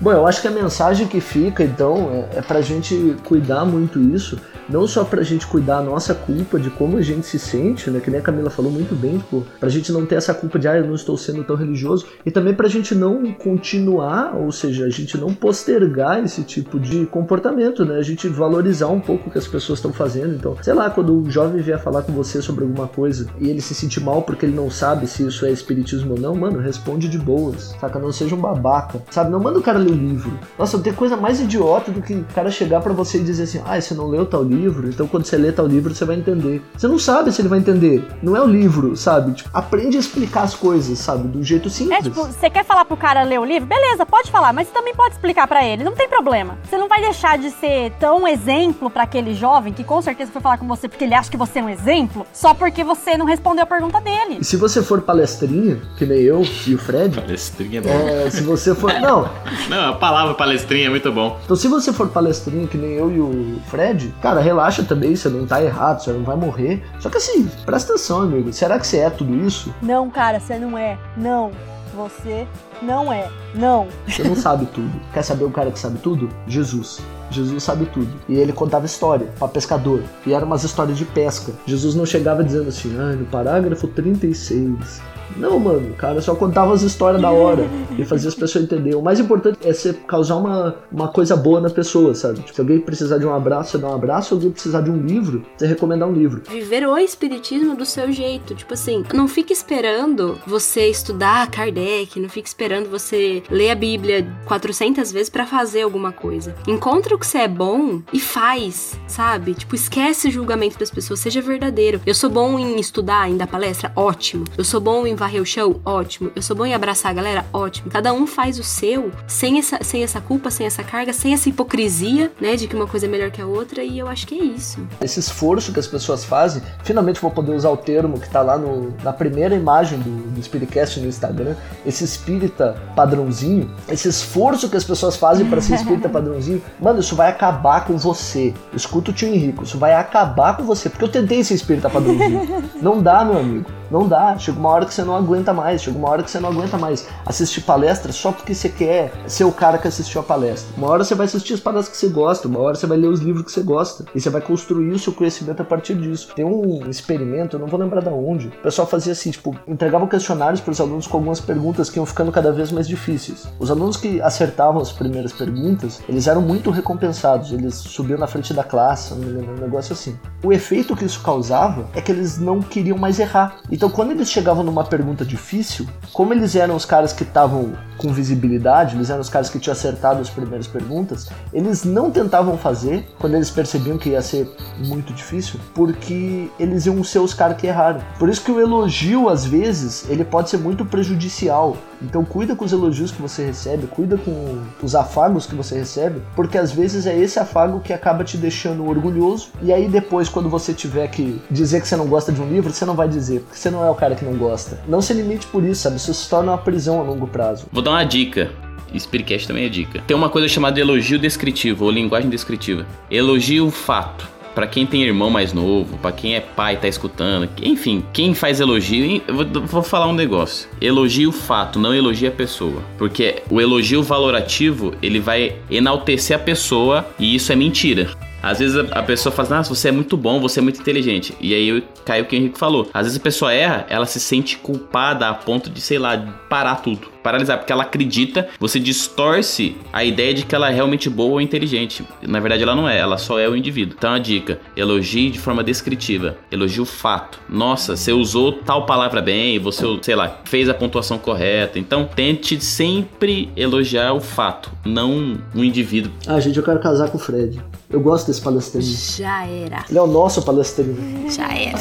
Bom, 0.00 0.12
eu 0.12 0.26
acho 0.26 0.40
que 0.40 0.46
a 0.46 0.50
mensagem 0.50 1.06
que 1.08 1.20
fica, 1.20 1.64
então, 1.64 2.26
é, 2.32 2.38
é 2.38 2.42
pra 2.42 2.60
gente 2.60 3.16
cuidar 3.24 3.64
muito 3.64 3.98
isso. 4.00 4.38
Não 4.68 4.86
só 4.86 5.04
pra 5.04 5.22
gente 5.22 5.46
cuidar 5.46 5.78
a 5.78 5.82
nossa 5.82 6.14
culpa 6.14 6.58
de 6.58 6.70
como 6.70 6.98
a 6.98 7.02
gente 7.02 7.26
se 7.26 7.38
sente, 7.38 7.90
né? 7.90 8.00
Que 8.00 8.10
nem 8.10 8.20
a 8.20 8.22
Camila 8.22 8.50
falou 8.50 8.70
muito 8.70 8.94
bem, 8.94 9.18
tipo, 9.18 9.46
pra 9.58 9.68
gente 9.68 9.90
não 9.92 10.04
ter 10.04 10.16
essa 10.16 10.34
culpa 10.34 10.58
de, 10.58 10.68
ah, 10.68 10.76
eu 10.76 10.86
não 10.86 10.94
estou 10.94 11.16
sendo 11.16 11.44
tão 11.44 11.56
religioso. 11.56 12.06
E 12.24 12.30
também 12.30 12.54
pra 12.54 12.68
gente 12.68 12.94
não 12.94 13.32
continuar, 13.32 14.36
ou 14.36 14.52
seja, 14.52 14.84
a 14.84 14.90
gente 14.90 15.16
não 15.16 15.32
postergar 15.32 16.22
esse 16.22 16.42
tipo 16.42 16.78
de 16.78 17.06
comportamento, 17.06 17.84
né? 17.84 17.96
A 17.96 18.02
gente 18.02 18.28
valorizar 18.28 18.88
um 18.88 19.00
pouco 19.00 19.28
o 19.28 19.32
que 19.32 19.38
as 19.38 19.46
pessoas 19.46 19.78
estão 19.78 19.92
fazendo. 19.92 20.34
Então, 20.34 20.56
sei 20.62 20.74
lá, 20.74 20.90
quando 20.90 21.16
um 21.16 21.30
jovem 21.30 21.62
vier 21.62 21.78
falar 21.78 22.02
com 22.02 22.12
você 22.12 22.42
sobre 22.42 22.64
alguma 22.64 22.86
coisa 22.86 23.26
e 23.40 23.48
ele 23.48 23.60
se 23.60 23.74
sentir 23.74 24.00
mal 24.00 24.22
porque 24.22 24.44
ele 24.44 24.54
não 24.54 24.70
sabe 24.70 25.06
se 25.06 25.26
isso 25.26 25.46
é 25.46 25.50
espiritismo 25.50 26.14
ou 26.14 26.20
não, 26.20 26.34
mano, 26.34 26.58
responde 26.58 27.08
de 27.08 27.18
boas, 27.18 27.74
saca? 27.80 27.98
Não 27.98 28.12
seja 28.12 28.34
um 28.34 28.40
babaca, 28.40 29.02
sabe? 29.10 29.30
Não 29.30 29.40
manda 29.40 29.58
o 29.58 29.62
cara 29.62 29.78
ler 29.78 29.92
o 29.92 29.94
livro. 29.94 30.38
Nossa, 30.58 30.78
tem 30.78 30.92
coisa 30.92 31.16
mais 31.16 31.40
idiota 31.40 31.90
do 31.90 32.02
que 32.02 32.14
o 32.14 32.24
cara 32.34 32.50
chegar 32.50 32.80
pra 32.80 32.92
você 32.92 33.18
e 33.18 33.24
dizer 33.24 33.44
assim, 33.44 33.60
ah, 33.64 33.80
você 33.80 33.94
não 33.94 34.08
leu 34.08 34.26
tal 34.26 34.42
livro, 34.42 34.57
então 34.66 35.06
quando 35.06 35.24
você 35.24 35.36
lê 35.36 35.52
tal 35.52 35.66
livro 35.66 35.94
você 35.94 36.04
vai 36.04 36.16
entender. 36.16 36.62
Você 36.76 36.88
não 36.88 36.98
sabe 36.98 37.32
se 37.32 37.40
ele 37.40 37.48
vai 37.48 37.58
entender. 37.58 38.04
Não 38.22 38.36
é 38.36 38.40
o 38.40 38.46
livro, 38.46 38.96
sabe? 38.96 39.32
Tipo, 39.32 39.50
aprende 39.52 39.96
a 39.96 40.00
explicar 40.00 40.42
as 40.42 40.54
coisas, 40.54 40.98
sabe? 40.98 41.28
Do 41.28 41.42
jeito 41.42 41.70
simples. 41.70 41.98
É 41.98 42.02
tipo, 42.02 42.24
você 42.24 42.50
quer 42.50 42.64
falar 42.64 42.84
pro 42.84 42.96
cara 42.96 43.22
ler 43.22 43.38
o 43.38 43.44
livro? 43.44 43.68
Beleza, 43.68 44.04
pode 44.04 44.30
falar, 44.30 44.52
mas 44.52 44.68
você 44.68 44.74
também 44.74 44.94
pode 44.94 45.14
explicar 45.14 45.46
pra 45.46 45.64
ele, 45.64 45.84
não 45.84 45.92
tem 45.94 46.08
problema. 46.08 46.58
Você 46.68 46.76
não 46.76 46.88
vai 46.88 47.00
deixar 47.00 47.38
de 47.38 47.50
ser 47.50 47.92
tão 47.98 48.26
exemplo 48.26 48.90
pra 48.90 49.04
aquele 49.04 49.34
jovem 49.34 49.72
que 49.72 49.84
com 49.84 50.00
certeza 50.02 50.30
foi 50.32 50.40
falar 50.40 50.58
com 50.58 50.66
você 50.66 50.88
porque 50.88 51.04
ele 51.04 51.14
acha 51.14 51.30
que 51.30 51.36
você 51.36 51.58
é 51.58 51.62
um 51.62 51.68
exemplo, 51.68 52.26
só 52.32 52.54
porque 52.54 52.82
você 52.82 53.16
não 53.16 53.26
respondeu 53.26 53.62
a 53.64 53.66
pergunta 53.66 54.00
dele. 54.00 54.38
E 54.40 54.44
se 54.44 54.56
você 54.56 54.82
for 54.82 55.02
palestrinha, 55.02 55.78
que 55.96 56.04
nem 56.06 56.20
eu 56.20 56.42
e 56.66 56.74
o 56.74 56.78
Fred, 56.78 57.20
Palestrinha 57.20 57.78
é 57.78 57.82
bom. 57.82 57.88
é, 57.90 58.30
se 58.30 58.42
você 58.42 58.74
for. 58.74 58.92
Não, 58.98 59.30
Não, 59.68 59.90
a 59.90 59.92
palavra 59.92 60.34
palestrinha 60.34 60.86
é 60.86 60.90
muito 60.90 61.10
bom. 61.12 61.38
Então, 61.44 61.56
se 61.56 61.68
você 61.68 61.92
for 61.92 62.08
palestrinha 62.08 62.66
que 62.66 62.76
nem 62.76 62.92
eu 62.94 63.10
e 63.12 63.20
o 63.20 63.60
Fred, 63.68 64.12
cara, 64.20 64.40
relaxa 64.48 64.82
também, 64.82 65.14
você 65.14 65.28
não 65.28 65.46
tá 65.46 65.62
errado, 65.62 66.02
você 66.02 66.12
não 66.12 66.22
vai 66.22 66.36
morrer. 66.36 66.82
Só 66.98 67.10
que 67.10 67.18
assim, 67.18 67.46
presta 67.66 67.92
atenção, 67.92 68.22
amigo. 68.22 68.52
Será 68.52 68.78
que 68.78 68.86
você 68.86 68.98
é 68.98 69.10
tudo 69.10 69.34
isso? 69.34 69.74
Não, 69.82 70.08
cara, 70.10 70.40
você 70.40 70.58
não 70.58 70.76
é. 70.76 70.98
Não. 71.16 71.50
Você 71.94 72.46
não 72.80 73.12
é. 73.12 73.28
Não. 73.54 73.88
Você 74.06 74.22
não 74.22 74.36
sabe 74.36 74.66
tudo. 74.66 74.90
Quer 75.12 75.22
saber 75.22 75.44
o 75.44 75.50
cara 75.50 75.70
que 75.70 75.78
sabe 75.78 75.98
tudo? 75.98 76.28
Jesus. 76.46 77.00
Jesus 77.30 77.62
sabe 77.62 77.86
tudo. 77.86 78.08
E 78.28 78.36
ele 78.36 78.52
contava 78.52 78.86
história 78.86 79.28
pra 79.38 79.48
pescador. 79.48 80.02
E 80.24 80.32
eram 80.32 80.46
umas 80.46 80.64
histórias 80.64 80.96
de 80.96 81.04
pesca. 81.04 81.52
Jesus 81.66 81.94
não 81.94 82.06
chegava 82.06 82.42
dizendo 82.42 82.68
assim, 82.68 82.96
ah, 82.98 83.12
no 83.16 83.26
parágrafo 83.26 83.86
36. 83.88 85.02
Não, 85.36 85.58
mano, 85.58 85.94
cara 85.94 86.20
só 86.20 86.34
contava 86.34 86.72
as 86.72 86.82
histórias 86.82 87.20
da 87.20 87.30
hora 87.30 87.66
e 87.96 88.04
fazia 88.04 88.28
as 88.28 88.34
pessoas 88.34 88.64
entenderem. 88.64 88.98
O 88.98 89.02
mais 89.02 89.20
importante 89.20 89.58
é 89.62 89.72
você 89.72 89.92
causar 89.92 90.36
uma, 90.36 90.76
uma 90.90 91.08
coisa 91.08 91.36
boa 91.36 91.60
na 91.60 91.70
pessoa, 91.70 92.14
sabe? 92.14 92.40
Tipo, 92.40 92.54
se 92.54 92.60
alguém 92.60 92.80
precisar 92.80 93.18
de 93.18 93.26
um 93.26 93.34
abraço, 93.34 93.72
você 93.72 93.78
dá 93.78 93.88
um 93.88 93.94
abraço. 93.94 94.28
Se 94.28 94.34
alguém 94.34 94.50
precisar 94.50 94.80
de 94.80 94.90
um 94.90 95.00
livro, 95.00 95.44
você 95.56 95.66
recomendar 95.66 96.08
um 96.08 96.12
livro. 96.12 96.42
Viver 96.48 96.86
o 96.86 96.96
espiritismo 96.98 97.76
do 97.76 97.84
seu 97.84 98.10
jeito. 98.12 98.54
Tipo 98.54 98.74
assim, 98.74 99.04
não 99.12 99.28
fique 99.28 99.52
esperando 99.52 100.38
você 100.46 100.88
estudar 100.88 101.50
Kardec, 101.50 102.18
não 102.20 102.28
fique 102.28 102.48
esperando 102.48 102.88
você 102.88 103.42
ler 103.50 103.70
a 103.70 103.74
Bíblia 103.74 104.26
400 104.46 105.10
vezes 105.12 105.30
pra 105.30 105.46
fazer 105.46 105.82
alguma 105.82 106.12
coisa. 106.12 106.54
Encontra 106.66 107.14
o 107.14 107.18
que 107.18 107.26
você 107.26 107.38
é 107.38 107.48
bom 107.48 108.00
e 108.12 108.20
faz, 108.20 108.98
sabe? 109.06 109.54
Tipo, 109.54 109.74
esquece 109.74 110.28
o 110.28 110.30
julgamento 110.30 110.78
das 110.78 110.90
pessoas, 110.90 111.20
seja 111.20 111.40
verdadeiro. 111.40 112.00
Eu 112.06 112.14
sou 112.14 112.30
bom 112.30 112.58
em 112.58 112.78
estudar, 112.78 113.30
em 113.30 113.36
dar 113.36 113.46
palestra? 113.46 113.92
Ótimo. 113.94 114.44
Eu 114.56 114.64
sou 114.64 114.80
bom 114.80 115.06
em 115.06 115.16
varrer 115.18 115.42
o 115.42 115.46
chão? 115.46 115.80
Ótimo. 115.84 116.30
Eu 116.34 116.40
sou 116.40 116.56
bom 116.56 116.64
em 116.64 116.74
abraçar 116.74 117.10
a 117.10 117.14
galera? 117.14 117.44
Ótimo. 117.52 117.90
Cada 117.90 118.12
um 118.12 118.26
faz 118.26 118.58
o 118.58 118.64
seu, 118.64 119.10
sem 119.26 119.58
essa, 119.58 119.82
sem 119.82 120.02
essa 120.02 120.20
culpa, 120.20 120.50
sem 120.50 120.66
essa 120.66 120.82
carga, 120.82 121.12
sem 121.12 121.34
essa 121.34 121.48
hipocrisia, 121.48 122.32
né? 122.40 122.56
De 122.56 122.66
que 122.66 122.76
uma 122.76 122.86
coisa 122.86 123.06
é 123.06 123.08
melhor 123.08 123.30
que 123.30 123.42
a 123.42 123.46
outra, 123.46 123.82
e 123.82 123.98
eu 123.98 124.08
acho 124.08 124.26
que 124.26 124.38
é 124.38 124.44
isso. 124.44 124.78
Esse 125.00 125.20
esforço 125.20 125.72
que 125.72 125.80
as 125.80 125.86
pessoas 125.86 126.24
fazem, 126.24 126.62
finalmente 126.84 127.20
vou 127.20 127.30
poder 127.30 127.52
usar 127.52 127.70
o 127.70 127.76
termo 127.76 128.18
que 128.18 128.30
tá 128.30 128.40
lá 128.40 128.56
no, 128.56 128.94
na 129.02 129.12
primeira 129.12 129.54
imagem 129.54 129.98
do, 129.98 130.30
do 130.30 130.42
Spiritcast 130.42 131.00
no 131.00 131.08
Instagram, 131.08 131.54
esse 131.84 132.04
espírita 132.04 132.80
padrãozinho, 132.94 133.70
esse 133.88 134.08
esforço 134.08 134.68
que 134.68 134.76
as 134.76 134.84
pessoas 134.84 135.16
fazem 135.16 135.48
para 135.48 135.60
ser 135.60 135.74
espírita 135.74 136.08
padrãozinho, 136.10 136.62
mano, 136.80 137.00
isso 137.00 137.16
vai 137.16 137.28
acabar 137.28 137.84
com 137.84 137.96
você. 137.96 138.54
Escuta 138.72 139.10
o 139.10 139.14
tio 139.14 139.28
Henrico, 139.28 139.64
isso 139.64 139.78
vai 139.78 139.94
acabar 139.94 140.56
com 140.56 140.64
você, 140.64 140.88
porque 140.88 141.04
eu 141.04 141.10
tentei 141.10 141.42
ser 141.42 141.54
espírita 141.54 141.90
padrãozinho. 141.90 142.64
Não 142.80 143.02
dá, 143.02 143.24
meu 143.24 143.38
amigo. 143.38 143.78
Não 143.90 144.06
dá. 144.06 144.36
Chega 144.38 144.58
uma 144.58 144.68
hora 144.68 144.86
que 144.86 144.92
você 144.92 145.02
não 145.08 145.16
aguenta 145.16 145.52
mais. 145.52 145.82
Chega 145.82 145.98
uma 145.98 146.08
hora 146.08 146.22
que 146.22 146.30
você 146.30 146.38
não 146.38 146.50
aguenta 146.50 146.78
mais 146.78 147.06
assistir 147.26 147.62
palestra 147.62 148.12
só 148.12 148.30
porque 148.30 148.54
você 148.54 148.68
quer 148.68 149.12
ser 149.26 149.44
o 149.44 149.52
cara 149.52 149.78
que 149.78 149.88
assistiu 149.88 150.20
a 150.20 150.24
palestra. 150.24 150.72
Uma 150.76 150.88
hora 150.88 151.04
você 151.04 151.14
vai 151.14 151.26
assistir 151.26 151.54
as 151.54 151.60
palestras 151.60 151.96
que 151.96 151.96
você 151.96 152.12
gosta, 152.12 152.46
uma 152.46 152.60
hora 152.60 152.76
você 152.76 152.86
vai 152.86 152.98
ler 152.98 153.08
os 153.08 153.20
livros 153.20 153.44
que 153.44 153.52
você 153.52 153.62
gosta. 153.62 154.04
E 154.14 154.20
você 154.20 154.30
vai 154.30 154.40
construir 154.40 154.90
o 154.90 154.98
seu 154.98 155.12
conhecimento 155.12 155.60
a 155.60 155.64
partir 155.64 155.94
disso. 155.94 156.28
Tem 156.34 156.44
um 156.44 156.88
experimento, 156.88 157.56
eu 157.56 157.60
não 157.60 157.66
vou 157.66 157.80
lembrar 157.80 158.02
de 158.02 158.08
onde. 158.08 158.48
O 158.48 158.62
pessoal 158.62 158.86
fazia 158.86 159.12
assim, 159.12 159.30
tipo, 159.30 159.56
entregava 159.66 160.06
questionários 160.06 160.60
para 160.60 160.70
os 160.70 160.80
alunos 160.80 161.06
com 161.06 161.16
algumas 161.16 161.40
perguntas 161.40 161.88
que 161.88 161.98
iam 161.98 162.06
ficando 162.06 162.30
cada 162.30 162.52
vez 162.52 162.70
mais 162.70 162.86
difíceis. 162.86 163.46
Os 163.58 163.70
alunos 163.70 163.96
que 163.96 164.20
acertavam 164.20 164.80
as 164.80 164.92
primeiras 164.92 165.32
perguntas, 165.32 166.00
eles 166.08 166.26
eram 166.26 166.42
muito 166.42 166.70
recompensados. 166.70 167.52
Eles 167.52 167.74
subiam 167.74 168.18
na 168.18 168.26
frente 168.26 168.52
da 168.52 168.62
classe, 168.62 169.14
um 169.14 169.60
negócio 169.60 169.92
assim. 169.92 170.18
O 170.42 170.52
efeito 170.52 170.94
que 170.94 171.04
isso 171.04 171.22
causava 171.22 171.86
é 171.94 172.00
que 172.00 172.12
eles 172.12 172.38
não 172.38 172.60
queriam 172.60 172.98
mais 172.98 173.18
errar. 173.18 173.58
Então, 173.70 173.88
quando 173.88 174.10
eles 174.10 174.30
chegavam 174.30 174.62
numa 174.62 174.84
pergunta 174.84 174.97
difícil, 175.24 175.86
como 176.12 176.32
eles 176.32 176.54
eram 176.54 176.76
os 176.76 176.84
caras 176.84 177.12
que 177.12 177.22
estavam 177.22 177.72
com 177.96 178.12
visibilidade, 178.12 178.96
eles 178.96 179.10
eram 179.10 179.20
os 179.20 179.28
caras 179.28 179.50
que 179.50 179.58
tinham 179.58 179.72
acertado 179.72 180.20
as 180.20 180.30
primeiras 180.30 180.66
perguntas, 180.66 181.28
eles 181.52 181.84
não 181.84 182.10
tentavam 182.10 182.56
fazer 182.56 183.06
quando 183.18 183.34
eles 183.34 183.50
percebiam 183.50 183.98
que 183.98 184.10
ia 184.10 184.22
ser 184.22 184.48
muito 184.86 185.12
difícil, 185.12 185.58
porque 185.74 186.50
eles 186.58 186.86
iam 186.86 187.02
ser 187.02 187.18
os 187.18 187.34
caras 187.34 187.56
que 187.56 187.66
erraram. 187.66 188.00
Por 188.18 188.28
isso 188.28 188.42
que 188.42 188.52
o 188.52 188.60
elogio, 188.60 189.28
às 189.28 189.44
vezes, 189.44 190.08
ele 190.08 190.24
pode 190.24 190.50
ser 190.50 190.58
muito 190.58 190.84
prejudicial. 190.84 191.76
Então 192.02 192.24
cuida 192.24 192.54
com 192.54 192.64
os 192.64 192.72
elogios 192.72 193.10
que 193.10 193.20
você 193.20 193.44
recebe, 193.44 193.86
cuida 193.86 194.16
com 194.16 194.58
os 194.82 194.94
afagos 194.94 195.46
que 195.46 195.54
você 195.54 195.78
recebe, 195.78 196.20
porque 196.34 196.56
às 196.58 196.72
vezes 196.72 197.06
é 197.06 197.18
esse 197.18 197.38
afago 197.38 197.80
que 197.80 197.92
acaba 197.92 198.24
te 198.24 198.36
deixando 198.36 198.86
orgulhoso, 198.86 199.50
e 199.62 199.72
aí 199.72 199.88
depois, 199.88 200.28
quando 200.28 200.48
você 200.48 200.72
tiver 200.72 201.08
que 201.08 201.40
dizer 201.50 201.80
que 201.80 201.88
você 201.88 201.96
não 201.96 202.06
gosta 202.06 202.32
de 202.32 202.40
um 202.40 202.48
livro, 202.48 202.72
você 202.72 202.84
não 202.84 202.94
vai 202.94 203.08
dizer, 203.08 203.40
porque 203.40 203.56
você 203.56 203.70
não 203.70 203.84
é 203.84 203.90
o 203.90 203.94
cara 203.94 204.14
que 204.14 204.24
não 204.24 204.34
gosta. 204.34 204.80
Não 204.86 205.02
se 205.02 205.12
limite 205.12 205.46
por 205.46 205.64
isso, 205.64 205.82
sabe? 205.82 205.96
Isso 205.96 206.12
se 206.14 206.28
torna 206.28 206.52
uma 206.52 206.58
prisão 206.58 207.00
a 207.00 207.02
longo 207.02 207.26
prazo. 207.26 207.66
Vou 207.72 207.82
dar 207.82 207.90
uma 207.90 208.04
dica. 208.04 208.50
Spiritcast 208.96 209.46
também 209.46 209.66
é 209.66 209.68
dica. 209.68 210.02
Tem 210.06 210.16
uma 210.16 210.30
coisa 210.30 210.48
chamada 210.48 210.80
elogio 210.80 211.18
descritivo 211.18 211.84
ou 211.84 211.90
linguagem 211.90 212.30
descritiva. 212.30 212.86
Elogio 213.10 213.66
o 213.66 213.70
fato. 213.70 214.37
Pra 214.58 214.66
quem 214.66 214.84
tem 214.84 215.04
irmão 215.04 215.30
mais 215.30 215.52
novo, 215.52 215.96
pra 215.98 216.10
quem 216.10 216.34
é 216.34 216.40
pai 216.40 216.74
e 216.74 216.78
tá 216.78 216.88
escutando, 216.88 217.48
enfim, 217.62 218.02
quem 218.12 218.34
faz 218.34 218.58
elogio, 218.58 219.22
vou, 219.68 219.84
falar 219.84 220.08
um 220.08 220.12
negócio. 220.12 220.68
Elogio 220.80 221.28
o 221.28 221.32
fato, 221.32 221.78
não 221.78 221.94
elogia 221.94 222.28
a 222.28 222.32
pessoa. 222.32 222.82
Porque 222.98 223.40
o 223.48 223.60
elogio 223.60 224.02
valorativo, 224.02 224.94
ele 225.00 225.20
vai 225.20 225.54
enaltecer 225.70 226.34
a 226.34 226.40
pessoa 226.40 227.06
e 227.20 227.36
isso 227.36 227.52
é 227.52 227.54
mentira. 227.54 228.10
Às 228.42 228.58
vezes 228.58 228.76
a, 228.92 229.02
pessoa 229.02 229.32
fala, 229.32 229.56
nossa, 229.56 229.74
você 229.74 229.88
é 229.88 229.92
muito 229.92 230.16
bom, 230.16 230.40
você 230.40 230.60
é 230.60 230.62
muito 230.62 230.80
inteligente. 230.80 231.34
E 231.40 231.54
aí 231.54 231.82
cai 232.04 232.20
o 232.20 232.24
que 232.24 232.36
o 232.36 232.38
Henrique 232.38 232.58
falou. 232.58 232.88
Às 232.94 233.06
vezes 233.06 233.18
a 233.18 233.22
pessoa 233.22 233.52
erra, 233.52 233.86
ela 233.88 234.06
se 234.06 234.20
sente 234.20 234.56
culpada 234.58 235.28
a 235.28 235.34
ponto 235.34 235.68
de, 235.68 235.80
sei 235.80 235.98
lá, 235.98 236.16
parar 236.48 236.76
tudo. 236.76 237.08
Paralisar, 237.22 237.58
porque 237.58 237.72
ela 237.72 237.82
acredita, 237.82 238.48
você 238.58 238.78
distorce 238.78 239.76
a 239.92 240.04
ideia 240.04 240.32
de 240.32 240.44
que 240.44 240.54
ela 240.54 240.70
é 240.70 240.74
realmente 240.74 241.10
boa 241.10 241.32
ou 241.32 241.40
inteligente. 241.40 242.04
Na 242.22 242.40
verdade, 242.40 242.62
ela 242.62 242.74
não 242.74 242.88
é, 242.88 242.96
ela 242.98 243.18
só 243.18 243.38
é 243.38 243.48
o 243.48 243.56
indivíduo. 243.56 243.96
Então 243.98 244.12
a 244.12 244.18
dica: 244.18 244.60
elogie 244.76 245.30
de 245.30 245.38
forma 245.38 245.62
descritiva, 245.62 246.38
elogie 246.50 246.80
o 246.80 246.86
fato. 246.86 247.38
Nossa, 247.48 247.96
você 247.96 248.12
usou 248.12 248.52
tal 248.52 248.86
palavra 248.86 249.20
bem, 249.20 249.58
você, 249.58 249.84
sei 250.00 250.14
lá, 250.14 250.40
fez 250.44 250.68
a 250.68 250.74
pontuação 250.74 251.18
correta. 251.18 251.78
Então 251.78 252.04
tente 252.06 252.62
sempre 252.64 253.50
elogiar 253.56 254.12
o 254.12 254.20
fato, 254.20 254.70
não 254.84 255.38
o 255.54 255.64
indivíduo. 255.64 256.12
Ah, 256.26 256.40
gente, 256.40 256.56
eu 256.56 256.62
quero 256.62 256.80
casar 256.80 257.10
com 257.10 257.18
o 257.18 257.20
Fred. 257.20 257.60
Eu 257.90 258.00
gosto 258.00 258.26
desse 258.26 258.42
palestrino. 258.42 258.84
Já 258.84 259.46
era. 259.46 259.84
Ele 259.88 259.98
é 259.98 260.02
o 260.02 260.06
nosso 260.06 260.42
palestrino. 260.42 261.30
Já 261.30 261.48
era. 261.54 261.78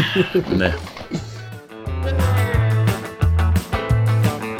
né? 0.56 0.74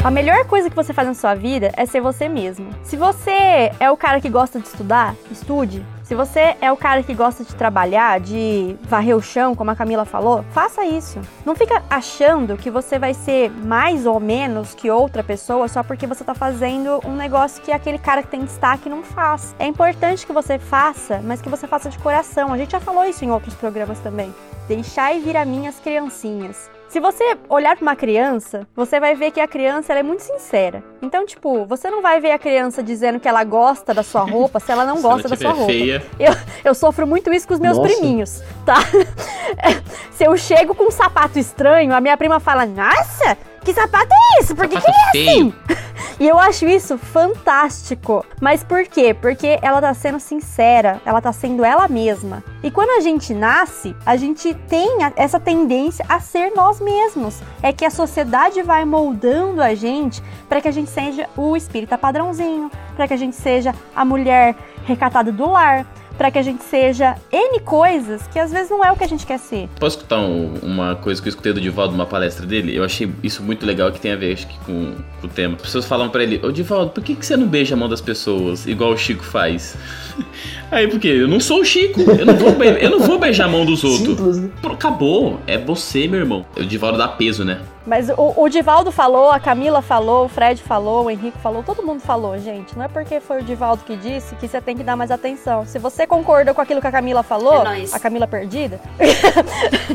A 0.05 0.11
melhor 0.11 0.45
coisa 0.47 0.69
que 0.69 0.75
você 0.75 0.93
faz 0.93 1.07
na 1.07 1.15
sua 1.15 1.33
vida 1.33 1.71
é 1.77 1.87
ser 1.87 2.01
você 2.01 2.29
mesmo. 2.29 2.71
Se 2.83 2.97
você 2.97 3.71
é 3.79 3.89
o 3.89 3.97
cara 3.97 4.21
que 4.21 4.29
gosta 4.29 4.59
de 4.59 4.67
estudar, 4.67 5.15
estude. 5.31 5.87
Se 6.03 6.13
você 6.13 6.57
é 6.61 6.73
o 6.73 6.77
cara 6.77 7.05
que 7.05 7.15
gosta 7.15 7.45
de 7.45 7.55
trabalhar, 7.55 8.19
de 8.19 8.77
varrer 8.83 9.17
o 9.17 9.23
chão, 9.23 9.55
como 9.55 9.71
a 9.71 9.77
Camila 9.77 10.05
falou, 10.05 10.45
faça 10.51 10.85
isso. 10.85 11.21
Não 11.47 11.55
fica 11.55 11.85
achando 11.89 12.57
que 12.57 12.69
você 12.69 12.99
vai 12.99 13.15
ser 13.15 13.53
mais 13.65 14.05
ou 14.05 14.19
menos 14.19 14.75
que 14.75 14.91
outra 14.91 15.23
pessoa 15.23 15.69
só 15.69 15.85
porque 15.85 16.05
você 16.05 16.25
tá 16.25 16.35
fazendo 16.35 17.01
um 17.07 17.15
negócio 17.15 17.63
que 17.63 17.71
aquele 17.71 17.97
cara 17.97 18.25
que 18.25 18.29
tem 18.29 18.41
destaque 18.41 18.89
não 18.89 19.05
faz. 19.05 19.55
É 19.57 19.69
importante 19.69 20.27
que 20.27 20.33
você 20.33 20.59
faça, 20.59 21.21
mas 21.23 21.41
que 21.41 21.49
você 21.49 21.69
faça 21.69 21.89
de 21.89 21.99
coração. 22.01 22.53
A 22.53 22.59
gente 22.59 22.73
já 22.73 22.81
falou 22.81 23.05
isso 23.05 23.25
em 23.25 23.31
outros 23.31 23.55
programas 23.55 24.01
também. 24.01 24.35
Deixar 24.67 25.15
e 25.15 25.21
vir 25.21 25.37
a 25.37 25.45
mim 25.45 25.69
as 25.69 25.79
criancinhas. 25.79 26.69
Se 26.93 27.01
você 27.01 27.39
olhar 27.49 27.75
para 27.75 27.83
uma 27.83 27.97
criança, 27.97 28.69
você 28.77 29.01
vai 29.01 29.15
ver 29.15 29.31
que 29.31 29.41
a 29.41 29.49
criança 29.49 29.95
ela 29.95 30.01
é 30.01 30.03
muito 30.03 30.21
sincera. 30.21 30.85
Então, 31.01 31.25
tipo, 31.25 31.65
você 31.65 31.89
não 31.89 32.03
vai 32.03 32.21
ver 32.21 32.33
a 32.33 32.39
criança 32.39 32.83
dizendo 32.83 33.19
que 33.19 33.27
ela 33.27 33.43
gosta 33.45 33.95
da 33.95 34.03
sua 34.03 34.21
roupa 34.21 34.61
se 34.61 34.71
ela 34.71 34.85
não 34.85 34.97
Se 35.01 35.03
gosta 35.03 35.27
ela 35.27 35.29
da 35.31 35.37
sua 35.37 35.53
roupa. 35.53 35.73
feia. 35.73 36.05
Eu, 36.21 36.35
eu 36.63 36.75
sofro 36.75 37.07
muito 37.07 37.33
isso 37.33 37.49
com 37.49 37.55
os 37.55 37.61
meus 37.61 37.79
Nossa. 37.79 37.89
priminhos, 37.95 38.43
tá? 38.67 38.77
Se 40.13 40.25
eu 40.25 40.37
chego 40.37 40.75
com 40.75 40.89
um 40.89 40.91
sapato 40.91 41.39
estranho, 41.39 41.95
a 41.95 42.01
minha 42.01 42.15
prima 42.19 42.39
fala: 42.39 42.67
Nossa, 42.67 43.39
que 43.65 43.73
sapato 43.75 44.09
é 44.13 44.41
esse? 44.41 44.55
Por 44.55 44.69
que, 44.69 44.81
que 44.81 44.87
ele 44.87 44.97
é 44.97 45.31
assim? 45.39 45.55
E 46.21 46.29
eu 46.29 46.39
acho 46.39 46.67
isso 46.67 46.97
fantástico. 46.99 48.25
Mas 48.41 48.63
por 48.63 48.85
quê? 48.87 49.13
Porque 49.15 49.59
ela 49.61 49.81
tá 49.81 49.93
sendo 49.95 50.21
sincera, 50.21 51.01
ela 51.05 51.21
tá 51.21 51.33
sendo 51.33 51.65
ela 51.65 51.89
mesma. 51.89 52.45
E 52.63 52.71
quando 52.71 52.91
a 52.91 53.01
gente 53.01 53.35
nasce, 53.35 53.97
a 54.07 54.17
gente 54.17 54.55
tem 54.69 55.03
a- 55.03 55.13
essa 55.17 55.41
tendência 55.41 56.05
a 56.09 56.21
ser 56.21 56.53
nós 56.55 56.81
mesmos. 56.81 57.41
É 57.63 57.73
que 57.73 57.85
a 57.85 57.91
sociedade 57.91 58.63
vai 58.63 58.85
moldando 58.85 59.61
a 59.63 59.75
gente 59.75 60.23
para 60.49 60.61
que 60.61 60.69
a 60.69 60.73
gente 60.73 60.91
seja 60.91 61.29
o 61.37 61.57
espírita 61.57 61.99
padrãozinho, 61.99 62.71
para 62.95 63.09
que 63.09 63.15
a 63.15 63.19
gente 63.19 63.35
seja 63.35 63.75
a 63.97 64.05
mulher 64.05 64.55
recatada 64.85 65.33
do 65.33 65.51
lar, 65.51 65.87
para 66.17 66.31
que 66.31 66.39
a 66.39 66.43
gente 66.43 66.63
seja 66.65 67.17
N 67.33 67.61
coisas 67.61 68.27
que 68.29 68.39
às 68.39 68.51
vezes 68.53 68.71
não 68.71 68.85
é 68.85 68.91
o 68.93 68.97
que 68.97 69.05
a 69.05 69.09
gente 69.09 69.27
quer 69.27 69.39
ser. 69.39 69.69
Posso 69.79 69.97
escutar 69.97 70.19
um- 70.19 70.55
uma 70.63 70.95
coisa 70.97 71.21
que 71.21 71.29
eu 71.29 71.31
escutei 71.31 71.53
do 71.53 71.61
Divaldo 71.61 71.93
numa 71.93 72.07
palestra 72.07 72.47
dele? 72.47 72.75
Eu 72.77 72.85
achei 72.85 73.11
isso 73.23 73.43
muito 73.43 73.65
legal 73.67 73.91
que 73.93 74.01
tem 74.01 74.13
a 74.13 74.17
ver 74.17 74.33
acho 74.35 74.47
que, 74.47 74.59
com, 74.61 74.95
com 75.21 75.27
o 75.27 75.31
tema. 75.31 75.55
As 75.57 75.63
pessoas 75.63 75.85
falam 75.87 76.09
pra 76.09 76.23
ele, 76.23 76.41
ô 76.45 76.51
Divaldo, 76.53 76.91
por 76.91 77.03
que, 77.03 77.15
que 77.15 77.25
você 77.25 77.37
não 77.37 77.47
beija 77.47 77.75
a 77.75 77.79
mão 77.79 77.89
das 77.89 78.01
pessoas 78.01 78.67
igual 78.67 78.91
o 78.93 78.97
Chico 78.99 79.25
faz? 79.25 79.77
Aí 80.71 80.89
por 80.89 80.99
quê? 81.01 81.09
Eu 81.09 81.29
não 81.29 81.41
sou 81.41 81.61
o 81.61 81.65
Chico, 81.65 82.01
eu 82.01 82.25
não 82.27 82.35
vou, 82.35 82.53
be- 82.53 82.79
eu 82.81 82.91
não 82.91 83.01
vou 83.01 83.19
beijar 83.19 83.45
a 83.47 83.49
mão 83.49 83.65
dos 83.65 83.85
outros. 83.85 84.17
Simples, 84.17 84.39
né? 84.39 84.51
Acabou, 84.65 85.39
é 85.47 85.59
você, 85.59 86.09
meu 86.09 86.21
irmão. 86.21 86.45
O 86.57 86.63
Divaldo 86.65 86.99
dá 86.99 87.09
peso, 87.09 87.45
né? 87.45 87.61
Mas 87.87 88.09
o, 88.11 88.35
o 88.37 88.49
Divaldo 88.49 88.93
falou, 88.93 89.31
a 89.31 89.41
Camila 89.41 89.83
falou, 89.83 90.27
o 90.27 90.29
Fred 90.29 90.63
falou, 90.63 91.07
o 91.07 91.11
Henrique 91.11 91.37
falou, 91.43 91.63
todo 91.65 91.83
mundo 91.83 92.01
falou, 92.01 92.39
gente. 92.39 92.77
Não 92.77 92.85
é 92.85 92.89
porque 92.89 93.19
foi 93.21 93.41
o 93.41 93.45
Divaldo 93.45 93.83
que 93.85 93.97
disse 93.97 94.35
que 94.37 94.47
você 94.49 94.61
tem 94.61 94.77
que 94.77 94.85
dar 94.85 94.97
mais 94.97 95.11
atenção. 95.11 95.67
Se 95.67 95.79
você 95.79 96.02
concorda 96.07 96.53
com 96.55 96.61
aquilo 96.61 96.81
que 96.81 96.87
a 96.87 96.93
Camila 96.93 97.23
falou, 97.23 97.61
É 97.63 97.65
nóis. 97.65 97.95
a 97.95 97.99
Camila 97.99 98.27
perdida, 98.27 98.81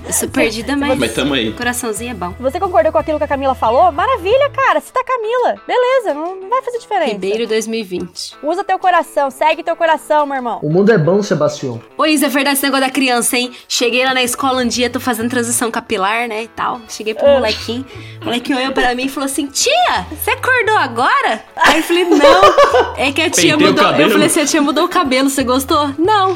Eu 0.06 0.14
sou 0.14 0.30
perdida, 0.30 0.76
mas. 0.78 0.98
Mas 0.98 1.14
tamo 1.14 1.34
aí. 1.34 1.52
Coraçãozinho 1.54 2.12
é 2.12 2.14
bom. 2.14 2.34
se 2.36 2.42
você 2.44 2.60
concordou 2.60 2.92
com 2.92 2.98
aquilo 2.98 3.18
que 3.18 3.24
a 3.24 3.28
Camila 3.28 3.56
falou, 3.56 3.92
maravilha, 3.92 4.50
cara. 4.50 4.80
Cita 4.80 5.00
a 5.00 5.04
Camila. 5.04 5.56
Beleza, 5.68 6.14
não, 6.14 6.50
vai 6.50 6.62
fazer 6.62 6.80
diferença. 6.80 7.12
Ribeiro 7.12 7.48
2020. 7.48 8.36
Usa 8.44 8.64
teu 8.64 8.80
coração, 8.80 9.30
segue 9.32 9.64
teu 9.64 9.76
coração, 9.76 10.26
meu 10.26 10.36
irmão. 10.36 10.60
O 10.62 10.70
mundo 10.70 10.92
é 10.92 10.98
bom, 10.98 11.22
Sebastião. 11.22 11.82
Isa, 12.08 12.28
é 12.28 12.30
verdade 12.30 12.56
esse 12.58 12.64
negócio 12.66 12.86
da 12.86 12.92
criança, 12.92 13.38
hein? 13.38 13.52
Cheguei 13.68 14.06
lá 14.06 14.14
na 14.14 14.24
escola 14.24 14.62
um 14.62 14.68
dia, 14.68 14.90
tô 14.90 15.00
fazendo 15.00 15.30
transição 15.30 15.70
capilar, 15.70 16.28
né, 16.28 16.44
e 16.44 16.48
tal. 16.48 16.80
Cheguei 16.88 17.14
pro 17.14 17.28
molequinho. 17.28 17.86
O 18.22 18.26
molequinho 18.26 18.58
olhou 18.58 18.72
pra 18.72 18.96
mim 18.96 19.06
e 19.06 19.10
falou 19.10 19.26
assim, 19.26 19.46
tia, 19.48 20.06
você 20.10 20.32
acordou 20.32 20.78
agora? 20.78 21.44
Aí 21.56 21.78
eu 21.78 21.84
falei, 21.84 22.06
não. 22.06 22.96
É 22.98 23.12
que 23.12 23.22
a 23.22 23.30
tia 23.30 23.54
Pentei 23.58 23.68
o 23.68 23.72
mudou... 23.72 23.84
cabelo. 23.86 24.04
Eu 24.10 24.12
falei 24.12 24.28
assim, 24.28 24.42
a 24.42 24.46
tia 24.46 24.62
mudou 24.62 24.86
o 24.86 24.90
cabelo, 24.90 25.30
você 25.30 25.44
gostou? 25.44 25.90
Não. 25.98 26.36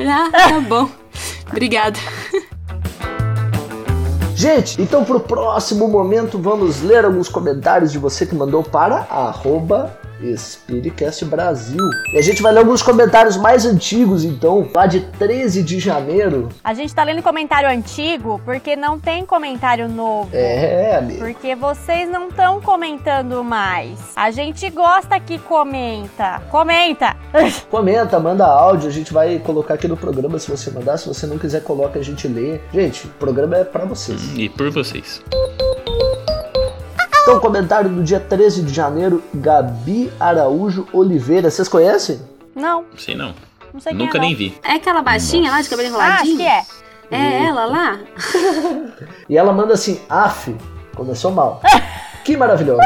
Ah, 0.00 0.30
tá 0.30 0.60
bom. 0.60 0.88
Obrigada. 1.50 1.98
Gente, 4.34 4.82
então 4.82 5.04
pro 5.04 5.20
próximo 5.20 5.86
momento 5.86 6.38
vamos 6.38 6.82
ler 6.82 7.04
alguns 7.04 7.28
comentários 7.28 7.92
de 7.92 7.98
você 7.98 8.26
que 8.26 8.34
mandou 8.34 8.62
para 8.62 9.06
arroba 9.08 9.96
Spiritcast 10.36 11.24
Brasil. 11.24 11.84
E 12.12 12.18
a 12.18 12.22
gente 12.22 12.42
vai 12.42 12.52
ler 12.52 12.60
alguns 12.60 12.82
comentários 12.82 13.36
mais 13.36 13.66
antigos, 13.66 14.24
então, 14.24 14.68
lá 14.74 14.86
de 14.86 15.00
13 15.00 15.62
de 15.62 15.78
janeiro. 15.78 16.48
A 16.62 16.74
gente 16.74 16.94
tá 16.94 17.02
lendo 17.04 17.22
comentário 17.22 17.68
antigo 17.68 18.40
porque 18.44 18.76
não 18.76 18.98
tem 18.98 19.24
comentário 19.24 19.88
novo. 19.88 20.30
É, 20.32 20.96
amigo. 20.96 21.20
Porque 21.20 21.54
vocês 21.54 22.08
não 22.08 22.28
estão 22.28 22.60
comentando 22.60 23.42
mais. 23.42 23.98
A 24.16 24.30
gente 24.30 24.68
gosta 24.70 25.18
que 25.20 25.38
comenta. 25.38 26.42
Comenta! 26.50 27.16
Comenta, 27.70 28.20
manda 28.20 28.46
áudio, 28.46 28.88
a 28.88 28.92
gente 28.92 29.12
vai 29.12 29.38
colocar 29.38 29.74
aqui 29.74 29.88
no 29.88 29.96
programa 29.96 30.38
se 30.38 30.50
você 30.50 30.70
mandar. 30.70 30.96
Se 30.98 31.08
você 31.08 31.26
não 31.26 31.38
quiser, 31.38 31.62
coloca, 31.62 31.98
a 31.98 32.02
gente 32.02 32.28
lê. 32.28 32.60
Gente, 32.72 33.06
o 33.06 33.10
programa 33.10 33.56
é 33.56 33.64
pra 33.64 33.84
vocês. 33.84 34.20
E 34.36 34.48
por 34.48 34.70
vocês. 34.70 35.22
Então, 37.24 37.40
comentário 37.40 37.88
do 37.88 38.02
dia 38.04 38.20
13 38.20 38.62
de 38.62 38.72
janeiro, 38.74 39.22
Gabi 39.32 40.12
Araújo 40.20 40.86
Oliveira. 40.92 41.50
Vocês 41.50 41.68
conhecem? 41.68 42.20
Não, 42.54 42.84
Sei 42.98 43.14
não. 43.14 43.34
não 43.72 43.80
sei 43.80 43.94
quem 43.94 44.04
Nunca 44.06 44.18
é, 44.18 44.20
não. 44.20 44.26
nem 44.26 44.36
vi. 44.36 44.58
É 44.62 44.72
aquela 44.72 45.00
baixinha 45.00 45.50
lá 45.50 45.60
de 45.62 45.68
cabelo 45.70 45.96
Ah, 45.98 46.04
acho 46.20 46.26
enroladinho? 46.26 46.36
que 46.36 46.46
é. 46.46 46.62
É 47.10 47.44
ela 47.46 47.64
lá? 47.64 47.98
E 49.28 49.36
ela 49.38 49.52
manda 49.54 49.72
assim: 49.74 50.00
Af, 50.08 50.54
começou 50.94 51.30
mal. 51.32 51.60
Que 52.24 52.36
maravilhosa. 52.38 52.80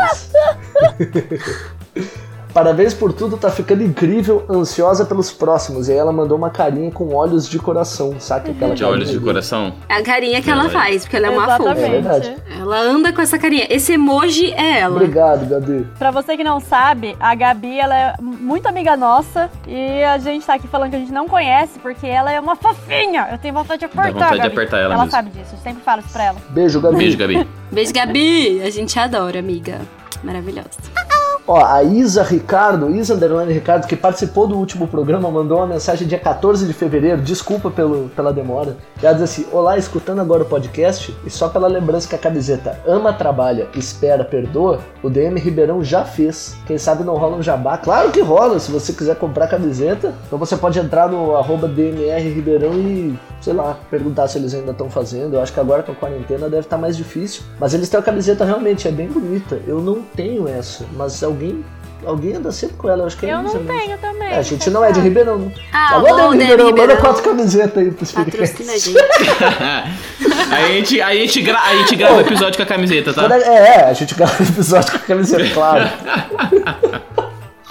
Parabéns 2.52 2.94
por 2.94 3.12
tudo, 3.12 3.36
tá 3.36 3.50
ficando 3.50 3.82
incrível, 3.82 4.44
ansiosa 4.48 5.04
pelos 5.04 5.30
próximos. 5.30 5.88
E 5.88 5.92
aí 5.92 5.98
ela 5.98 6.12
mandou 6.12 6.36
uma 6.36 6.50
carinha 6.50 6.90
com 6.90 7.14
olhos 7.14 7.48
de 7.48 7.58
coração, 7.58 8.18
saca 8.18 8.50
aquela 8.50 8.74
De 8.74 8.84
olhos 8.84 9.10
de 9.10 9.20
coração. 9.20 9.72
É 9.88 9.94
a 9.94 10.02
carinha 10.02 10.40
que 10.42 10.50
ela 10.50 10.62
Verdade. 10.64 10.84
faz, 10.84 11.02
porque 11.02 11.16
ela 11.16 11.26
é 11.26 11.30
uma 11.30 11.56
fofa. 11.56 11.70
É 11.70 11.90
verdade. 11.90 12.36
Ela 12.58 12.80
anda 12.80 13.12
com 13.12 13.20
essa 13.20 13.38
carinha. 13.38 13.66
Esse 13.70 13.92
emoji 13.92 14.52
é 14.54 14.80
ela. 14.80 14.96
Obrigado, 14.96 15.46
Gabi. 15.48 15.86
Pra 15.98 16.10
você 16.10 16.36
que 16.36 16.44
não 16.44 16.58
sabe, 16.60 17.16
a 17.20 17.34
Gabi 17.34 17.78
ela 17.78 17.94
é 17.96 18.14
muito 18.20 18.66
amiga 18.66 18.96
nossa 18.96 19.50
e 19.66 20.02
a 20.04 20.18
gente 20.18 20.44
tá 20.46 20.54
aqui 20.54 20.66
falando 20.68 20.90
que 20.90 20.96
a 20.96 21.00
gente 21.00 21.12
não 21.12 21.28
conhece 21.28 21.78
porque 21.78 22.06
ela 22.06 22.32
é 22.32 22.40
uma 22.40 22.56
fofinha. 22.56 23.28
Eu 23.30 23.38
tenho 23.38 23.54
vontade 23.54 23.80
de 23.80 23.84
apertar. 23.84 24.12
vontade 24.12 24.32
de 24.32 24.38
Gabi. 24.38 24.52
apertar 24.52 24.78
ela 24.78 24.94
Ela 24.94 25.04
mesmo. 25.04 25.10
sabe 25.10 25.30
disso, 25.30 25.50
eu 25.54 25.58
sempre 25.62 25.82
falo 25.82 26.00
isso 26.00 26.10
pra 26.12 26.24
ela. 26.24 26.36
Beijo, 26.50 26.80
Gabi. 26.80 26.96
Beijo, 26.96 27.16
Gabi. 27.18 27.48
Beijo, 27.70 27.92
Gabi. 27.92 28.62
A 28.62 28.70
gente 28.70 28.98
adora, 28.98 29.38
amiga. 29.38 29.78
Maravilhosa. 30.24 30.68
Ó, 31.48 31.64
a 31.64 31.82
Isa 31.82 32.22
Ricardo, 32.22 32.94
Isa 32.94 33.14
Underline 33.14 33.50
Ricardo, 33.50 33.86
que 33.86 33.96
participou 33.96 34.46
do 34.46 34.58
último 34.58 34.86
programa, 34.86 35.30
mandou 35.30 35.56
uma 35.56 35.66
mensagem 35.66 36.06
dia 36.06 36.18
14 36.18 36.66
de 36.66 36.74
fevereiro, 36.74 37.22
desculpa 37.22 37.70
pelo, 37.70 38.10
pela 38.10 38.34
demora. 38.34 38.76
Ela 39.02 39.14
diz 39.14 39.22
assim: 39.22 39.46
Olá, 39.50 39.78
escutando 39.78 40.20
agora 40.20 40.42
o 40.42 40.46
podcast, 40.46 41.16
e 41.24 41.30
só 41.30 41.48
pela 41.48 41.66
lembrança 41.66 42.06
que 42.06 42.14
a 42.14 42.18
camiseta 42.18 42.78
ama, 42.86 43.14
trabalha, 43.14 43.66
espera, 43.74 44.26
perdoa, 44.26 44.80
o 45.02 45.08
DM 45.08 45.40
Ribeirão 45.40 45.82
já 45.82 46.04
fez. 46.04 46.54
Quem 46.66 46.76
sabe 46.76 47.02
não 47.02 47.16
rola 47.16 47.38
um 47.38 47.42
jabá? 47.42 47.78
Claro 47.78 48.10
que 48.10 48.20
rola, 48.20 48.58
se 48.58 48.70
você 48.70 48.92
quiser 48.92 49.16
comprar 49.16 49.48
camiseta, 49.48 50.12
então 50.26 50.38
você 50.38 50.54
pode 50.54 50.78
entrar 50.78 51.08
no 51.08 51.34
arroba 51.34 51.66
DMR 51.66 52.28
Ribeirão 52.28 52.74
e, 52.74 53.18
sei 53.40 53.54
lá, 53.54 53.78
perguntar 53.90 54.28
se 54.28 54.36
eles 54.36 54.52
ainda 54.52 54.72
estão 54.72 54.90
fazendo. 54.90 55.36
Eu 55.36 55.40
acho 55.40 55.54
que 55.54 55.60
agora 55.60 55.82
com 55.82 55.92
a 55.92 55.94
quarentena 55.94 56.50
deve 56.50 56.66
estar 56.66 56.76
mais 56.76 56.94
difícil. 56.94 57.42
Mas 57.58 57.72
eles 57.72 57.88
têm 57.88 57.98
a 57.98 58.02
camiseta 58.02 58.44
realmente, 58.44 58.86
é 58.86 58.90
bem 58.90 59.08
bonita. 59.08 59.58
Eu 59.66 59.80
não 59.80 60.02
tenho 60.14 60.46
essa, 60.46 60.84
mas 60.94 61.22
alguém. 61.38 61.64
Alguém 62.06 62.34
anda 62.36 62.52
sempre 62.52 62.76
com 62.76 62.88
ela, 62.88 63.02
eu 63.02 63.06
acho 63.08 63.16
que 63.18 63.26
é 63.26 63.32
Eu 63.32 63.38
não 63.42 63.52
mesmo. 63.52 63.66
tenho 63.66 63.98
também. 63.98 64.28
É, 64.28 64.36
a 64.36 64.42
gente 64.42 64.70
não 64.70 64.84
é 64.84 64.92
de 64.92 65.00
Ribeirão. 65.00 65.36
não. 65.36 65.52
Ah, 65.72 65.94
Alô, 65.94 66.30
Ribeirão, 66.30 66.70
manda 66.70 66.96
quatro 66.96 67.22
camisetas 67.24 67.76
aí 67.76 67.90
pro 67.90 68.06
Patrocina 68.06 68.72
a 68.72 68.78
gente. 68.78 68.96
a 70.54 70.68
gente, 70.68 71.00
a 71.02 71.12
gente, 71.14 71.42
gra- 71.42 71.60
a 71.60 71.74
gente 71.76 71.96
grava 71.96 72.16
o 72.18 72.20
episódio 72.20 72.56
com 72.56 72.62
a 72.62 72.66
camiseta, 72.66 73.12
tá? 73.12 73.28
É, 73.36 73.48
é, 73.48 73.84
a 73.90 73.92
gente 73.94 74.14
grava 74.14 74.32
o 74.40 74.46
episódio 74.46 74.92
com 74.92 74.96
a 74.98 75.00
camiseta, 75.00 75.52
claro. 75.52 75.88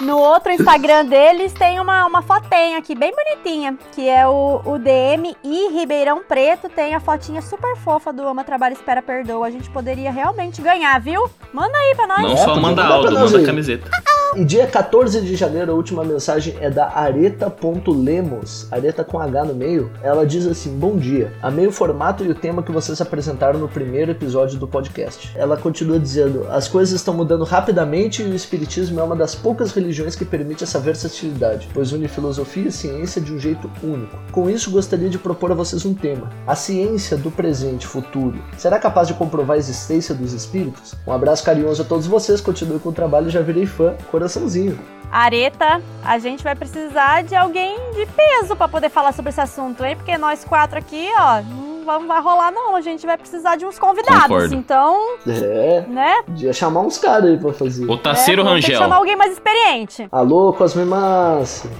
No 0.00 0.16
outro 0.18 0.52
Instagram 0.52 1.06
deles 1.06 1.52
tem 1.52 1.80
uma, 1.80 2.06
uma 2.06 2.22
fotinha 2.22 2.78
aqui, 2.78 2.94
bem 2.94 3.12
bonitinha, 3.12 3.76
que 3.92 4.08
é 4.08 4.26
o, 4.28 4.60
o 4.64 4.78
DM 4.78 5.36
e 5.42 5.68
Ribeirão 5.72 6.22
Preto. 6.22 6.68
Tem 6.68 6.94
a 6.94 7.00
fotinha 7.00 7.42
super 7.42 7.76
fofa 7.76 8.12
do 8.12 8.26
Ama 8.26 8.44
Trabalho 8.44 8.74
Espera 8.74 9.02
Perdoa. 9.02 9.46
A 9.46 9.50
gente 9.50 9.68
poderia 9.70 10.10
realmente 10.12 10.62
ganhar, 10.62 11.00
viu? 11.00 11.28
Manda 11.52 11.76
aí 11.76 11.94
pra 11.96 12.06
nós. 12.06 12.22
Não 12.22 12.32
É, 12.32 12.36
só 12.36 12.54
manda 12.56 12.84
nós 12.84 13.12
manda 13.12 13.38
aí. 13.38 13.44
camiseta. 13.46 13.90
E 14.36 14.44
dia 14.44 14.66
14 14.66 15.22
de 15.22 15.34
janeiro, 15.34 15.72
a 15.72 15.74
última 15.74 16.04
mensagem 16.04 16.54
é 16.60 16.68
da 16.68 16.92
Areta.lemos, 16.94 18.70
Areta 18.70 19.02
com 19.02 19.18
H 19.18 19.44
no 19.46 19.54
meio. 19.54 19.90
Ela 20.02 20.26
diz 20.26 20.46
assim: 20.46 20.78
Bom 20.78 20.96
dia, 20.96 21.32
amei 21.42 21.66
o 21.66 21.72
formato 21.72 22.22
e 22.22 22.28
o 22.28 22.34
tema 22.34 22.62
que 22.62 22.70
vocês 22.70 23.00
apresentaram 23.00 23.58
no 23.58 23.68
primeiro 23.68 24.10
episódio 24.10 24.58
do 24.58 24.68
podcast. 24.68 25.32
Ela 25.34 25.56
continua 25.56 25.98
dizendo: 25.98 26.46
As 26.50 26.68
coisas 26.68 26.94
estão 26.94 27.14
mudando 27.14 27.42
rapidamente 27.42 28.22
e 28.22 28.26
o 28.26 28.34
Espiritismo 28.34 29.00
é 29.00 29.02
uma 29.02 29.16
das 29.16 29.34
poucas 29.34 29.72
religiões 29.72 30.14
que 30.14 30.26
permite 30.26 30.62
essa 30.62 30.78
versatilidade, 30.78 31.68
pois 31.72 31.92
une 31.92 32.06
filosofia 32.06 32.68
e 32.68 32.72
ciência 32.72 33.22
de 33.22 33.32
um 33.32 33.38
jeito 33.38 33.70
único. 33.82 34.16
Com 34.30 34.50
isso, 34.50 34.70
gostaria 34.70 35.08
de 35.08 35.18
propor 35.18 35.52
a 35.52 35.54
vocês 35.54 35.86
um 35.86 35.94
tema: 35.94 36.28
a 36.46 36.54
ciência 36.54 37.16
do 37.16 37.30
presente 37.30 37.86
futuro. 37.86 38.38
Será 38.58 38.78
capaz 38.78 39.08
de 39.08 39.14
comprovar 39.14 39.56
a 39.56 39.58
existência 39.58 40.14
dos 40.14 40.34
espíritos? 40.34 40.94
Um 41.06 41.12
abraço 41.12 41.42
carinhoso 41.42 41.80
a 41.80 41.84
todos 41.84 42.06
vocês, 42.06 42.42
continue 42.42 42.78
com 42.78 42.90
o 42.90 42.92
trabalho, 42.92 43.30
já 43.30 43.40
virei 43.40 43.64
fã, 43.64 43.94
coraçãozinho. 44.18 44.78
Areta, 45.10 45.80
a 46.04 46.18
gente 46.18 46.44
vai 46.44 46.54
precisar 46.54 47.22
de 47.22 47.34
alguém 47.34 47.78
de 47.94 48.04
peso 48.06 48.54
pra 48.56 48.68
poder 48.68 48.90
falar 48.90 49.12
sobre 49.12 49.30
esse 49.30 49.40
assunto, 49.40 49.82
hein? 49.84 49.96
Porque 49.96 50.18
nós 50.18 50.44
quatro 50.44 50.78
aqui, 50.78 51.08
ó, 51.16 51.40
não 51.86 52.06
vai- 52.06 52.20
rolar 52.20 52.50
não. 52.52 52.76
A 52.76 52.82
gente 52.82 53.06
vai 53.06 53.16
precisar 53.16 53.56
de 53.56 53.64
uns 53.64 53.78
convidados. 53.78 54.22
Concordo. 54.24 54.54
Então, 54.54 55.16
É, 55.26 55.84
né? 55.88 56.22
podia 56.26 56.52
chamar 56.52 56.80
uns 56.82 56.98
caras 56.98 57.30
aí 57.30 57.38
pra 57.38 57.54
fazer. 57.54 57.86
O 57.90 57.96
Taceiro 57.96 58.42
é, 58.42 58.44
Rangel. 58.44 58.76
chamar 58.78 58.96
alguém 58.96 59.16
mais 59.16 59.32
experiente. 59.32 60.06
Alô, 60.12 60.52
Cosme 60.52 60.84
Massa. 60.84 61.70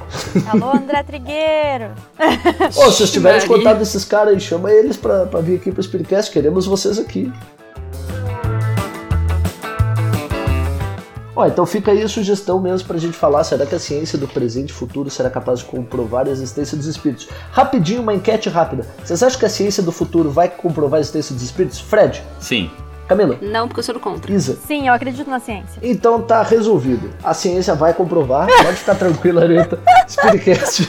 Alô, 0.51 0.71
André 0.75 1.03
Trigueiro. 1.03 1.91
Ô, 2.19 2.71
se 2.71 2.93
vocês 2.97 3.13
tiverem 3.13 3.47
contato 3.47 3.79
desses 3.79 4.07
caras 4.07 4.33
aí, 4.33 4.41
chama 4.41 4.73
eles 4.73 4.97
pra, 4.97 5.27
pra 5.27 5.41
vir 5.41 5.57
aqui 5.57 5.71
pro 5.71 5.83
Spiritcast. 5.83 6.31
Queremos 6.33 6.65
vocês 6.65 6.99
aqui. 6.99 7.31
Ó, 11.39 11.47
então 11.47 11.65
fica 11.65 11.93
aí 11.93 12.03
a 12.03 12.09
sugestão 12.09 12.61
mesmo 12.61 12.89
pra 12.89 12.99
gente 12.99 13.17
falar. 13.17 13.45
Será 13.45 13.65
que 13.65 13.73
a 13.73 13.79
ciência 13.79 14.19
do 14.19 14.27
presente 14.27 14.71
e 14.71 14.73
futuro 14.73 15.09
será 15.09 15.31
capaz 15.31 15.61
de 15.61 15.67
comprovar 15.67 16.27
a 16.27 16.31
existência 16.31 16.77
dos 16.77 16.87
espíritos? 16.89 17.29
Rapidinho, 17.53 18.03
uma 18.03 18.13
enquete 18.13 18.49
rápida. 18.49 18.85
Vocês 19.05 19.23
acham 19.23 19.39
que 19.39 19.47
a 19.47 19.49
ciência 19.49 19.81
do 19.81 19.93
futuro 19.93 20.33
vai 20.33 20.49
comprovar 20.49 20.99
a 20.99 21.01
existência 21.01 21.33
dos 21.33 21.45
espíritos? 21.45 21.79
Fred, 21.79 22.25
Sim. 22.41 22.69
Camila, 23.07 23.39
Não, 23.41 23.69
porque 23.69 23.79
eu 23.79 23.85
sou 23.85 23.95
do 23.95 24.01
contra. 24.01 24.31
Isa. 24.33 24.59
Sim, 24.67 24.89
eu 24.89 24.93
acredito 24.93 25.31
na 25.31 25.39
ciência. 25.39 25.81
Então 25.81 26.21
tá 26.21 26.43
resolvido. 26.43 27.09
A 27.23 27.33
ciência 27.33 27.73
vai 27.73 27.95
comprovar. 27.95 28.49
Pode 28.49 28.77
ficar 28.77 28.97
tranquila, 28.97 29.45
Areta. 29.45 29.79
Spiritcast 30.11 30.89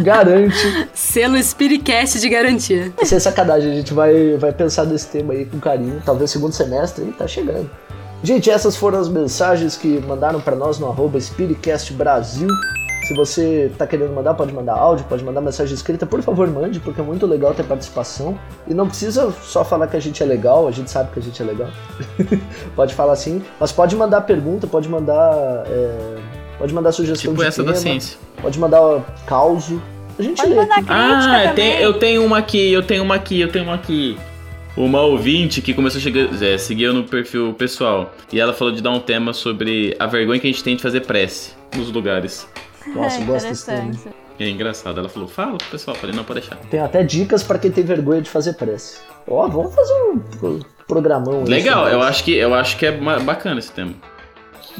garante. 0.00 0.88
Selo 0.94 1.42
Spiritcast 1.42 2.20
de 2.20 2.28
garantia. 2.28 2.92
Sem 3.02 3.18
sacanagem, 3.18 3.72
a 3.72 3.74
gente 3.74 3.92
vai, 3.92 4.36
vai 4.36 4.52
pensar 4.52 4.84
nesse 4.84 5.08
tema 5.08 5.32
aí 5.32 5.44
com 5.44 5.58
carinho. 5.58 6.00
Talvez 6.06 6.30
segundo 6.30 6.52
semestre 6.52 7.04
aí 7.04 7.12
tá 7.12 7.26
chegando. 7.26 7.68
Gente, 8.22 8.50
essas 8.50 8.76
foram 8.76 8.98
as 9.00 9.08
mensagens 9.08 9.76
que 9.76 9.98
mandaram 10.06 10.40
pra 10.40 10.54
nós 10.54 10.78
no 10.78 10.88
arroba 10.88 11.18
Spiritcast 11.20 11.92
Brasil. 11.94 12.48
Se 13.08 13.14
você 13.14 13.72
tá 13.78 13.86
querendo 13.86 14.12
mandar, 14.12 14.34
pode 14.34 14.52
mandar 14.52 14.74
áudio, 14.74 15.04
pode 15.08 15.24
mandar 15.24 15.40
mensagem 15.40 15.74
escrita, 15.74 16.04
por 16.06 16.22
favor 16.22 16.46
mande, 16.48 16.78
porque 16.78 17.00
é 17.00 17.04
muito 17.04 17.26
legal 17.26 17.52
ter 17.54 17.64
participação. 17.64 18.38
E 18.68 18.74
não 18.74 18.86
precisa 18.86 19.32
só 19.42 19.64
falar 19.64 19.86
que 19.88 19.96
a 19.96 20.00
gente 20.00 20.22
é 20.22 20.26
legal, 20.26 20.68
a 20.68 20.70
gente 20.70 20.90
sabe 20.90 21.10
que 21.12 21.18
a 21.18 21.22
gente 21.22 21.40
é 21.42 21.44
legal. 21.44 21.68
pode 22.76 22.94
falar 22.94 23.14
assim, 23.14 23.42
mas 23.58 23.72
pode 23.72 23.96
mandar 23.96 24.20
pergunta, 24.20 24.66
pode 24.66 24.88
mandar. 24.88 25.64
é, 25.66 26.18
pode 26.58 26.74
mandar 26.74 26.92
sugestão 26.92 27.32
Tipo 27.32 27.42
de 27.42 27.48
essa 27.48 27.62
tema, 27.62 27.72
da 27.72 27.78
ciência. 27.80 28.18
pode 28.40 28.58
mandar 28.60 29.02
causo. 29.26 29.82
A 30.18 30.22
gente 30.22 30.36
Pode 30.36 30.50
lê. 30.50 30.56
mandar 30.56 30.84
Ah, 30.86 31.44
eu 31.44 31.48
também. 31.48 31.54
tenho, 31.54 31.80
eu 31.82 31.98
tenho 31.98 32.24
uma 32.24 32.38
aqui, 32.38 32.70
eu 32.72 32.82
tenho 32.82 33.02
uma 33.02 33.14
aqui, 33.14 33.40
eu 33.40 33.50
tenho 33.50 33.64
uma 33.64 33.74
aqui. 33.74 34.18
Uma 34.80 35.02
ouvinte 35.02 35.60
que 35.60 35.74
começou 35.74 35.98
a 35.98 36.02
chegar, 36.02 36.42
é, 36.42 36.56
seguir 36.56 36.84
eu 36.84 36.94
no 36.94 37.04
perfil 37.04 37.52
pessoal. 37.52 38.14
E 38.32 38.40
ela 38.40 38.52
falou 38.54 38.72
de 38.72 38.80
dar 38.82 38.90
um 38.90 39.00
tema 39.00 39.32
sobre 39.34 39.94
a 39.98 40.06
vergonha 40.06 40.40
que 40.40 40.46
a 40.46 40.50
gente 40.50 40.64
tem 40.64 40.74
de 40.74 40.82
fazer 40.82 41.02
prece 41.02 41.52
nos 41.76 41.90
lugares. 41.92 42.48
Nossa, 42.94 43.18
É 43.18 43.22
eu 43.22 43.26
gosto 43.26 43.48
desse 43.48 43.66
tema. 43.66 43.90
é 44.38 44.48
engraçado. 44.48 44.98
Ela 44.98 45.08
falou, 45.10 45.28
fala 45.28 45.58
pro 45.58 45.66
pessoal. 45.68 45.94
Eu 45.96 46.00
falei, 46.00 46.16
não, 46.16 46.24
pode 46.24 46.40
deixar. 46.40 46.56
Tem 46.70 46.80
até 46.80 47.02
dicas 47.02 47.42
pra 47.42 47.58
quem 47.58 47.70
tem 47.70 47.84
vergonha 47.84 48.22
de 48.22 48.30
fazer 48.30 48.54
prece. 48.54 49.00
Ó, 49.28 49.46
vamos 49.48 49.74
fazer 49.74 49.92
um 50.12 50.18
pro- 50.18 50.60
programão 50.88 51.44
Legal, 51.44 51.86
eu 51.88 52.00
acho 52.00 52.24
que 52.24 52.34
eu 52.34 52.52
acho 52.54 52.76
que 52.78 52.86
é 52.86 52.90
bacana 52.92 53.58
esse 53.60 53.70
tema. 53.70 53.92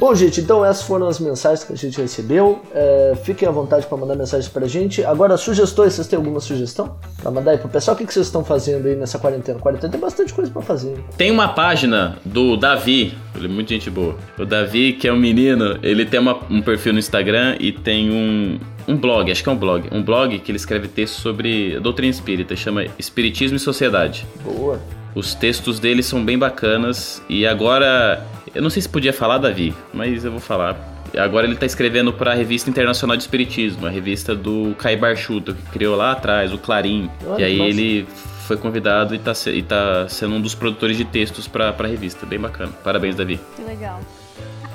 Bom, 0.00 0.14
gente, 0.14 0.40
então 0.40 0.64
essas 0.64 0.82
foram 0.82 1.06
as 1.08 1.20
mensagens 1.20 1.62
que 1.62 1.74
a 1.74 1.76
gente 1.76 2.00
recebeu. 2.00 2.62
É, 2.74 3.12
fiquem 3.22 3.46
à 3.46 3.50
vontade 3.50 3.84
para 3.86 3.98
mandar 3.98 4.16
mensagens 4.16 4.48
pra 4.48 4.66
gente. 4.66 5.04
Agora, 5.04 5.36
sugestões, 5.36 5.92
vocês 5.92 6.06
têm 6.06 6.16
alguma 6.16 6.40
sugestão? 6.40 6.96
Pra 7.20 7.30
mandar 7.30 7.50
aí 7.50 7.58
pro 7.58 7.68
pessoal? 7.68 7.94
O 7.94 7.98
que 7.98 8.06
que 8.06 8.14
vocês 8.14 8.24
estão 8.24 8.42
fazendo 8.42 8.86
aí 8.88 8.96
nessa 8.96 9.18
quarentena? 9.18 9.58
Quarentena 9.58 9.92
tem 9.92 10.00
bastante 10.00 10.32
coisa 10.32 10.50
pra 10.50 10.62
fazer. 10.62 10.96
Tem 11.18 11.30
uma 11.30 11.48
página 11.48 12.16
do 12.24 12.56
Davi, 12.56 13.14
ele 13.36 13.44
é 13.44 13.48
muito 13.48 13.68
gente 13.68 13.90
boa. 13.90 14.16
O 14.38 14.46
Davi, 14.46 14.94
que 14.94 15.06
é 15.06 15.12
um 15.12 15.18
menino, 15.18 15.78
ele 15.82 16.06
tem 16.06 16.18
uma- 16.18 16.40
um 16.48 16.62
perfil 16.62 16.94
no 16.94 16.98
Instagram 16.98 17.56
e 17.60 17.70
tem 17.70 18.10
um, 18.10 18.58
um 18.88 18.96
blog, 18.96 19.30
acho 19.30 19.42
que 19.42 19.50
é 19.50 19.52
um 19.52 19.58
blog. 19.58 19.86
Um 19.92 20.02
blog 20.02 20.38
que 20.38 20.50
ele 20.50 20.56
escreve 20.56 20.88
textos 20.88 21.20
sobre 21.20 21.76
a 21.76 21.78
doutrina 21.78 22.10
espírita, 22.10 22.56
chama 22.56 22.86
Espiritismo 22.98 23.58
e 23.58 23.60
Sociedade. 23.60 24.26
Boa. 24.42 24.80
Os 25.14 25.34
textos 25.34 25.78
dele 25.80 26.02
são 26.02 26.24
bem 26.24 26.38
bacanas 26.38 27.22
e 27.28 27.46
agora, 27.46 28.24
eu 28.54 28.62
não 28.62 28.70
sei 28.70 28.80
se 28.82 28.88
podia 28.88 29.12
falar, 29.12 29.38
Davi, 29.38 29.74
mas 29.92 30.24
eu 30.24 30.30
vou 30.30 30.40
falar. 30.40 30.76
Agora 31.18 31.44
ele 31.46 31.56
tá 31.56 31.66
escrevendo 31.66 32.12
para 32.12 32.30
a 32.30 32.34
Revista 32.34 32.70
Internacional 32.70 33.16
de 33.16 33.24
Espiritismo, 33.24 33.84
a 33.86 33.90
revista 33.90 34.32
do 34.34 34.76
Kai 34.78 34.94
Barchuto, 34.96 35.52
que 35.54 35.62
criou 35.72 35.96
lá 35.96 36.12
atrás, 36.12 36.52
o 36.52 36.58
Clarim. 36.58 37.10
Olha 37.26 37.40
e 37.42 37.44
aí 37.44 37.58
massa. 37.58 37.70
ele 37.70 38.06
foi 38.46 38.56
convidado 38.56 39.12
e 39.12 39.18
tá, 39.18 39.34
se- 39.34 39.50
e 39.50 39.62
tá 39.62 40.08
sendo 40.08 40.36
um 40.36 40.40
dos 40.40 40.54
produtores 40.54 40.96
de 40.96 41.04
textos 41.04 41.48
para 41.48 41.70
a 41.76 41.86
revista. 41.86 42.24
Bem 42.24 42.38
bacana. 42.38 42.70
Parabéns, 42.84 43.16
Davi. 43.16 43.40
Que 43.56 43.62
legal. 43.62 43.98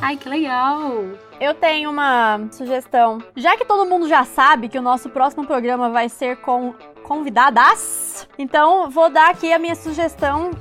Ai, 0.01 0.17
que 0.17 0.27
legal. 0.27 1.05
Eu 1.39 1.53
tenho 1.53 1.89
uma 1.89 2.41
sugestão. 2.51 3.19
Já 3.37 3.55
que 3.55 3.63
todo 3.63 3.89
mundo 3.89 4.09
já 4.09 4.25
sabe 4.25 4.67
que 4.67 4.77
o 4.77 4.81
nosso 4.81 5.09
próximo 5.09 5.45
programa 5.47 5.89
vai 5.89 6.09
ser 6.09 6.35
com 6.37 6.73
convidadas, 7.05 8.27
então 8.37 8.89
vou 8.89 9.09
dar 9.09 9.29
aqui 9.29 9.53
a 9.53 9.59
minha 9.59 9.75
sugestão. 9.75 10.51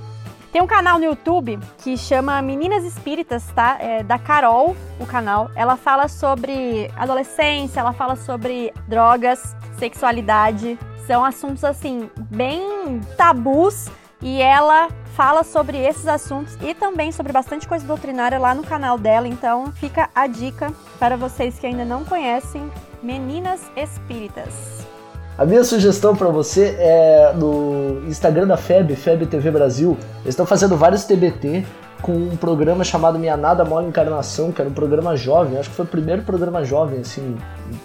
Tem 0.53 0.63
um 0.63 0.69
canal 0.69 1.01
no 1.01 1.05
YouTube 1.05 1.59
que 1.79 1.97
chama 1.97 2.41
Meninas 2.41 2.85
Espíritas, 2.85 3.45
tá? 3.57 3.77
É 3.81 4.05
da 4.05 4.21
Carol, 4.21 4.77
o 5.01 5.07
canal. 5.07 5.51
Ela 5.57 5.77
fala 5.77 6.07
sobre 6.07 6.89
adolescência, 6.97 7.81
ela 7.81 7.93
fala 7.93 8.15
sobre 8.15 8.73
drogas, 8.87 9.57
sexualidade. 9.77 10.79
São 11.09 11.25
assuntos, 11.25 11.65
assim, 11.65 12.09
bem 12.31 13.01
tabus. 13.17 13.89
E 14.23 14.41
ela 14.41 14.89
fala 15.17 15.43
sobre 15.43 15.77
esses 15.77 16.07
assuntos 16.07 16.57
e 16.63 16.73
também 16.73 17.11
sobre 17.11 17.33
bastante 17.33 17.67
coisa 17.67 17.85
doutrinária 17.85 18.39
lá 18.39 18.55
no 18.55 18.63
canal 18.63 18.97
dela. 18.97 19.27
Então 19.27 19.73
fica 19.73 20.09
a 20.15 20.29
dica 20.29 20.73
para 21.01 21.17
vocês 21.17 21.59
que 21.59 21.67
ainda 21.67 21.85
não 21.85 22.05
conhecem 22.05 22.71
Meninas 23.03 23.61
Espíritas. 23.77 24.94
A 25.37 25.45
minha 25.45 25.65
sugestão 25.65 26.15
pra 26.15 26.29
você 26.29 26.77
é 26.79 27.33
no 27.37 28.03
Instagram 28.07 28.47
da 28.47 28.57
FEB, 28.57 28.95
FEB 28.95 29.27
TV 29.27 29.51
Brasil. 29.51 29.97
Eles 30.23 30.29
estão 30.29 30.47
fazendo 30.47 30.77
vários 30.77 31.05
TBT 31.05 31.65
com 32.01 32.13
um 32.13 32.37
programa 32.37 32.85
chamado 32.85 33.19
Minha 33.19 33.37
Nada 33.37 33.65
Mole 33.65 33.89
Encarnação, 33.89 34.53
que 34.53 34.61
era 34.61 34.71
um 34.71 34.73
programa 34.75 35.17
jovem. 35.17 35.59
Acho 35.59 35.71
que 35.71 35.75
foi 35.77 35.85
o 35.87 35.89
primeiro 35.89 36.23
programa 36.23 36.65
jovem, 36.65 37.01
assim, 37.01 37.37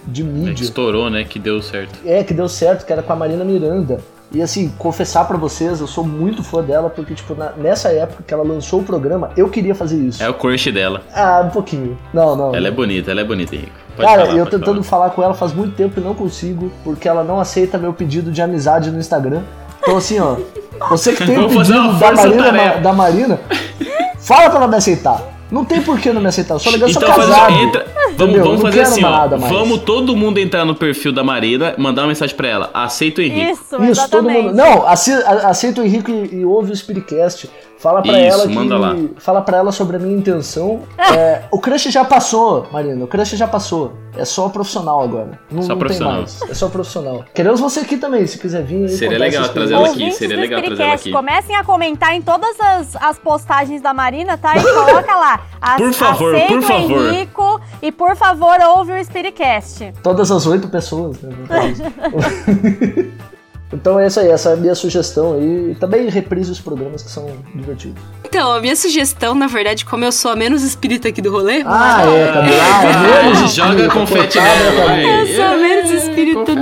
de 0.06 0.22
É 0.22 0.24
mídia. 0.26 0.62
estourou, 0.62 1.10
né? 1.10 1.24
Que 1.24 1.38
deu 1.40 1.60
certo. 1.60 1.98
É, 2.04 2.22
que 2.22 2.32
deu 2.32 2.48
certo, 2.48 2.86
que 2.86 2.92
era 2.92 3.02
com 3.02 3.12
a 3.12 3.16
Marina 3.16 3.44
Miranda. 3.44 3.98
E 4.32 4.40
assim, 4.40 4.72
confessar 4.78 5.24
pra 5.26 5.36
vocês, 5.36 5.80
eu 5.80 5.88
sou 5.88 6.04
muito 6.04 6.44
fã 6.44 6.62
dela, 6.62 6.88
porque, 6.88 7.14
tipo, 7.14 7.34
na- 7.34 7.50
nessa 7.56 7.88
época 7.88 8.22
que 8.24 8.32
ela 8.32 8.44
lançou 8.44 8.78
o 8.80 8.82
programa, 8.84 9.30
eu 9.36 9.48
queria 9.48 9.74
fazer 9.74 9.96
isso. 9.98 10.22
É 10.22 10.28
o 10.28 10.34
crush 10.34 10.70
dela. 10.70 11.02
Ah, 11.12 11.42
um 11.44 11.50
pouquinho. 11.50 11.98
Não, 12.14 12.36
não. 12.36 12.54
Ela 12.54 12.68
é 12.68 12.70
bonita, 12.70 13.10
ela 13.10 13.22
é 13.22 13.24
bonita, 13.24 13.56
Henrique. 13.56 13.72
Pode 13.96 14.08
Cara, 14.08 14.26
falar, 14.26 14.38
eu 14.38 14.46
tentando 14.46 14.82
falar. 14.84 15.04
falar 15.06 15.10
com 15.16 15.22
ela 15.24 15.34
faz 15.34 15.52
muito 15.52 15.74
tempo 15.74 15.98
e 15.98 16.02
não 16.02 16.14
consigo, 16.14 16.70
porque 16.84 17.08
ela 17.08 17.24
não 17.24 17.40
aceita 17.40 17.76
meu 17.76 17.92
pedido 17.92 18.30
de 18.30 18.40
amizade 18.40 18.90
no 18.92 19.00
Instagram. 19.00 19.42
Então, 19.82 19.96
assim, 19.96 20.20
ó, 20.20 20.36
você 20.88 21.12
que 21.12 21.26
tem 21.26 21.36
o 21.38 21.48
pedido 21.48 21.72
da 21.74 21.82
Marina, 21.82 21.98
força-tarefa. 21.98 22.80
da 22.80 22.92
Marina, 22.92 23.40
fala 24.20 24.48
pra 24.48 24.58
ela 24.60 24.68
me 24.68 24.76
aceitar. 24.76 25.20
Não 25.50 25.64
tem 25.64 25.82
por 25.82 25.98
que 25.98 26.12
não 26.12 26.20
me 26.22 26.28
aceitar, 26.28 26.54
eu 26.54 26.60
sou 26.60 26.70
legal, 26.70 26.88
sou 26.88 27.02
Então 27.02 27.12
faz- 27.14 27.28
casado. 27.28 27.52
entra, 27.54 27.84
vamos, 28.20 28.34
Entendeu? 28.36 28.44
vamos 28.44 28.62
fazer 28.62 28.80
assim, 28.82 29.04
ó. 29.04 29.28
Vamos 29.28 29.80
todo 29.80 30.16
mundo 30.16 30.38
entrar 30.38 30.64
no 30.64 30.74
perfil 30.74 31.12
da 31.12 31.24
Marina, 31.24 31.74
mandar 31.78 32.02
uma 32.02 32.08
mensagem 32.08 32.36
pra 32.36 32.48
ela. 32.48 32.70
Aceita 32.72 33.20
o 33.20 33.24
Henrique. 33.24 33.52
Isso, 33.52 33.84
Isso, 33.84 34.10
todo 34.10 34.28
mundo. 34.30 34.54
Não, 34.54 34.86
aceita 34.86 35.80
o 35.80 35.84
Henrique 35.84 36.10
e, 36.10 36.36
e 36.36 36.44
ouve 36.44 36.72
o 36.72 36.76
Spiritcast. 36.76 37.50
Fala 37.80 38.02
pra 38.02 38.12
Isso, 38.20 38.36
ela 38.38 38.46
que. 38.46 38.54
manda 38.54 38.76
lá. 38.78 38.94
Fala 39.16 39.40
pra 39.40 39.56
ela 39.56 39.72
sobre 39.72 39.96
a 39.96 39.98
minha 39.98 40.16
intenção. 40.16 40.82
É, 41.10 41.42
o 41.50 41.58
crush 41.58 41.90
já 41.90 42.04
passou, 42.04 42.68
Marina. 42.70 43.04
O 43.04 43.08
crush 43.08 43.30
já 43.36 43.48
passou. 43.48 43.94
É 44.16 44.24
só 44.24 44.48
profissional 44.48 45.02
agora. 45.02 45.40
Não, 45.50 45.60
Só 45.62 45.70
não 45.70 45.78
profissional. 45.78 46.12
tem 46.12 46.20
mais. 46.20 46.42
É 46.48 46.54
só 46.54 46.68
profissional. 46.68 47.24
Queremos 47.34 47.58
você 47.58 47.80
aqui 47.80 47.96
também, 47.96 48.24
se 48.28 48.38
quiser 48.38 48.62
vir. 48.62 48.88
Seria 48.90 49.18
legal 49.18 49.48
trazer 49.48 49.74
ela 49.74 49.84
aqui, 49.88 49.92
Ouvintes 49.94 50.18
seria 50.18 50.36
do 50.36 50.40
legal 50.40 50.62
trazer 50.62 50.82
ela 50.84 50.94
aqui. 50.94 51.10
comecem 51.10 51.56
a 51.56 51.64
comentar 51.64 52.14
em 52.14 52.22
todas 52.22 52.54
as, 52.60 52.94
as 52.96 53.18
postagens 53.18 53.82
da 53.82 53.92
Marina, 53.92 54.38
tá? 54.38 54.56
E 54.56 54.62
coloca 54.62 55.16
lá. 55.16 55.40
a- 55.60 55.76
Por 55.78 55.92
favor, 55.92 56.32
por 56.46 56.58
o 56.58 56.62
favor. 56.62 57.12
Henrico 57.12 57.60
e 57.82 57.90
por 57.90 58.14
favor, 58.14 58.56
ouve 58.76 58.92
o 58.92 59.04
Spiritcast. 59.04 59.92
Todas 60.00 60.30
as 60.30 60.46
oito 60.46 60.68
pessoas, 60.68 61.16
né? 61.22 61.32
Então 63.72 64.00
é 64.00 64.06
isso 64.08 64.18
aí, 64.18 64.28
essa 64.28 64.50
é 64.50 64.52
a 64.54 64.56
minha 64.56 64.74
sugestão 64.74 65.34
aí. 65.34 65.70
E 65.70 65.74
também 65.76 66.08
reprise 66.08 66.50
os 66.50 66.60
programas 66.60 67.02
que 67.02 67.10
são 67.10 67.26
divertidos. 67.54 68.02
Então, 68.24 68.50
a 68.52 68.60
minha 68.60 68.74
sugestão, 68.74 69.32
na 69.34 69.46
verdade, 69.46 69.84
como 69.84 70.04
eu 70.04 70.10
sou 70.10 70.32
a 70.32 70.36
menos 70.36 70.62
espírita 70.62 71.08
aqui 71.08 71.22
do 71.22 71.30
rolê, 71.30 71.62
Ah, 71.64 72.02
é, 72.04 72.32
Camila. 72.32 72.56
Ah, 72.62 73.22
menos 73.32 73.54
Joga 73.54 73.70
espírita, 73.70 73.94
confete 73.94 74.38
cortada, 74.38 74.64
nela, 74.70 74.84
vai. 74.86 75.04
eu 75.22 75.36
sou 75.36 75.44
a 75.44 75.56
menos 75.56 75.90
espírita 75.92 76.54
do. 76.54 76.60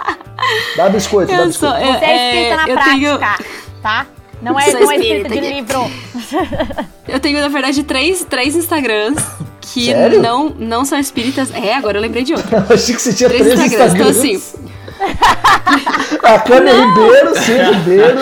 Dá 0.76 0.88
biscoito, 0.88 1.30
dá 1.30 1.38
Eu 1.44 1.52
sou. 1.52 1.70
biscoito. 1.70 1.98
Você 1.98 2.04
é 2.04 2.26
espírita 2.28 2.56
na 2.56 2.64
prática, 2.64 2.90
tenho, 2.90 3.18
tá? 3.82 4.06
Não 4.42 4.58
é, 4.58 4.70
Sou 4.70 4.80
não 4.80 4.90
é 4.90 4.96
espírita 4.96 5.28
de 5.28 5.40
livro. 5.40 5.90
eu 7.06 7.20
tenho, 7.20 7.40
na 7.40 7.48
verdade, 7.48 7.82
três, 7.84 8.24
três 8.24 8.56
Instagrams 8.56 9.22
que 9.60 9.86
Sério? 9.86 10.22
não, 10.22 10.48
não 10.48 10.84
são 10.84 10.98
espíritas. 10.98 11.52
É, 11.54 11.74
agora 11.74 11.98
eu 11.98 12.02
lembrei 12.02 12.24
de 12.24 12.32
outro. 12.32 12.48
Eu 12.56 12.74
achei 12.74 12.94
que 12.94 13.02
você 13.02 13.12
tinha 13.12 13.28
Três 13.28 13.44
três 13.44 13.60
Instagrams. 13.60 13.94
Então, 13.94 14.08
Instagrams. 14.10 14.46
assim, 14.56 14.69
A 16.22 16.38
Cânia 16.40 16.72
Ribeiro, 16.74 17.34
C. 17.34 17.62
Ribeiro 17.62 18.18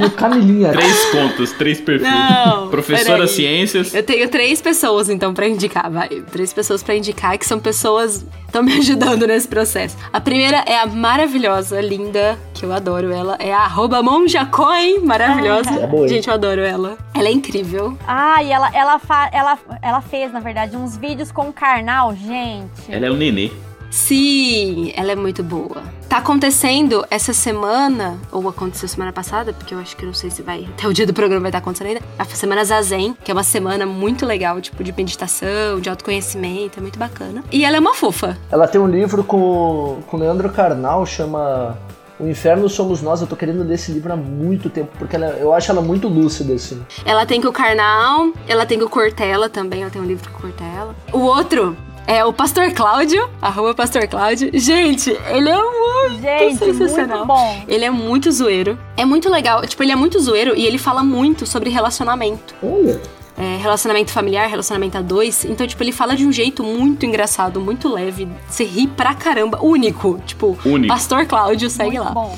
e 0.00 0.04
o 0.06 0.10
Camilinha. 0.12 0.70
Três 0.70 1.04
contas, 1.06 1.52
três 1.52 1.80
perfis. 1.80 2.08
Não, 2.08 2.68
Professora 2.68 3.14
peraí. 3.18 3.28
Ciências. 3.28 3.94
eu 3.94 4.02
tenho 4.02 4.28
três 4.28 4.60
pessoas, 4.60 5.08
então, 5.08 5.34
pra 5.34 5.48
indicar, 5.48 5.90
vai. 5.90 6.08
Três 6.30 6.52
pessoas 6.52 6.82
pra 6.82 6.94
indicar 6.94 7.36
que 7.38 7.46
são 7.46 7.58
pessoas 7.58 8.18
que 8.18 8.46
estão 8.46 8.62
me 8.62 8.72
ajudando 8.78 9.26
nesse 9.26 9.48
processo. 9.48 9.96
A 10.12 10.20
primeira 10.20 10.58
é 10.66 10.78
a 10.78 10.86
maravilhosa, 10.86 11.80
linda, 11.80 12.38
que 12.54 12.64
eu 12.64 12.72
adoro 12.72 13.12
ela. 13.12 13.36
É 13.38 13.52
a 13.52 13.60
arroba 13.60 14.02
monjacoin, 14.02 15.00
maravilhosa. 15.00 15.70
É? 15.70 16.08
Gente, 16.08 16.28
eu 16.28 16.34
adoro 16.34 16.60
ela. 16.60 16.96
Ela 17.14 17.28
é 17.28 17.32
incrível. 17.32 17.96
Ah, 18.06 18.42
e 18.42 18.50
ela, 18.52 18.70
ela, 18.74 18.98
fa- 18.98 19.30
ela, 19.32 19.58
ela 19.82 20.00
fez, 20.00 20.32
na 20.32 20.40
verdade, 20.40 20.76
uns 20.76 20.96
vídeos 20.96 21.30
com 21.32 21.48
o 21.48 21.52
Karnal, 21.52 22.14
gente. 22.14 22.70
Ela 22.88 23.06
é 23.06 23.10
o 23.10 23.14
nenê. 23.16 23.50
Sim, 23.90 24.92
ela 24.96 25.12
é 25.12 25.16
muito 25.16 25.42
boa. 25.42 25.82
Tá 26.08 26.18
acontecendo 26.18 27.04
essa 27.10 27.32
semana, 27.32 28.18
ou 28.32 28.48
aconteceu 28.48 28.88
semana 28.88 29.12
passada, 29.12 29.52
porque 29.52 29.74
eu 29.74 29.78
acho 29.78 29.96
que 29.96 30.06
não 30.06 30.14
sei 30.14 30.30
se 30.30 30.42
vai. 30.42 30.66
Até 30.76 30.86
o 30.88 30.92
dia 30.92 31.06
do 31.06 31.12
programa 31.12 31.42
vai 31.42 31.50
estar 31.50 31.58
acontecendo 31.58 31.88
ainda. 31.88 32.00
A 32.18 32.24
semana 32.24 32.64
Zazen, 32.64 33.16
que 33.24 33.30
é 33.30 33.34
uma 33.34 33.42
semana 33.42 33.84
muito 33.86 34.24
legal, 34.24 34.60
tipo, 34.60 34.82
de 34.84 34.92
meditação, 34.92 35.80
de 35.80 35.90
autoconhecimento, 35.90 36.78
é 36.78 36.82
muito 36.82 36.98
bacana. 36.98 37.42
E 37.50 37.64
ela 37.64 37.76
é 37.76 37.80
uma 37.80 37.94
fofa. 37.94 38.38
Ela 38.50 38.66
tem 38.68 38.80
um 38.80 38.86
livro 38.88 39.24
com, 39.24 39.98
com 40.06 40.16
o 40.16 40.20
Leandro 40.20 40.48
Carnal, 40.50 41.04
chama 41.04 41.76
O 42.18 42.26
Inferno 42.28 42.68
Somos 42.68 43.02
Nós. 43.02 43.20
Eu 43.20 43.26
tô 43.26 43.34
querendo 43.36 43.62
ler 43.64 43.74
esse 43.74 43.90
livro 43.92 44.12
há 44.12 44.16
muito 44.16 44.70
tempo, 44.70 44.90
porque 44.98 45.16
ela- 45.16 45.30
eu 45.38 45.52
acho 45.52 45.70
ela 45.70 45.80
muito 45.82 46.06
lúcida, 46.08 46.54
assim. 46.54 46.80
Ela 47.04 47.26
tem 47.26 47.40
com 47.40 47.48
o 47.48 47.52
Karnal, 47.52 48.32
ela 48.46 48.64
tem 48.66 48.78
com 48.78 48.84
o 48.86 48.90
Cortella 48.90 49.48
também, 49.48 49.82
ela 49.82 49.90
tem 49.90 50.00
um 50.00 50.06
livro 50.06 50.30
com 50.30 50.38
o 50.38 50.40
Cortella. 50.42 50.94
O 51.12 51.18
outro 51.20 51.76
é 52.12 52.24
o 52.24 52.32
Pastor 52.32 52.72
Cláudio, 52.72 53.28
arroba 53.40 53.72
Pastor 53.74 54.06
Cláudio. 54.08 54.50
Gente, 54.52 55.10
ele 55.10 55.48
é 55.48 55.56
muito 55.56 56.20
Gente, 56.20 56.58
sensacional. 56.58 57.18
muito 57.18 57.26
bom. 57.28 57.64
Ele 57.68 57.84
é 57.84 57.90
muito 57.90 58.32
zoeiro. 58.32 58.76
É 58.96 59.04
muito 59.04 59.28
legal. 59.30 59.64
Tipo, 59.66 59.82
ele 59.84 59.92
é 59.92 59.96
muito 59.96 60.18
zoeiro 60.18 60.54
e 60.56 60.66
ele 60.66 60.76
fala 60.78 61.04
muito 61.04 61.46
sobre 61.46 61.70
relacionamento. 61.70 62.54
Olha, 62.62 63.00
É, 63.38 63.56
relacionamento 63.56 64.10
familiar, 64.10 64.48
relacionamento 64.50 64.98
a 64.98 65.00
dois. 65.00 65.44
Então, 65.46 65.66
tipo, 65.66 65.82
ele 65.82 65.92
fala 65.92 66.14
de 66.14 66.26
um 66.26 66.32
jeito 66.32 66.62
muito 66.62 67.06
engraçado, 67.06 67.58
muito 67.60 67.88
leve. 67.88 68.28
Você 68.48 68.64
ri 68.64 68.86
pra 68.86 69.14
caramba. 69.14 69.58
Único. 69.62 70.20
Tipo, 70.26 70.58
Único. 70.64 70.92
Pastor 70.92 71.24
Cláudio, 71.26 71.70
segue 71.70 71.92
muito 71.96 72.04
lá. 72.04 72.10
bom. 72.10 72.36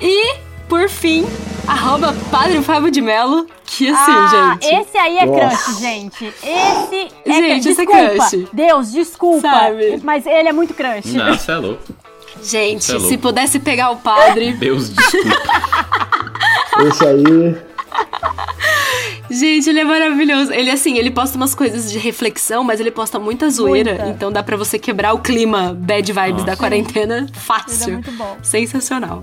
E, 0.00 0.36
por 0.68 0.88
fim, 0.88 1.26
arroba 1.66 2.14
Padre 2.30 2.62
Fábio 2.62 2.90
de 2.90 3.00
Mello. 3.00 3.46
Que 3.64 3.88
assim, 3.88 4.12
ah, 4.12 4.58
gente. 4.60 4.74
esse 4.74 4.96
aí 4.98 5.18
é 5.18 5.26
Nossa. 5.26 5.56
crush, 5.72 5.80
gente. 5.80 6.24
Esse 6.26 7.08
é 7.26 7.32
Gente, 7.32 7.68
esse 7.68 7.80
é 7.82 7.84
desculpa. 7.84 8.28
crush. 8.28 8.48
Deus, 8.52 8.92
desculpa. 8.92 9.48
Sabe? 9.50 10.00
Mas 10.02 10.26
ele 10.26 10.48
é 10.48 10.52
muito 10.52 10.74
crush. 10.74 11.12
Não, 11.12 11.34
você 11.34 11.52
é 11.52 11.56
louco. 11.56 11.82
Gente, 12.42 12.90
é 12.90 12.94
louco. 12.94 13.08
se 13.08 13.18
pudesse 13.18 13.58
pegar 13.60 13.90
o 13.90 13.96
padre. 13.96 14.52
Deus 14.58 14.90
desculpa. 14.94 15.36
esse 16.88 17.04
aí. 17.06 17.56
Gente, 19.30 19.68
ele 19.68 19.80
é 19.80 19.84
maravilhoso. 19.84 20.52
Ele, 20.52 20.70
assim, 20.70 20.96
ele 20.96 21.10
posta 21.10 21.36
umas 21.36 21.54
coisas 21.54 21.90
de 21.92 21.98
reflexão, 21.98 22.64
mas 22.64 22.80
ele 22.80 22.90
posta 22.90 23.18
muita 23.18 23.50
zoeira. 23.50 23.92
Muita. 23.94 24.08
Então 24.08 24.32
dá 24.32 24.42
pra 24.42 24.56
você 24.56 24.78
quebrar 24.78 25.12
o 25.12 25.18
clima 25.18 25.74
bad 25.78 26.10
vibes 26.10 26.32
Nossa. 26.32 26.44
da 26.46 26.56
quarentena 26.56 27.18
Ele 27.18 27.30
é 27.34 27.38
fácil. 27.38 27.92
muito 27.94 28.10
bom. 28.12 28.36
Sensacional. 28.42 29.22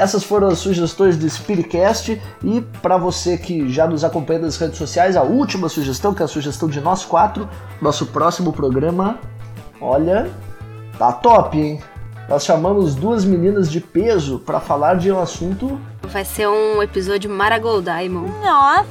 Essas 0.00 0.24
foram 0.24 0.48
as 0.48 0.58
sugestões 0.58 1.18
do 1.18 1.28
Spiritcast 1.28 2.20
e 2.42 2.60
para 2.80 2.96
você 2.96 3.36
que 3.36 3.68
já 3.68 3.86
nos 3.86 4.02
acompanha 4.02 4.40
nas 4.40 4.56
redes 4.56 4.78
sociais, 4.78 5.14
a 5.14 5.22
última 5.22 5.68
sugestão, 5.68 6.14
que 6.14 6.22
é 6.22 6.24
a 6.24 6.28
sugestão 6.28 6.70
de 6.70 6.80
nós 6.80 7.04
quatro, 7.04 7.46
nosso 7.82 8.06
próximo 8.06 8.50
programa, 8.50 9.18
olha, 9.78 10.30
tá 10.98 11.12
top, 11.12 11.60
hein? 11.60 11.80
Nós 12.30 12.44
chamamos 12.44 12.94
duas 12.94 13.26
meninas 13.26 13.70
de 13.70 13.78
peso 13.78 14.38
para 14.38 14.58
falar 14.58 14.94
de 14.94 15.12
um 15.12 15.20
assunto 15.20 15.78
Vai 16.08 16.24
ser 16.24 16.48
um 16.48 16.82
episódio 16.82 17.30
Diamond. 17.82 18.32
Nossa. 18.42 18.86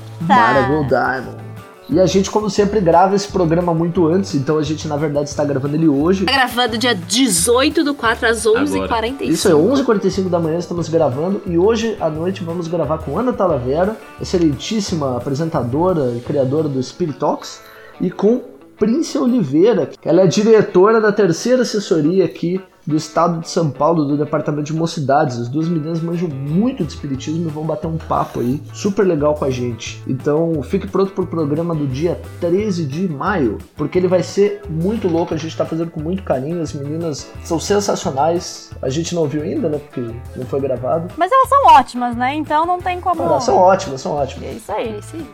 Diamond. 0.88 1.49
E 1.92 2.00
a 2.00 2.06
gente, 2.06 2.30
como 2.30 2.50
sempre, 2.52 2.80
grava 2.80 3.16
esse 3.16 3.28
programa 3.28 3.74
muito 3.74 4.06
antes, 4.06 4.36
então 4.36 4.60
a 4.60 4.64
gente, 4.64 4.88
na 4.88 4.96
verdade, 4.96 5.28
está 5.28 5.44
gravando 5.44 5.76
ele 5.76 5.88
hoje. 5.88 6.26
Tá 6.26 6.32
gravando 6.32 6.78
dia 6.78 6.94
18 6.94 7.84
do 7.84 7.96
4 7.96 8.28
às 8.28 8.46
11h45. 8.46 9.22
Isso 9.22 9.48
é 9.48 9.52
11h45 9.52 10.30
da 10.30 10.40
manhã, 10.40 10.60
estamos 10.60 10.88
gravando 10.88 11.42
e 11.48 11.58
hoje 11.58 11.98
à 12.00 12.08
noite 12.08 12.44
vamos 12.44 12.68
gravar 12.68 13.00
com 13.00 13.18
Ana 13.18 13.34
Talavera, 13.34 13.98
excelentíssima 14.22 15.18
apresentadora 15.18 16.14
e 16.16 16.20
criadora 16.20 16.70
do 16.70 16.82
Spirit 16.84 17.18
Talks, 17.18 17.62
e 18.00 18.12
com 18.12 18.42
Prince 18.78 19.18
Oliveira. 19.18 19.90
Ela 20.06 20.22
é 20.22 20.28
diretora 20.28 21.02
da 21.02 21.12
terceira 21.12 21.64
assessoria 21.64 22.24
aqui 22.24 22.62
do 22.90 22.96
estado 22.96 23.40
de 23.40 23.50
São 23.50 23.70
Paulo, 23.70 24.04
do 24.04 24.18
departamento 24.18 24.64
de 24.64 24.74
mocidades. 24.74 25.38
As 25.38 25.48
duas 25.48 25.68
meninas 25.68 26.02
manjam 26.02 26.28
muito 26.28 26.84
de 26.84 26.92
espiritismo 26.92 27.48
e 27.48 27.52
vão 27.52 27.64
bater 27.64 27.86
um 27.86 27.98
papo 27.98 28.40
aí 28.40 28.62
super 28.74 29.06
legal 29.06 29.36
com 29.36 29.46
a 29.46 29.50
gente. 29.52 30.02
Então 30.08 30.62
fique 30.64 30.88
pronto 30.88 31.12
pro 31.12 31.28
programa 31.28 31.76
do 31.76 31.86
dia 31.86 32.20
13 32.42 32.86
de 32.86 33.08
maio, 33.08 33.60
porque 33.78 34.00
ele 34.00 34.08
vai 34.08 34.24
ser 34.24 34.64
muito 34.68 35.08
louco. 35.08 35.36
A 35.36 35.38
gente 35.38 35.56
tá 35.56 35.66
fazendo 35.66 35.92
com 35.92 36.02
muito 36.02 36.24
carinho. 36.24 36.62
As 36.62 36.74
meninas 36.74 37.30
são 37.44 37.60
sensacionais. 37.60 38.72
A 38.82 38.90
gente 38.90 39.14
não 39.14 39.22
ouviu 39.22 39.44
ainda, 39.44 39.70
né? 39.70 39.78
Porque 39.78 40.02
não 40.36 40.46
foi 40.48 40.60
gravado. 40.60 41.14
Mas 41.16 41.32
elas 41.32 41.48
são 41.48 41.68
ótimas, 41.68 42.16
né? 42.16 42.34
Então 42.34 42.66
não 42.66 42.82
tem 42.82 43.00
como. 43.00 43.22
Cara, 43.22 43.40
são 43.40 43.56
ótimas, 43.56 44.02
são 44.02 44.14
ótimas. 44.14 44.50
É 44.50 44.54
isso 44.54 44.72
aí. 44.72 44.98
Esse 44.98 45.16
aí. 45.16 45.28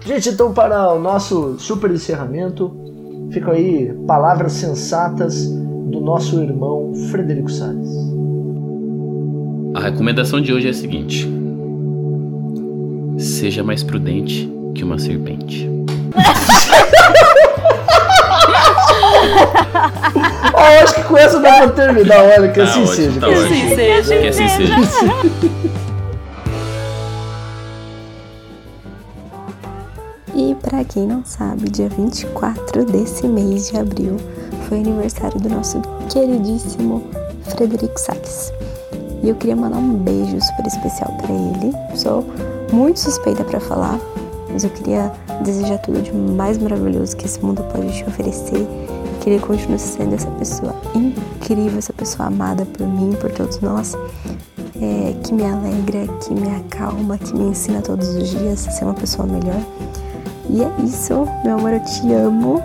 Gente, 0.00 0.30
então 0.30 0.54
para 0.54 0.94
o 0.94 0.98
nosso 0.98 1.58
super 1.58 1.90
encerramento, 1.90 2.74
ficam 3.30 3.52
aí 3.52 3.92
palavras 4.06 4.52
sensatas 4.52 5.46
do 5.90 6.00
nosso 6.00 6.40
irmão 6.42 6.92
Frederico 7.10 7.50
Salles. 7.50 7.90
A 9.74 9.80
recomendação 9.80 10.40
de 10.40 10.52
hoje 10.52 10.66
é 10.66 10.70
a 10.70 10.74
seguinte: 10.74 11.28
Seja 13.18 13.62
mais 13.62 13.82
prudente 13.82 14.50
que 14.74 14.84
uma 14.84 14.98
serpente. 14.98 15.68
Oh, 20.52 20.82
acho 20.84 20.94
que 20.94 21.04
com 21.04 21.16
essa 21.16 21.40
dá 21.40 21.58
pra 21.58 21.68
terminar, 21.70 22.22
olha, 22.22 22.48
que 22.50 22.58
Tá 22.60 22.64
assim 22.64 22.82
ótimo, 22.82 22.94
seja. 22.94 23.20
tá 23.20 23.26
que 23.28 23.32
assim 23.34 23.46
assim 23.46 23.74
seja. 23.74 24.04
seja. 24.04 24.20
Que 24.20 24.28
assim 24.28 24.48
seja. 24.48 24.74
E 30.34 30.54
para 30.62 30.84
quem 30.84 31.06
não 31.06 31.24
sabe, 31.24 31.68
dia 31.70 31.88
24 31.88 32.84
desse 32.84 33.26
mês 33.26 33.70
de 33.70 33.76
abril 33.78 34.16
foi 34.70 34.78
aniversário 34.78 35.38
do 35.40 35.48
nosso 35.48 35.82
queridíssimo 36.08 37.02
Frederico 37.42 37.98
Salles. 37.98 38.52
E 39.20 39.28
eu 39.28 39.34
queria 39.34 39.56
mandar 39.56 39.78
um 39.78 39.94
beijo 39.94 40.40
super 40.40 40.64
especial 40.64 41.12
para 41.20 41.34
ele. 41.34 41.74
Sou 41.96 42.24
muito 42.72 43.00
suspeita 43.00 43.42
para 43.42 43.58
falar, 43.58 43.98
mas 44.48 44.62
eu 44.62 44.70
queria 44.70 45.12
desejar 45.42 45.78
tudo 45.78 46.00
de 46.00 46.12
mais 46.12 46.56
maravilhoso 46.56 47.16
que 47.16 47.26
esse 47.26 47.44
mundo 47.44 47.64
pode 47.64 47.92
te 47.92 48.04
oferecer. 48.04 48.64
Que 49.20 49.30
ele 49.30 49.40
continue 49.40 49.78
sendo 49.78 50.14
essa 50.14 50.30
pessoa 50.30 50.74
incrível, 50.94 51.76
essa 51.76 51.92
pessoa 51.92 52.28
amada 52.28 52.64
por 52.64 52.86
mim, 52.86 53.12
por 53.20 53.30
todos 53.32 53.60
nós 53.60 53.94
é, 54.80 55.14
que 55.24 55.34
me 55.34 55.44
alegra, 55.44 56.06
que 56.20 56.32
me 56.32 56.48
acalma, 56.56 57.18
que 57.18 57.34
me 57.34 57.50
ensina 57.50 57.82
todos 57.82 58.08
os 58.10 58.28
dias 58.28 58.68
a 58.68 58.70
ser 58.70 58.84
uma 58.84 58.94
pessoa 58.94 59.26
melhor. 59.26 59.60
E 60.48 60.62
é 60.62 60.72
isso, 60.84 61.26
meu 61.44 61.58
amor, 61.58 61.72
eu 61.72 61.84
te 61.84 62.12
amo. 62.12 62.62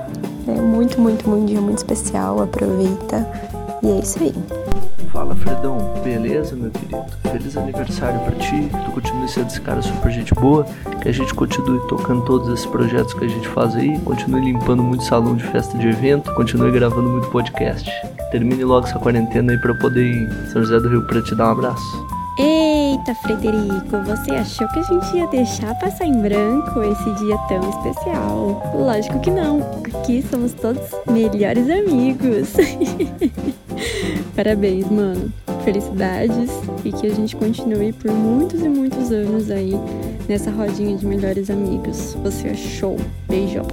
É 0.48 0.62
muito, 0.62 1.00
muito, 1.00 1.28
muito 1.28 1.48
dia 1.48 1.62
muito 1.62 1.78
especial. 1.78 2.42
Aproveita. 2.42 3.28
E 3.82 3.90
é 3.90 4.00
isso 4.00 4.22
aí. 4.22 4.34
Fala, 5.12 5.36
Fredão. 5.36 5.78
Beleza, 6.04 6.56
meu 6.56 6.70
querido? 6.70 7.06
Feliz 7.32 7.56
aniversário 7.58 8.20
pra 8.20 8.36
ti. 8.36 8.70
Que 8.70 8.86
tu 8.86 8.92
continue 8.92 9.28
sendo 9.30 9.48
esse 9.48 9.62
cara 9.62 9.82
super 9.82 10.12
gente 10.12 10.34
boa. 10.36 10.66
Que 11.02 11.10
a 11.10 11.12
gente 11.12 11.34
continue 11.34 11.80
tocando 11.88 12.24
todos 12.26 12.50
esses 12.50 12.66
projetos 12.66 13.14
que 13.14 13.26
a 13.26 13.28
gente 13.28 13.48
faz 13.48 13.76
aí. 13.76 13.98
Continue 14.00 14.42
limpando 14.42 14.84
muito 14.84 15.04
salão 15.04 15.36
de 15.36 15.44
festa 15.46 15.78
de 15.78 15.88
evento. 15.88 16.34
Continue 16.36 16.72
gravando 16.72 17.10
muito 17.10 17.28
podcast. 17.30 17.90
Termine 18.32 18.64
logo 18.64 18.88
essa 18.88 19.00
quarentena 19.00 19.52
aí 19.52 19.58
pra 19.58 19.72
eu 19.72 19.80
poder 19.80 20.04
ir 20.04 20.30
em 20.30 20.52
São 20.52 20.62
José 20.64 20.80
do 20.80 20.90
Rio 20.90 21.02
pra 21.04 21.22
te 21.22 21.34
dar 21.34 21.48
um 21.48 21.52
abraço. 21.52 22.15
Eita, 22.38 23.16
Frederico, 23.16 23.98
você 24.06 24.32
achou 24.32 24.68
que 24.68 24.80
a 24.80 24.84
gente 24.84 25.16
ia 25.16 25.26
deixar 25.28 25.74
passar 25.76 26.06
em 26.06 26.22
branco 26.22 26.84
esse 26.84 27.12
dia 27.14 27.38
tão 27.48 27.70
especial? 27.70 28.62
Lógico 28.76 29.20
que 29.22 29.32
não. 29.32 29.62
Aqui 29.86 30.22
somos 30.30 30.52
todos 30.54 30.82
melhores 31.10 31.70
amigos. 31.70 32.54
Parabéns, 34.36 34.90
mano. 34.92 35.32
Felicidades 35.64 36.52
e 36.84 36.92
que 36.92 37.08
a 37.08 37.16
gente 37.16 37.38
continue 37.38 37.94
por 37.94 38.12
muitos 38.12 38.62
e 38.62 38.68
muitos 38.68 39.12
anos 39.14 39.50
aí 39.50 39.74
nessa 40.28 40.52
rodinha 40.52 40.98
de 40.98 41.06
melhores 41.06 41.50
amigos. 41.50 42.18
Você 42.22 42.50
é 42.50 42.54
show. 42.54 42.98
Beijão. 43.30 43.66